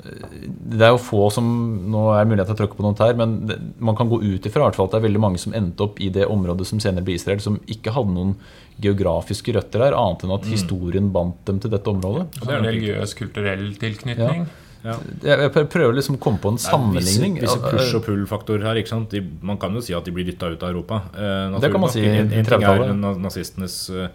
Det 0.02 0.82
er 0.84 0.90
jo 0.92 0.98
få 1.00 1.28
som 1.32 1.46
Nå 1.92 2.00
er 2.12 2.24
det 2.24 2.30
mulighet 2.32 2.50
til 2.50 2.56
å 2.56 2.60
tråkker 2.62 2.80
på 2.80 2.84
noe 2.84 2.98
her, 2.98 3.14
men 3.18 3.36
det, 3.48 3.56
man 3.78 3.96
kan 3.96 4.10
gå 4.10 4.18
ut 4.24 4.48
ifra 4.48 4.66
at 4.68 4.76
det 4.76 4.98
er 4.98 5.04
veldig 5.06 5.22
mange 5.22 5.40
som 5.40 5.54
endte 5.56 5.86
opp 5.86 6.00
i 6.02 6.10
det 6.12 6.26
området 6.26 6.66
som 6.68 6.82
senere 6.82 7.06
ble 7.06 7.14
Israel, 7.16 7.40
som 7.44 7.60
ikke 7.70 7.94
hadde 7.94 8.12
noen 8.16 8.34
geografiske 8.82 9.54
røtter 9.54 9.84
der, 9.86 9.94
annet 9.96 10.24
enn 10.26 10.34
at 10.34 10.48
historien 10.50 11.12
bandt 11.14 11.44
dem 11.46 11.60
til 11.62 11.70
dette 11.72 11.88
området. 11.92 12.26
Så 12.40 12.44
det 12.48 12.52
er 12.56 12.58
en 12.60 12.68
religiøs, 12.68 13.14
kulturell 13.20 13.64
tilknytning. 13.80 14.44
Ja. 14.84 14.98
Jeg, 15.24 15.46
jeg 15.46 15.68
prøver 15.72 15.94
liksom 15.96 16.18
å 16.18 16.20
komme 16.20 16.42
på 16.42 16.50
en 16.52 16.58
er 16.58 16.64
sammenligning. 16.66 17.38
Visse, 17.40 17.56
visse 17.56 17.70
push- 17.72 17.94
og 17.96 18.02
pull-faktorer 18.04 18.66
her. 18.68 18.76
ikke 18.82 18.90
sant? 18.92 19.14
De, 19.14 19.22
man 19.46 19.56
kan 19.62 19.72
jo 19.72 19.80
si 19.80 19.94
at 19.96 20.04
de 20.04 20.12
blir 20.12 20.26
dytta 20.28 20.50
ut 20.52 20.60
av 20.66 20.74
Europa. 20.74 20.98
Eh, 21.16 21.54
Det 21.62 21.70
kan 21.72 21.80
man 21.86 21.94
si 21.94 22.02
i 22.02 22.10
En, 22.10 22.26
en 22.26 22.34
ting 22.34 22.44
30-tallet. 22.50 22.90
er 22.92 23.22
nazistenes 23.24 23.78
eh, 23.94 24.10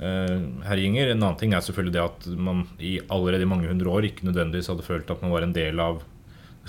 herjinger. 0.00 1.10
En 1.12 1.22
annen 1.22 1.36
ting 1.40 1.52
er 1.52 1.60
selvfølgelig 1.64 1.92
det 1.98 2.02
at 2.06 2.26
man 2.40 2.62
i 2.80 2.94
allerede 3.12 3.44
i 3.44 3.48
mange 3.50 3.68
hundre 3.68 3.90
år 3.92 4.06
ikke 4.08 4.24
nødvendigvis 4.28 4.70
hadde 4.72 4.86
følt 4.86 5.10
at 5.12 5.20
man 5.22 5.32
var 5.34 5.44
en 5.44 5.52
del 5.56 5.80
av 5.82 6.00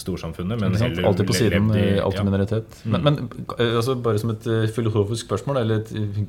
storsamfunnet, 0.02 0.58
men 0.60 0.74
heller 0.80 1.06
Alltid 1.10 1.28
på 1.28 1.36
siden, 1.36 1.68
i- 1.76 1.80
eh, 1.98 2.04
alltid 2.04 2.20
ja. 2.20 2.24
Mm. 2.24 2.30
minoritet. 2.32 2.78
Men, 2.86 3.04
men 3.04 3.18
eh, 3.60 3.76
altså, 3.78 3.96
bare 4.02 4.20
som 4.20 4.32
et 4.34 4.48
eh, 4.48 4.68
filosofisk 4.74 5.28
spørsmål, 5.28 5.60
eller 5.62 5.82
et 5.84 5.92
eh, 5.94 6.22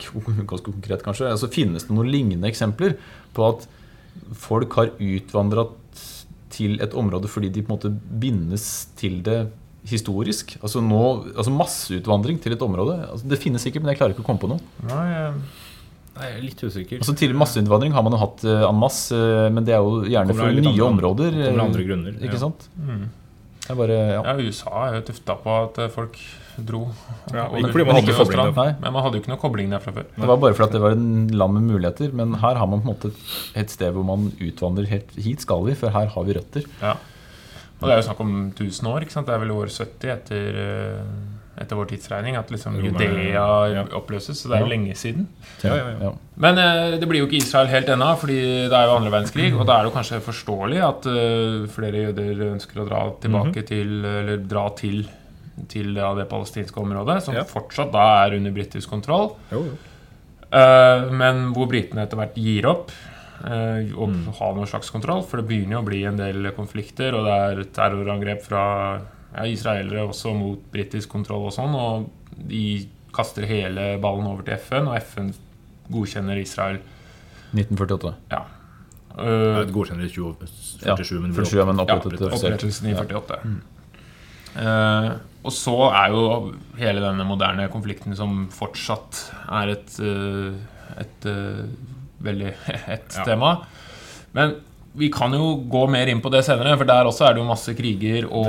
ganske 0.51 0.67
konkret 0.67 1.03
kanskje, 1.07 1.31
altså, 1.31 1.49
finnes 1.51 1.87
det 1.89 1.95
noen 1.97 2.11
lignende 2.11 2.51
eksempler 2.51 2.97
på 3.35 3.47
at 3.49 3.67
folk 4.37 4.75
har 4.77 4.91
utvandra 5.01 5.67
til 6.53 6.75
et 6.85 6.93
område 6.99 7.31
fordi 7.33 7.49
de 7.55 7.63
på 7.65 7.73
en 7.73 7.79
måte 7.79 7.95
bindes 8.21 8.67
til 9.01 9.23
det 9.25 9.39
historisk? 9.89 10.57
Altså, 10.61 10.83
nå, 10.85 11.01
altså 11.33 11.55
masseutvandring 11.55 12.43
til 12.45 12.53
et 12.59 12.63
område? 12.67 12.99
Altså, 13.09 13.27
det 13.31 13.39
finnes 13.41 13.63
sikkert, 13.65 13.83
men 13.87 13.95
jeg 13.95 14.03
klarer 14.03 14.13
ikke 14.15 14.27
å 14.27 14.29
komme 14.29 14.43
på 14.43 14.51
noe. 14.53 14.61
Nei, 14.91 15.07
eh, 15.17 15.33
Nei, 15.33 15.72
jeg 16.21 16.37
er 16.37 16.43
litt 16.45 16.61
usikker. 16.63 16.99
Altså, 17.01 17.15
til 17.17 17.33
masseinnvandring 17.35 17.93
har 17.97 18.05
man 18.05 18.13
jo 18.13 18.21
hatt 18.21 18.45
uh, 18.45 18.69
en 18.69 18.79
masse, 18.79 19.17
uh, 19.17 19.49
men 19.51 19.65
det 19.65 19.75
er 19.75 19.81
jo 19.81 20.03
gjerne 20.05 20.37
for 20.37 20.53
nye 20.53 20.69
andre- 20.69 20.87
områder. 20.91 21.31
kommer 21.39 21.59
eh, 21.59 21.65
andre 21.65 21.85
grunner, 21.89 22.17
Ikke 22.21 22.37
ja. 22.39 22.43
sant? 22.47 22.69
mm. 22.77 23.03
Det 23.63 23.71
er 23.71 23.79
bare, 23.79 23.97
ja. 24.11 24.23
Ja, 24.27 24.33
USA 24.43 24.89
er 24.89 24.95
jo 24.99 25.03
tufta 25.13 25.37
på 25.39 25.53
at 25.63 25.77
folk 25.95 26.17
dro. 26.59 26.81
Ja, 27.33 27.47
over- 27.47 27.59
ikke 27.63 27.71
fordi 27.73 27.85
man 27.87 28.01
ikke 28.03 28.17
kobling 28.19 28.55
der. 28.57 28.73
Men 28.83 28.93
man 28.93 29.03
hadde 29.05 29.17
jo 29.17 29.23
ikke 29.23 29.31
noe 29.33 29.41
kobling 29.41 29.71
der 29.71 29.79
fra 29.85 29.93
før. 29.93 30.09
Det 30.17 30.29
var 30.29 30.41
bare 30.43 30.57
fordi 30.59 30.73
det 30.73 30.81
var 30.83 30.97
en 30.97 31.29
land 31.29 31.55
med 31.55 31.63
muligheter. 31.71 32.13
Men 32.13 32.35
her 32.43 32.59
har 32.59 32.67
man 32.67 32.83
på 32.83 32.91
en 32.91 32.95
måte 32.97 33.13
et 33.57 33.71
sted 33.71 33.95
hvor 33.95 34.05
man 34.05 34.33
utvandrer 34.43 34.91
helt 34.91 35.15
Hit 35.17 35.41
skal 35.47 35.63
vi, 35.65 35.75
for 35.79 35.95
her 35.95 36.11
har 36.13 36.25
vi 36.27 36.35
røtter. 36.37 36.67
Ja. 36.83 36.97
Og 37.81 37.89
det 37.89 37.95
er 37.95 38.03
jo 38.03 38.09
snakk 38.11 38.21
om 38.21 38.35
1000 38.53 38.91
år. 38.91 39.01
ikke 39.07 39.15
sant? 39.15 39.27
Det 39.31 39.35
er 39.35 39.41
vel 39.43 39.55
år 39.55 39.71
70 39.71 40.11
etter, 40.11 40.59
eh, 40.67 41.32
etter 41.61 41.77
vår 41.77 41.87
tidsregning 41.91 42.37
at 42.37 42.49
liksom 42.51 42.79
Judea 42.81 43.43
ja. 43.69 43.83
oppløses. 43.99 44.41
Så 44.41 44.49
det 44.49 44.57
er 44.57 44.61
jo 44.65 44.67
Ja. 44.71 44.73
lenge 44.73 44.95
siden. 44.97 45.27
Ja, 45.63 45.75
ja, 45.77 45.89
ja. 45.91 45.97
Ja. 46.09 46.13
Men 46.37 46.59
eh, 46.59 46.99
det 46.99 47.09
blir 47.09 47.21
jo 47.21 47.27
ikke 47.29 47.43
Israel 47.43 47.67
helt 47.69 47.89
ennå, 47.93 48.17
fordi 48.19 48.39
det 48.69 48.73
er 48.73 48.87
jo 48.89 48.97
andre 48.97 49.11
verdenskrig. 49.13 49.53
Og 49.59 49.67
da 49.69 49.77
er 49.79 49.85
det 49.85 49.93
jo 49.93 49.97
kanskje 49.99 50.21
forståelig 50.25 50.81
at 50.89 51.07
uh, 51.07 51.67
flere 51.69 52.07
jøder 52.09 52.41
ønsker 52.55 52.81
å 52.83 52.89
dra 52.89 53.03
tilbake 53.21 53.63
til 53.69 54.05
Eller 54.05 54.37
dra 54.39 54.69
til 54.77 55.05
til 55.69 55.95
ja, 55.95 56.15
det 56.17 56.25
palestinske 56.31 56.81
området, 56.81 57.23
som 57.23 57.35
Ja. 57.37 57.43
fortsatt 57.45 57.93
da 57.93 58.25
er 58.25 58.37
under 58.39 58.51
britisk 58.51 58.89
kontroll. 58.89 59.35
Jo, 59.53 59.61
jo. 59.69 59.77
Uh, 60.53 61.11
men 61.13 61.53
hvor 61.53 61.69
britene 61.69 62.03
etter 62.07 62.17
hvert 62.17 62.35
gir 62.37 62.67
opp 62.67 62.91
eh, 63.45 63.91
og 63.97 64.09
Mm. 64.09 64.33
har 64.39 64.55
noen 64.55 64.67
slags 64.69 64.91
kontroll. 64.91 65.23
For 65.25 65.37
det 65.41 65.49
begynner 65.49 65.73
jo 65.77 65.83
å 65.83 65.85
bli 65.89 66.05
en 66.05 66.17
del 66.17 66.51
konflikter, 66.57 67.13
og 67.15 67.25
det 67.27 67.33
er 67.33 67.65
terrorangrep 67.75 68.43
fra 68.45 69.01
ja, 69.33 69.47
israelere 69.49 70.07
også 70.09 70.35
mot 70.37 70.65
britisk 70.73 71.09
kontroll 71.13 71.49
og 71.49 71.55
sånn. 71.57 71.75
Og 71.75 72.09
de 72.49 72.89
kaster 73.13 73.45
hele 73.49 73.97
ballen 74.03 74.27
over 74.31 74.45
til 74.47 74.57
FN, 74.61 74.89
og 74.89 74.97
FN 75.03 75.33
godkjenner 75.93 76.41
Israel. 76.41 76.81
1948. 77.53 78.15
Ja. 78.33 78.45
Uh, 79.13 79.61
Eh, 79.61 79.67
godkjenner 79.69 80.07
i 80.07 80.09
2047, 80.09 80.87
Ja, 80.89 80.95
47, 80.97 81.19
men 81.21 81.35
47, 81.37 81.67
men 81.69 81.81
opprettet 81.83 82.21
ja, 82.23 82.31
opprettelsen 82.33 82.89
i 82.89 82.95
48. 82.97 83.41
Eh, 84.57 85.09
og 85.43 85.53
så 85.53 85.75
er 85.91 86.13
jo 86.15 86.23
hele 86.79 87.03
denne 87.03 87.25
moderne 87.29 87.67
konflikten 87.73 88.17
som 88.17 88.47
fortsatt 88.53 89.21
er 89.61 89.73
et, 89.75 89.95
uh, 90.01 90.55
et 91.03 91.27
uh, 91.29 91.65
veldig 92.23 92.53
hett 92.87 93.17
Ja. 93.19 93.25
tema. 93.27 93.53
Men 94.37 94.55
vi 94.95 95.09
kan 95.11 95.33
jo 95.33 95.55
gå 95.73 95.87
mer 95.91 96.07
inn 96.13 96.21
på 96.21 96.31
det 96.31 96.45
senere, 96.45 96.77
for 96.77 96.85
der 96.89 97.09
også 97.09 97.29
er 97.31 97.35
det 97.35 97.43
jo 97.43 97.49
masse 97.49 97.73
kriger. 97.79 98.27
Og 98.31 98.45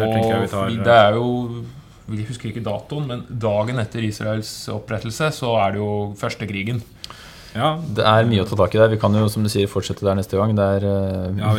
tar- 0.52 0.70
det 0.84 0.88
er 0.98 1.14
jo 1.20 1.64
Vi 2.06 2.24
husker 2.28 2.50
ikke 2.52 2.62
datoen, 2.66 3.06
men 3.08 3.22
dagen 3.40 3.80
etter 3.80 4.04
Israels 4.04 4.68
opprettelse 4.68 5.30
så 5.32 5.54
er 5.66 5.72
det 5.72 5.80
jo 5.80 6.14
første 6.20 6.46
krigen. 6.46 6.82
Ja, 7.56 7.78
Det 7.78 8.04
er 8.04 8.26
mye 8.26 8.42
å 8.44 8.48
ta 8.50 8.56
tak 8.58 8.74
i 8.76 8.80
der. 8.82 8.90
Vi 8.90 8.98
kan 8.98 9.14
jo 9.14 9.28
som 9.30 9.44
du 9.46 9.48
sier, 9.48 9.68
fortsette 9.70 10.02
der 10.04 10.16
neste 10.18 10.36
gang. 10.36 10.56
Det 10.58 10.66
er 10.66 10.86
eh, 10.90 11.38
Ja, 11.38 11.54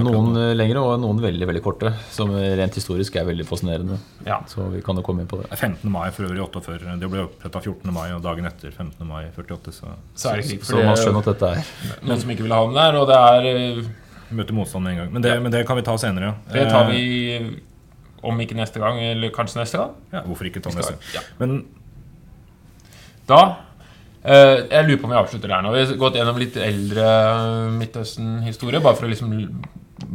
noen 0.00 0.34
eh, 0.40 0.54
lengre 0.56 0.80
og 0.82 0.98
noen 1.02 1.20
veldig 1.20 1.46
veldig 1.46 1.62
korte. 1.62 1.92
Som 2.10 2.32
rent 2.34 2.74
historisk 2.74 3.14
er 3.20 3.26
veldig 3.28 3.44
fascinerende. 3.46 3.98
Ja. 4.26 4.40
Så 4.48 4.66
vi 4.72 4.80
kan 4.82 4.96
jo 4.96 5.02
komme 5.06 5.20
inn 5.20 5.28
på 5.30 5.36
det. 5.42 5.50
det 5.50 5.58
er 5.58 5.62
15. 5.68 5.90
mai 5.92 6.08
for 6.10 6.24
øvrig 6.26 6.40
48. 6.48 6.98
Det 6.98 7.10
ble 7.12 7.26
oppretta 7.28 7.60
14. 7.62 7.92
mai, 7.92 8.08
og 8.16 8.22
dagen 8.24 8.46
etter 8.50 8.72
15. 8.72 9.06
mai 9.06 9.26
48. 9.36 9.72
Så 9.78 9.92
Så 10.16 10.32
er 10.32 10.40
det 10.40 10.48
krig. 10.48 10.64
Så 10.64 10.80
man 10.82 10.96
skjønner 10.96 11.18
at 11.22 11.30
dette 11.38 11.52
er 11.52 12.08
noen 12.08 12.20
som 12.24 12.30
ikke 12.34 12.42
vil 12.48 12.56
ha 12.56 12.64
den 12.64 12.74
der, 12.80 12.96
og 12.98 13.06
det 13.12 13.20
er 13.20 13.84
eh, 14.30 14.34
møter 14.34 14.54
motstand 14.56 14.88
en 14.88 14.96
gang. 14.96 15.12
Men 15.12 15.22
det, 15.22 15.42
men 15.42 15.52
det 15.52 15.66
kan 15.66 15.76
vi 15.76 15.82
ta 15.82 15.96
senere. 15.98 16.34
Det 16.52 16.68
tar 16.70 16.90
Eh, 16.90 16.92
vi 16.92 17.60
om 18.24 18.38
ikke 18.40 18.56
neste 18.56 18.80
gang, 18.80 18.98
eller 18.98 19.30
kanskje 19.30 19.60
neste 19.60 19.76
gang. 19.78 19.90
Ja, 20.12 20.22
hvorfor 20.24 20.44
ikke 20.48 20.62
ta 20.64 20.70
neste 20.70 20.92
gang? 20.96 21.00
ja. 21.14 21.20
Men 21.38 21.64
Da 23.28 23.56
Uh, 24.24 24.64
Jeg 24.70 24.86
lurer 24.88 24.96
på 24.96 25.04
om 25.04 25.10
vi 25.10 25.16
avslutter 25.20 25.48
der 25.52 25.60
nå. 25.60 25.70
Vi 25.74 25.80
har 25.84 25.96
gått 26.00 26.14
gjennom 26.16 26.38
litt 26.40 26.54
eldre 26.56 27.02
Midtøsten-historie, 27.76 28.80
bare 28.80 28.96
for 28.96 29.04
å 29.04 29.10
liksom 29.10 29.34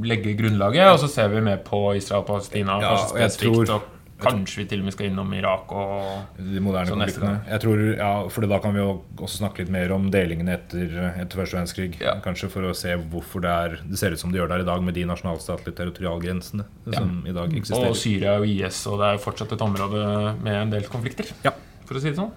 legge 0.02 0.34
grunnlaget, 0.34 0.88
og 0.90 0.98
så 1.04 1.08
ser 1.14 1.28
vi 1.30 1.44
mer 1.46 1.58
på 1.62 1.96
Israel 1.96 2.24
og 2.24 2.28
Palestina, 2.32 2.80
Ja, 2.82 2.96
og 3.06 3.20
jeg 3.20 3.30
tror- 3.38 3.70
og 3.76 3.84
kanskje 4.20 4.62
vi 4.62 4.66
til 4.72 4.82
og 4.82 4.88
med 4.90 4.96
skal 4.96 5.08
innom 5.10 5.32
Irak 5.38 5.72
og 5.72 6.40
de 6.40 6.60
moderne 6.64 6.92
konfliktene 6.92 7.36
Jeg 7.48 7.62
tror, 7.64 7.84
ja, 7.98 8.10
for 8.34 8.48
da 8.52 8.60
kan 8.64 8.76
vi 8.76 8.82
jo 8.82 8.90
også 9.18 9.40
snakke 9.42 9.64
litt 9.64 9.72
mer 9.74 9.94
om 9.96 10.10
delingene 10.12 10.58
etter, 10.58 10.92
etter 11.16 11.40
første 11.42 11.58
verdenskrig. 11.58 12.00
Ja. 12.04 12.18
Kanskje 12.24 12.50
for 12.52 12.68
å 12.70 12.74
se 12.78 12.96
hvorfor 13.00 13.44
det 13.46 13.54
er 13.54 13.78
Det 13.86 14.02
ser 14.02 14.12
ut 14.16 14.20
som 14.22 14.34
det 14.34 14.42
gjør 14.42 14.52
der 14.54 14.66
i 14.66 14.68
dag, 14.68 14.84
med 14.84 14.98
de 15.00 15.06
nasjonalstatlige 15.10 15.78
territorialgrensene 15.80 16.68
som 16.92 17.16
i 17.26 17.36
dag 17.36 17.56
eksisterer. 17.62 17.90
Og. 17.94 17.98
Syria 18.00 18.36
og 18.42 18.46
IS, 18.50 18.84
og 18.92 19.00
det 19.00 19.08
er 19.08 19.18
jo 19.18 19.24
fortsatt 19.30 19.56
et 19.56 19.66
område 19.66 20.04
med 20.44 20.54
en 20.62 20.76
del 20.76 20.88
konflikter, 20.92 21.32
Ja. 21.46 21.56
for 21.86 21.96
å 21.96 22.02
si 22.04 22.12
det 22.12 22.20
sånn. 22.20 22.32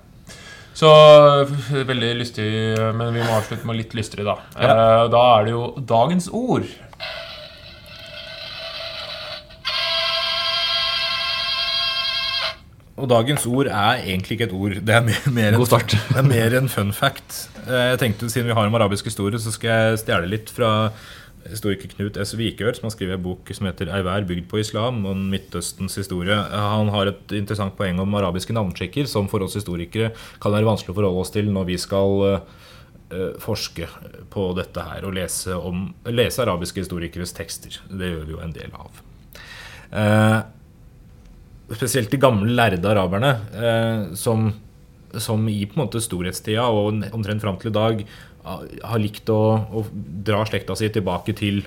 Så 0.74 0.88
veldig 1.84 2.12
lystig, 2.16 2.46
men 2.96 3.12
vi 3.12 3.20
må 3.20 3.34
avslutte 3.36 3.66
med 3.68 3.76
litt 3.76 3.92
lystigere, 3.92 4.24
da. 4.32 4.36
Ja. 4.56 5.08
Da 5.12 5.20
er 5.38 5.44
det 5.44 5.52
jo 5.52 5.66
dagens 5.84 6.30
ord. 6.32 6.64
Og 13.00 13.08
dagens 13.08 13.46
ord 13.48 13.70
er 13.70 14.02
egentlig 14.02 14.36
ikke 14.36 14.50
et 14.50 14.52
ord. 14.52 14.76
Det 14.84 14.94
er 14.94 15.04
mer, 15.06 15.24
mer, 15.32 15.56
God 15.56 15.70
start. 15.70 15.94
det 16.10 16.20
er 16.20 16.28
mer 16.28 16.58
en 16.58 16.68
fun 16.68 16.92
fact. 16.92 17.48
Eh, 17.64 17.92
Jeg 17.94 17.98
tenkte 18.02 18.28
Siden 18.30 18.50
vi 18.50 18.56
har 18.58 18.68
om 18.68 18.74
arabisk 18.78 19.08
historie, 19.08 19.40
så 19.40 19.52
skal 19.54 19.70
jeg 19.70 20.02
stjele 20.04 20.28
litt 20.28 20.52
fra 20.52 20.92
historiker 21.48 21.90
Knut 21.90 22.18
S. 22.22 22.36
Vikør, 22.38 22.76
som 22.76 22.86
har 22.86 22.92
skrevet 22.94 23.16
en 23.16 23.24
bok 23.24 23.48
som 23.50 23.66
heter 23.66 23.88
'Ei 23.90 24.02
vær 24.06 24.26
bygd 24.28 24.46
på 24.48 24.60
islam', 24.60 25.04
om 25.08 25.24
Midtøstens 25.30 25.96
historie. 25.98 26.36
Han 26.36 26.88
har 26.88 27.06
et 27.08 27.32
interessant 27.32 27.76
poeng 27.76 27.98
om 27.98 28.14
arabiske 28.14 28.52
navnsjekker, 28.52 29.08
som 29.08 29.28
for 29.28 29.42
oss 29.42 29.54
historikere 29.54 30.12
kan 30.40 30.52
være 30.52 30.68
vanskelig 30.68 30.94
å 30.94 30.98
forholde 31.00 31.20
oss 31.20 31.30
til 31.30 31.50
når 31.50 31.64
vi 31.66 31.76
skal 31.78 32.40
eh, 33.10 33.32
forske 33.40 33.88
på 34.30 34.54
dette 34.54 34.80
her 34.80 35.04
og 35.04 35.14
lese, 35.14 35.56
om, 35.56 35.94
lese 36.06 36.38
arabiske 36.44 36.80
historikeres 36.84 37.32
tekster. 37.32 37.80
Det 37.90 38.12
gjør 38.12 38.26
vi 38.26 38.32
jo 38.32 38.40
en 38.40 38.52
del 38.52 38.70
av. 38.78 40.44
Spesielt 41.70 42.10
de 42.12 42.20
gamle 42.20 42.52
lærde 42.56 42.88
araberne, 42.88 43.36
eh, 43.54 44.14
som, 44.18 44.50
som 45.14 45.44
i 45.48 45.62
på 45.66 45.78
en 45.78 45.84
måte 45.84 46.02
storhetstida 46.02 46.66
og 46.68 47.04
omtrent 47.14 47.44
fram 47.44 47.60
til 47.60 47.70
i 47.70 47.76
dag 47.76 48.02
ah, 48.44 48.64
har 48.90 49.00
likt 49.00 49.30
å, 49.32 49.42
å 49.70 49.84
dra 50.26 50.42
slekta 50.48 50.76
si 50.76 50.90
tilbake 50.92 51.36
til, 51.38 51.62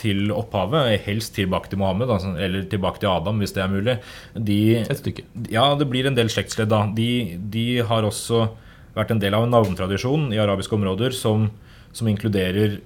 til 0.00 0.34
opphavet, 0.34 0.98
helst 1.06 1.36
tilbake 1.38 1.72
til 1.72 1.80
Mohammed, 1.80 2.10
altså, 2.10 2.34
eller 2.36 2.66
tilbake 2.68 3.00
til 3.00 3.12
Adam, 3.14 3.40
hvis 3.40 3.54
det 3.56 3.64
er 3.64 3.72
mulig. 3.72 3.96
De, 4.34 4.60
et 4.82 5.00
stykke. 5.00 5.26
ja, 5.54 5.70
det 5.78 5.88
blir 5.92 6.10
en 6.10 6.18
del 6.18 6.32
slektsledd 6.32 6.72
da. 6.74 6.84
De, 6.92 7.38
de 7.54 7.66
har 7.86 8.06
også 8.06 8.48
vært 8.94 9.14
en 9.14 9.22
del 9.22 9.34
av 9.36 9.46
en 9.46 9.54
navntradisjon 9.54 10.28
i 10.34 10.40
arabiske 10.42 10.76
områder 10.76 11.14
som, 11.16 11.48
som 11.94 12.10
inkluderer 12.10 12.78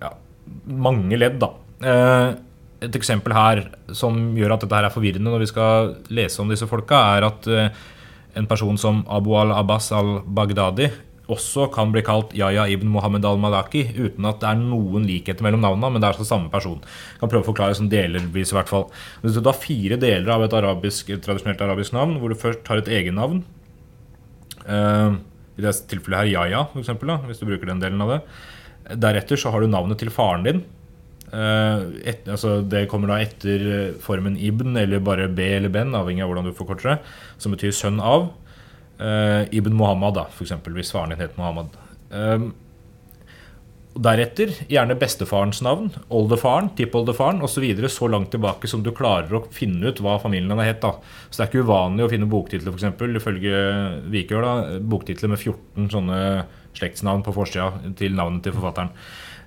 ja, 0.00 0.14
mange 0.64 1.18
ledd, 1.20 1.36
da. 1.42 1.52
Eh, 1.80 2.30
et 2.80 2.96
eksempel 2.96 3.34
her 3.36 3.66
som 3.96 4.16
gjør 4.38 4.54
at 4.54 4.64
dette 4.64 4.78
her 4.78 4.88
er 4.88 4.94
forvirrende 4.94 5.28
når 5.28 5.44
vi 5.44 5.50
skal 5.50 5.94
lese 6.16 6.40
om 6.42 6.50
disse 6.50 6.68
folka, 6.70 7.00
er 7.16 7.28
at 7.28 7.48
eh, 7.50 7.78
en 8.40 8.48
person 8.48 8.78
som 8.80 9.02
Abu 9.10 9.34
al-Abbas 9.36 9.90
al-Baghdadi 9.96 10.88
også 11.30 11.68
kan 11.70 11.92
bli 11.94 12.02
kalt 12.02 12.32
Yahya 12.34 12.64
ibn 12.72 12.88
Mohammed 12.90 13.26
al-Malaki, 13.28 13.84
uten 13.94 14.26
at 14.26 14.40
det 14.42 14.48
er 14.48 14.58
noen 14.58 15.04
likheter 15.06 15.46
mellom 15.46 15.62
navnene, 15.62 15.92
men 15.92 16.02
det 16.02 16.08
er 16.08 16.16
altså 16.16 16.26
samme 16.26 16.50
person. 16.50 16.80
Jeg 16.82 17.20
kan 17.20 17.30
prøve 17.30 17.44
å 17.44 17.50
forklare 17.52 17.76
som 17.78 17.90
delervis, 17.92 18.50
i 18.50 18.56
hvert 18.56 18.72
fall. 18.72 18.88
Hvis 19.22 19.38
du 19.38 19.46
har 19.46 19.60
fire 19.60 20.00
deler 20.00 20.32
av 20.34 20.42
et 20.42 20.56
arabisk, 20.58 21.12
et 21.14 21.22
tradisjonelt 21.22 21.62
arabisk 21.62 21.94
navn, 21.94 22.16
hvor 22.18 22.34
du 22.34 22.40
først 22.40 22.66
har 22.66 22.82
et 22.82 22.90
egennavn, 22.98 23.44
uh, 24.66 25.20
i 25.54 25.62
det 25.62 25.76
tilfellet 25.92 26.24
her 26.24 26.32
Yahya, 26.32 26.64
for 26.74 27.12
da, 27.12 27.20
hvis 27.28 27.38
du 27.38 27.46
bruker 27.46 27.70
den 27.70 27.84
delen 27.84 28.02
av 28.02 28.16
det. 28.16 28.20
Deretter 28.98 29.38
så 29.38 29.54
har 29.54 29.62
du 29.62 29.70
navnet 29.70 30.02
til 30.02 30.10
faren 30.10 30.48
din, 30.48 30.64
Eh, 30.64 30.79
et, 31.32 32.26
altså 32.26 32.56
det 32.66 32.86
kommer 32.90 33.12
da 33.12 33.20
etter 33.22 33.66
eh, 33.70 33.98
formen 34.02 34.38
ibn, 34.40 34.74
eller 34.80 35.02
bare 35.04 35.28
b 35.30 35.46
eller 35.58 35.72
ben, 35.72 35.94
avhengig 35.94 36.24
av 36.24 36.32
hvordan 36.32 36.50
du 36.50 36.56
forkorter 36.56 36.94
det, 36.94 36.96
som 37.38 37.54
betyr 37.54 37.74
sønn 37.76 38.00
av. 38.02 38.32
Uh, 39.00 39.46
ibn 39.56 39.72
Muhammad, 39.72 40.18
da, 40.18 40.26
eksempel, 40.44 40.74
hvis 40.76 40.90
faren 40.92 41.14
din 41.14 41.22
het 41.22 41.38
Muhammad. 41.38 41.78
Eh, 42.12 42.50
Deretter 43.90 44.52
gjerne 44.70 44.94
bestefarens 44.94 45.58
navn, 45.66 45.88
oldefaren, 46.14 46.68
tippoldefaren 46.78 47.40
osv. 47.42 47.56
Så, 47.56 47.62
videre, 47.64 47.88
så 47.90 48.06
langt 48.08 48.30
tilbake 48.30 48.68
som 48.70 48.84
du 48.86 48.92
klarer 48.94 49.34
å 49.34 49.42
finne 49.52 49.90
ut 49.90 50.02
hva 50.04 50.14
familien 50.22 50.54
har 50.54 50.68
hett. 50.68 50.86
Så 51.28 51.40
det 51.40 51.42
er 51.42 51.50
ikke 51.50 51.64
uvanlig 51.66 52.06
å 52.06 52.12
finne 52.12 52.28
boktitler, 52.30 52.76
f.eks. 52.76 53.02
Ifølge 53.18 53.64
Vikør, 54.12 54.46
da, 54.46 54.78
boktitler 54.92 55.32
med 55.32 55.42
14 55.42 55.90
sånne 55.96 56.20
slektsnavn 56.78 57.24
på 57.26 57.34
forsida 57.34 57.94
til 57.98 58.14
navnet 58.14 58.46
til 58.46 58.54
forfatteren. 58.54 58.94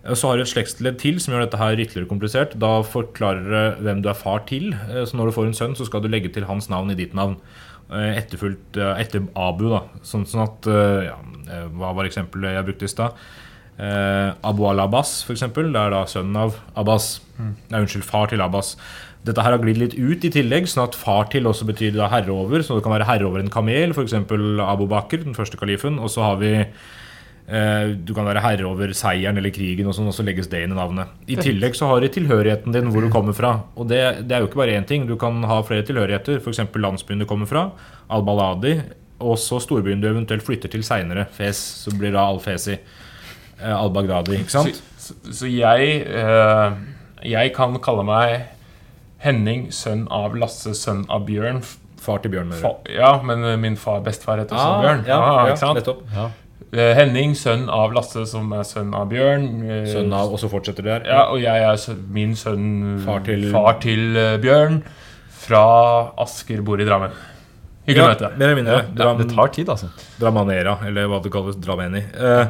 Så 0.03 0.27
har 0.27 0.35
du 0.35 0.43
et 0.43 0.51
slektsledd 0.51 0.97
til 0.99 1.19
som 1.23 1.31
gjør 1.31 1.45
dette 1.45 1.59
her 1.61 1.79
ytterligere 1.79 2.09
komplisert. 2.09 2.57
Da 2.59 2.81
forklarer 2.83 3.45
det 3.47 3.65
hvem 3.85 4.01
du 4.03 4.09
er 4.11 4.17
far 4.19 4.41
til. 4.49 4.73
Eh, 4.89 5.05
Så 5.07 5.15
når 5.15 5.29
du 5.31 5.35
får 5.37 5.45
en 5.47 5.53
sønn, 5.55 5.75
så 5.79 5.85
skal 5.87 6.01
du 6.03 6.09
legge 6.11 6.31
til 6.33 6.43
hans 6.49 6.67
navn 6.69 6.91
i 6.91 6.97
ditt 6.99 7.13
navn. 7.15 7.37
Eh, 7.91 8.17
Etterfulgt 8.19 8.75
eh, 8.77 8.99
etter 8.99 9.23
Abu, 9.35 9.69
da. 9.71 9.83
Sånn, 10.03 10.25
sånn 10.27 10.43
at 10.43 10.67
ja, 11.07 11.15
Hva 11.71 11.93
var 11.95 12.05
eksempelet 12.09 12.55
jeg 12.57 12.67
brukte 12.67 12.87
i 12.89 12.91
stad? 12.91 13.15
Eh, 13.79 14.33
Abu 14.43 14.65
al-Abbas, 14.69 15.23
f.eks. 15.23 15.45
Det 15.55 15.71
er 15.71 15.95
da 15.95 16.03
sønnen 16.05 16.35
av 16.37 16.59
Abbas. 16.75 17.21
Nei, 17.39 17.79
unnskyld, 17.79 18.03
far 18.03 18.27
til 18.27 18.43
Abbas. 18.43 18.75
Dette 19.23 19.39
her 19.41 19.55
har 19.55 19.61
glidd 19.63 19.79
litt 19.79 19.95
ut 19.95 20.25
i 20.27 20.29
tillegg, 20.35 20.67
sånn 20.67 20.83
at 20.83 20.95
far 20.99 21.29
til 21.31 21.47
også 21.47 21.63
betyr 21.69 21.95
da 21.95 22.09
herre 22.11 22.33
over. 22.35 22.59
Så 22.59 22.75
det 22.75 22.83
kan 22.83 22.91
være 22.91 23.07
herre 23.07 23.29
over 23.29 23.39
en 23.39 23.49
kamel, 23.53 23.95
f.eks. 23.95 24.13
Abu 24.19 24.83
Bakr, 24.91 25.23
den 25.23 25.33
første 25.37 25.55
kalifen. 25.57 25.95
Og 26.03 26.11
så 26.11 26.25
har 26.27 26.41
vi 26.43 26.51
Du 27.45 28.13
kan 28.15 28.23
være 28.25 28.39
herre 28.39 28.63
over 28.69 28.93
seieren 28.95 29.37
eller 29.37 29.51
krigen, 29.51 29.87
og 29.87 29.93
sånn, 29.97 30.07
og 30.07 30.13
så 30.15 30.23
legges 30.23 30.47
det 30.47 30.61
inn 30.63 30.71
i 30.71 30.77
navnet. 30.77 31.09
I 31.27 31.35
tillegg 31.35 31.75
så 31.75 31.89
har 31.89 31.99
du 31.99 32.07
tilhørigheten 32.07 32.71
din, 32.71 32.87
hvor 32.93 33.03
du 33.03 33.09
kommer 33.11 33.35
fra. 33.35 33.49
Og 33.75 33.89
det, 33.89 33.99
det 34.29 34.37
er 34.37 34.39
jo 34.45 34.47
ikke 34.47 34.61
bare 34.61 34.77
én 34.79 34.85
ting. 34.87 35.03
Du 35.09 35.17
kan 35.19 35.43
ha 35.43 35.57
flere 35.67 35.83
tilhørigheter, 35.83 36.39
f.eks. 36.39 36.61
landsbyen 36.79 37.19
du 37.19 37.25
kommer 37.27 37.45
fra, 37.49 37.65
al-Baladi, 38.09 38.77
og 39.19 39.35
så 39.39 39.59
storbyen 39.59 39.99
du 40.01 40.07
eventuelt 40.09 40.43
flytter 40.43 40.71
til 40.71 40.83
seinere, 40.87 41.27
Fes, 41.35 41.59
så 41.83 41.91
blir 41.99 42.15
da 42.15 42.23
al-Fesi. 42.31 42.77
eh, 43.59 43.75
Al-Baghdadi, 43.75 44.39
ikke 44.39 44.51
sant? 44.55 44.79
Så, 44.97 45.13
så 45.35 45.47
jeg 45.51 46.01
eh, 46.07 46.73
Jeg 47.27 47.53
kan 47.55 47.75
kalle 47.83 48.03
meg 48.07 48.45
Henning, 49.23 49.67
sønn 49.71 50.07
av 50.11 50.33
Lasse, 50.35 50.73
sønn 50.75 51.05
av 51.11 51.27
Bjørn. 51.27 51.61
Far 52.03 52.19
til 52.19 52.33
Bjørn 52.33 52.49
Møre. 52.51 52.71
Ja, 52.91 53.13
men 53.23 53.43
min 53.63 53.77
far, 53.79 54.01
bestefar 54.03 54.41
heter 54.41 54.57
også 54.59 54.81
Bjørn. 54.83 55.03
ja, 55.07 55.19
Ah, 55.19 55.45
ja, 55.47 55.53
ikke 55.53 55.61
sant? 55.61 55.79
nettopp. 55.79 56.01
Eh, 56.11 56.31
Henning, 56.97 57.35
sønn 57.37 57.67
av 57.69 57.93
Lasse, 57.93 58.25
som 58.25 58.51
er 58.57 58.63
sønn 58.65 58.93
av 58.97 59.09
Bjørn. 59.11 59.45
Eh, 59.69 59.85
Sønn 59.91 60.13
av, 60.13 60.31
og 60.33 60.39
så 60.41 60.49
fortsetter 60.49 60.83
det 60.83 60.91
der. 61.03 61.09
Ja, 61.11 61.23
og 61.29 61.39
jeg 61.43 61.63
er 61.67 61.75
sønn, 61.77 61.99
min 62.13 62.33
sønn 62.35 62.99
Far 63.05 63.19
til- 63.27 63.51
far 63.51 63.79
til 63.83 64.17
uh, 64.17 64.37
Bjørn 64.41 64.81
fra 65.43 65.63
Asker, 66.23 66.61
bor 66.65 66.79
i 66.81 66.85
Drammen. 66.87 67.11
Hyggelig 67.85 68.03
å 68.03 68.07
Ja, 68.07 68.13
møte. 68.13 68.37
mer 68.37 68.45
eller 68.47 68.55
mindre. 68.61 68.77
Ja, 68.79 68.91
Dram, 68.95 69.17
det 69.19 69.29
tar 69.35 69.47
tid, 69.51 69.67
altså. 69.69 69.89
Dramanera, 70.19 70.77
eller 70.87 71.07
hva 71.11 71.21
det 71.21 71.31
kalles. 71.31 71.55
Drameni. 71.59 72.01
Uh, 72.15 72.47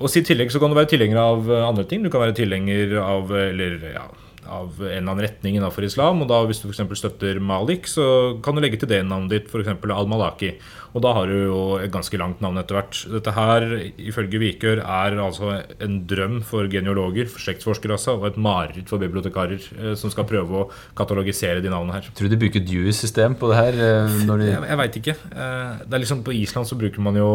og 0.00 0.08
si 0.12 0.20
I 0.20 0.24
tillegg 0.24 0.50
så 0.52 0.58
kan 0.60 0.68
du 0.72 0.76
være 0.76 0.88
tilhenger 0.92 1.16
av 1.16 1.46
eh, 1.50 1.62
andre 1.68 1.84
ting. 1.88 2.02
Du 2.04 2.10
kan 2.12 2.20
være 2.20 2.34
tilhenger 2.36 2.98
av 3.00 3.30
eh, 3.32 3.46
eller, 3.52 3.78
ja, 3.94 4.02
av 4.48 4.78
en 4.80 4.86
eller 4.88 5.02
annen 5.02 5.24
retning 5.26 5.56
innenfor 5.58 5.84
islam. 5.86 6.22
Og 6.24 6.28
da 6.30 6.42
Hvis 6.46 6.62
du 6.62 6.68
f.eks. 6.70 6.82
støtter 7.00 7.40
Malik, 7.42 7.86
så 7.90 8.38
kan 8.44 8.54
du 8.56 8.62
legge 8.62 8.78
til 8.80 8.88
det 8.90 9.02
navnet 9.06 9.30
ditt, 9.30 9.48
f.eks. 9.52 9.68
al-Malaki. 9.82 10.54
Og 10.96 11.02
da 11.04 11.10
har 11.12 11.26
du 11.28 11.34
jo 11.36 11.56
et 11.76 11.90
ganske 11.92 12.16
langt 12.16 12.40
navn 12.40 12.56
etter 12.56 12.78
hvert. 12.78 13.00
Dette 13.12 13.32
her, 13.36 13.66
ifølge 14.00 14.38
Vikør, 14.40 14.80
er 14.80 15.18
altså 15.20 15.58
en 15.84 15.98
drøm 16.08 16.38
for 16.46 16.70
geneologer, 16.72 17.28
for 17.28 17.42
slektsforskere 17.44 17.98
altså, 17.98 18.14
og 18.16 18.30
et 18.30 18.38
mareritt 18.40 18.88
for 18.88 19.02
bibliotekarer 19.02 19.60
eh, 19.76 19.94
som 20.00 20.12
skal 20.14 20.24
prøve 20.30 20.62
å 20.62 20.68
katalogisere 20.96 21.60
de 21.60 21.68
navnene 21.72 21.98
her. 21.98 22.08
Tror 22.16 22.30
du 22.30 22.36
de 22.36 22.40
bruker 22.46 22.64
Dewey-system 22.64 23.36
på 23.36 23.50
det 23.52 23.58
her? 23.60 23.76
eh, 23.76 24.16
de 24.24 24.48
Jeg, 24.48 24.62
jeg 24.70 24.80
veit 24.80 25.00
ikke. 25.02 25.16
Eh, 25.36 25.84
Det 25.84 25.98
er 25.98 26.04
liksom 26.06 26.24
På 26.24 26.32
Island 26.32 26.66
så 26.70 26.78
bruker 26.80 27.04
man 27.04 27.18
jo 27.20 27.28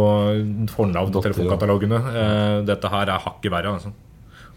fornavn 0.73 1.13
på 1.13 1.21
telefonkatalogene. 1.27 1.99
Eh, 2.11 2.55
Dette 2.65 2.89
her 2.89 3.13
er 3.13 3.21
hakket 3.27 3.51
verre. 3.53 3.75
Altså. 3.77 3.93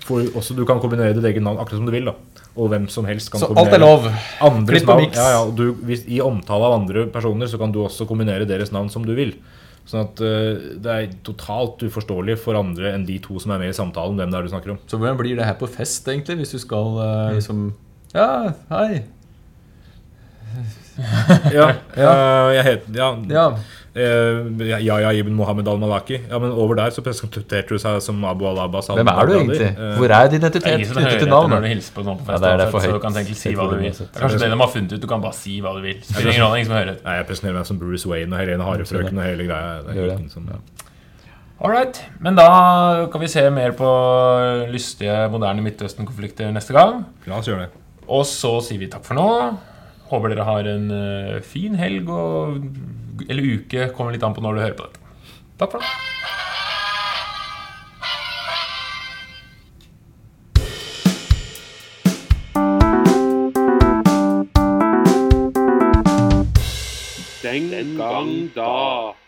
For 0.04 0.20
også 0.36 0.56
Du 0.56 0.64
kan 0.66 0.80
kombinere 0.80 1.14
ditt 1.14 1.24
eget 1.24 1.42
navn 1.42 1.58
akkurat 1.58 1.78
som 1.80 1.86
du 1.86 1.92
vil. 1.92 2.04
da 2.04 2.14
Og 2.56 2.68
hvem 2.70 2.88
som 2.88 3.04
helst 3.04 3.30
kan 3.30 3.40
Så 3.40 3.48
alt 3.56 3.72
er 3.72 3.78
lov. 3.78 4.08
andres 4.40 4.84
navn. 4.84 5.00
miks. 5.02 5.16
Ja, 5.16 5.30
ja, 5.40 5.50
du, 5.50 5.72
hvis, 5.86 6.04
I 6.06 6.20
omtale 6.20 6.64
av 6.64 6.80
andre 6.80 7.06
personer 7.06 7.46
så 7.46 7.58
kan 7.58 7.72
du 7.72 7.80
også 7.84 8.06
kombinere 8.06 8.46
deres 8.46 8.70
navn 8.72 8.90
som 8.90 9.04
du 9.04 9.14
vil. 9.14 9.34
Sånn 9.86 10.00
at 10.00 10.20
uh, 10.20 10.76
det 10.80 10.92
er 10.92 11.08
totalt 11.22 11.82
uforståelig 11.84 12.38
for 12.40 12.56
andre 12.56 12.94
enn 12.94 13.04
de 13.04 13.18
to 13.18 13.38
som 13.38 13.52
er 13.52 13.58
med 13.58 13.68
i 13.68 13.76
samtalen, 13.76 14.16
hvem 14.16 14.30
det 14.30 14.38
er 14.38 14.42
du 14.46 14.48
snakker 14.48 14.70
om. 14.72 14.78
Så 14.88 14.96
hvordan 14.96 15.18
blir 15.18 15.36
det 15.36 15.44
her 15.44 15.58
på 15.60 15.68
fest, 15.68 16.06
egentlig? 16.08 16.38
Hvis 16.40 16.54
du 16.56 16.58
skal 16.58 16.96
eh, 17.04 17.34
liksom 17.36 17.74
Ja, 18.14 18.54
hei. 18.70 19.02
Ja, 21.52 21.68
eh, 21.96 22.50
jeg 22.54 22.64
heter 22.64 22.98
ja, 23.00 23.08
Ja. 23.28 23.46
Eh, 23.94 24.80
Yahya 24.84 25.12
ibn 25.20 25.34
Mohammed 25.38 25.68
al-Malaki. 25.70 26.18
Ja, 26.30 26.38
men 26.42 26.50
over 26.52 26.74
der 26.78 26.90
så 26.94 27.02
presenterte 27.06 27.68
du 27.74 27.78
seg 27.78 28.00
som 28.02 28.24
Abu 28.28 28.46
al-Abbas. 28.50 28.88
Hvem 28.90 29.10
er 29.12 29.26
du 29.30 29.34
egentlig? 29.38 29.68
Eh, 29.70 29.96
Hvor 29.98 30.10
er 30.18 30.28
din 30.32 30.40
identitet 30.42 30.66
knyttet 30.66 30.94
til 30.98 31.28
etter 31.28 31.32
når 31.48 31.60
du 31.66 31.68
hilser 31.70 31.94
på 31.96 32.04
noen 32.06 32.18
på 32.18 32.32
Ja, 32.32 32.38
fest. 32.38 32.42
det 32.42 32.66
er 32.66 32.80
så 32.88 32.92
du 32.92 33.02
kan 33.04 33.12
egentlig 33.20 33.36
si 33.40 33.54
hva 33.54 33.68
du 33.70 33.76
vil. 33.78 33.92
Det 33.92 34.08
er 34.10 34.20
kanskje 34.20 34.40
det 34.44 34.50
de 34.50 34.58
har 34.64 34.72
funnet 34.76 34.92
ut. 34.96 35.00
Du 35.00 35.06
kan 35.10 35.20
bare 35.22 35.38
si 35.38 35.60
hva 35.60 35.74
du 35.76 35.82
vil. 35.84 36.00
Spiller 36.02 36.32
ingen 36.32 36.44
rolle, 36.46 36.58
ingen 36.62 36.70
som 36.72 36.78
hører. 36.78 36.96
Nei, 37.04 37.16
jeg 37.20 37.26
presenterer 37.30 37.58
meg 37.60 37.66
som 37.70 37.78
Bruce 37.78 38.08
Wayne 38.10 38.32
og 38.34 38.38
Helene 38.42 38.64
Harefrøken 38.70 39.18
og 39.18 39.24
hele 39.28 39.46
greia. 39.50 39.82
Det 39.86 39.96
er 39.96 40.16
ingen 40.18 40.30
som, 40.30 40.48
Alright, 41.64 42.00
men 42.20 42.34
da 42.34 43.06
kan 43.12 43.20
vi 43.22 43.28
se 43.30 43.44
mer 43.54 43.70
på 43.78 43.86
lystige, 44.74 45.14
moderne 45.30 45.62
Midtøsten-konflikter 45.64 46.50
neste 46.52 46.74
gang. 46.76 47.04
La 47.30 47.38
oss 47.38 47.46
gjøre 47.48 47.68
det. 47.68 47.80
Og 48.10 48.26
så 48.28 48.58
sier 48.66 48.82
vi 48.82 48.88
takk 48.92 49.06
for 49.06 49.16
nå. 49.16 49.28
Håper 50.10 50.34
dere 50.34 50.44
har 50.44 50.66
en 50.68 50.90
eh, 50.92 51.38
fin 51.46 51.78
helg 51.78 52.10
og, 52.12 52.66
eller 53.28 53.42
uke. 53.42 53.88
Kommer 53.96 54.12
litt 54.14 54.24
an 54.26 54.34
på 54.36 54.44
når 54.44 54.54
du 54.54 54.64
hører 54.64 54.78
på 54.78 54.88
dette. 54.88 55.00
Takk 55.58 55.76
for 55.76 55.84
det. 55.84 55.92
Den 67.44 67.96
gang 67.98 68.32
da. 68.54 69.23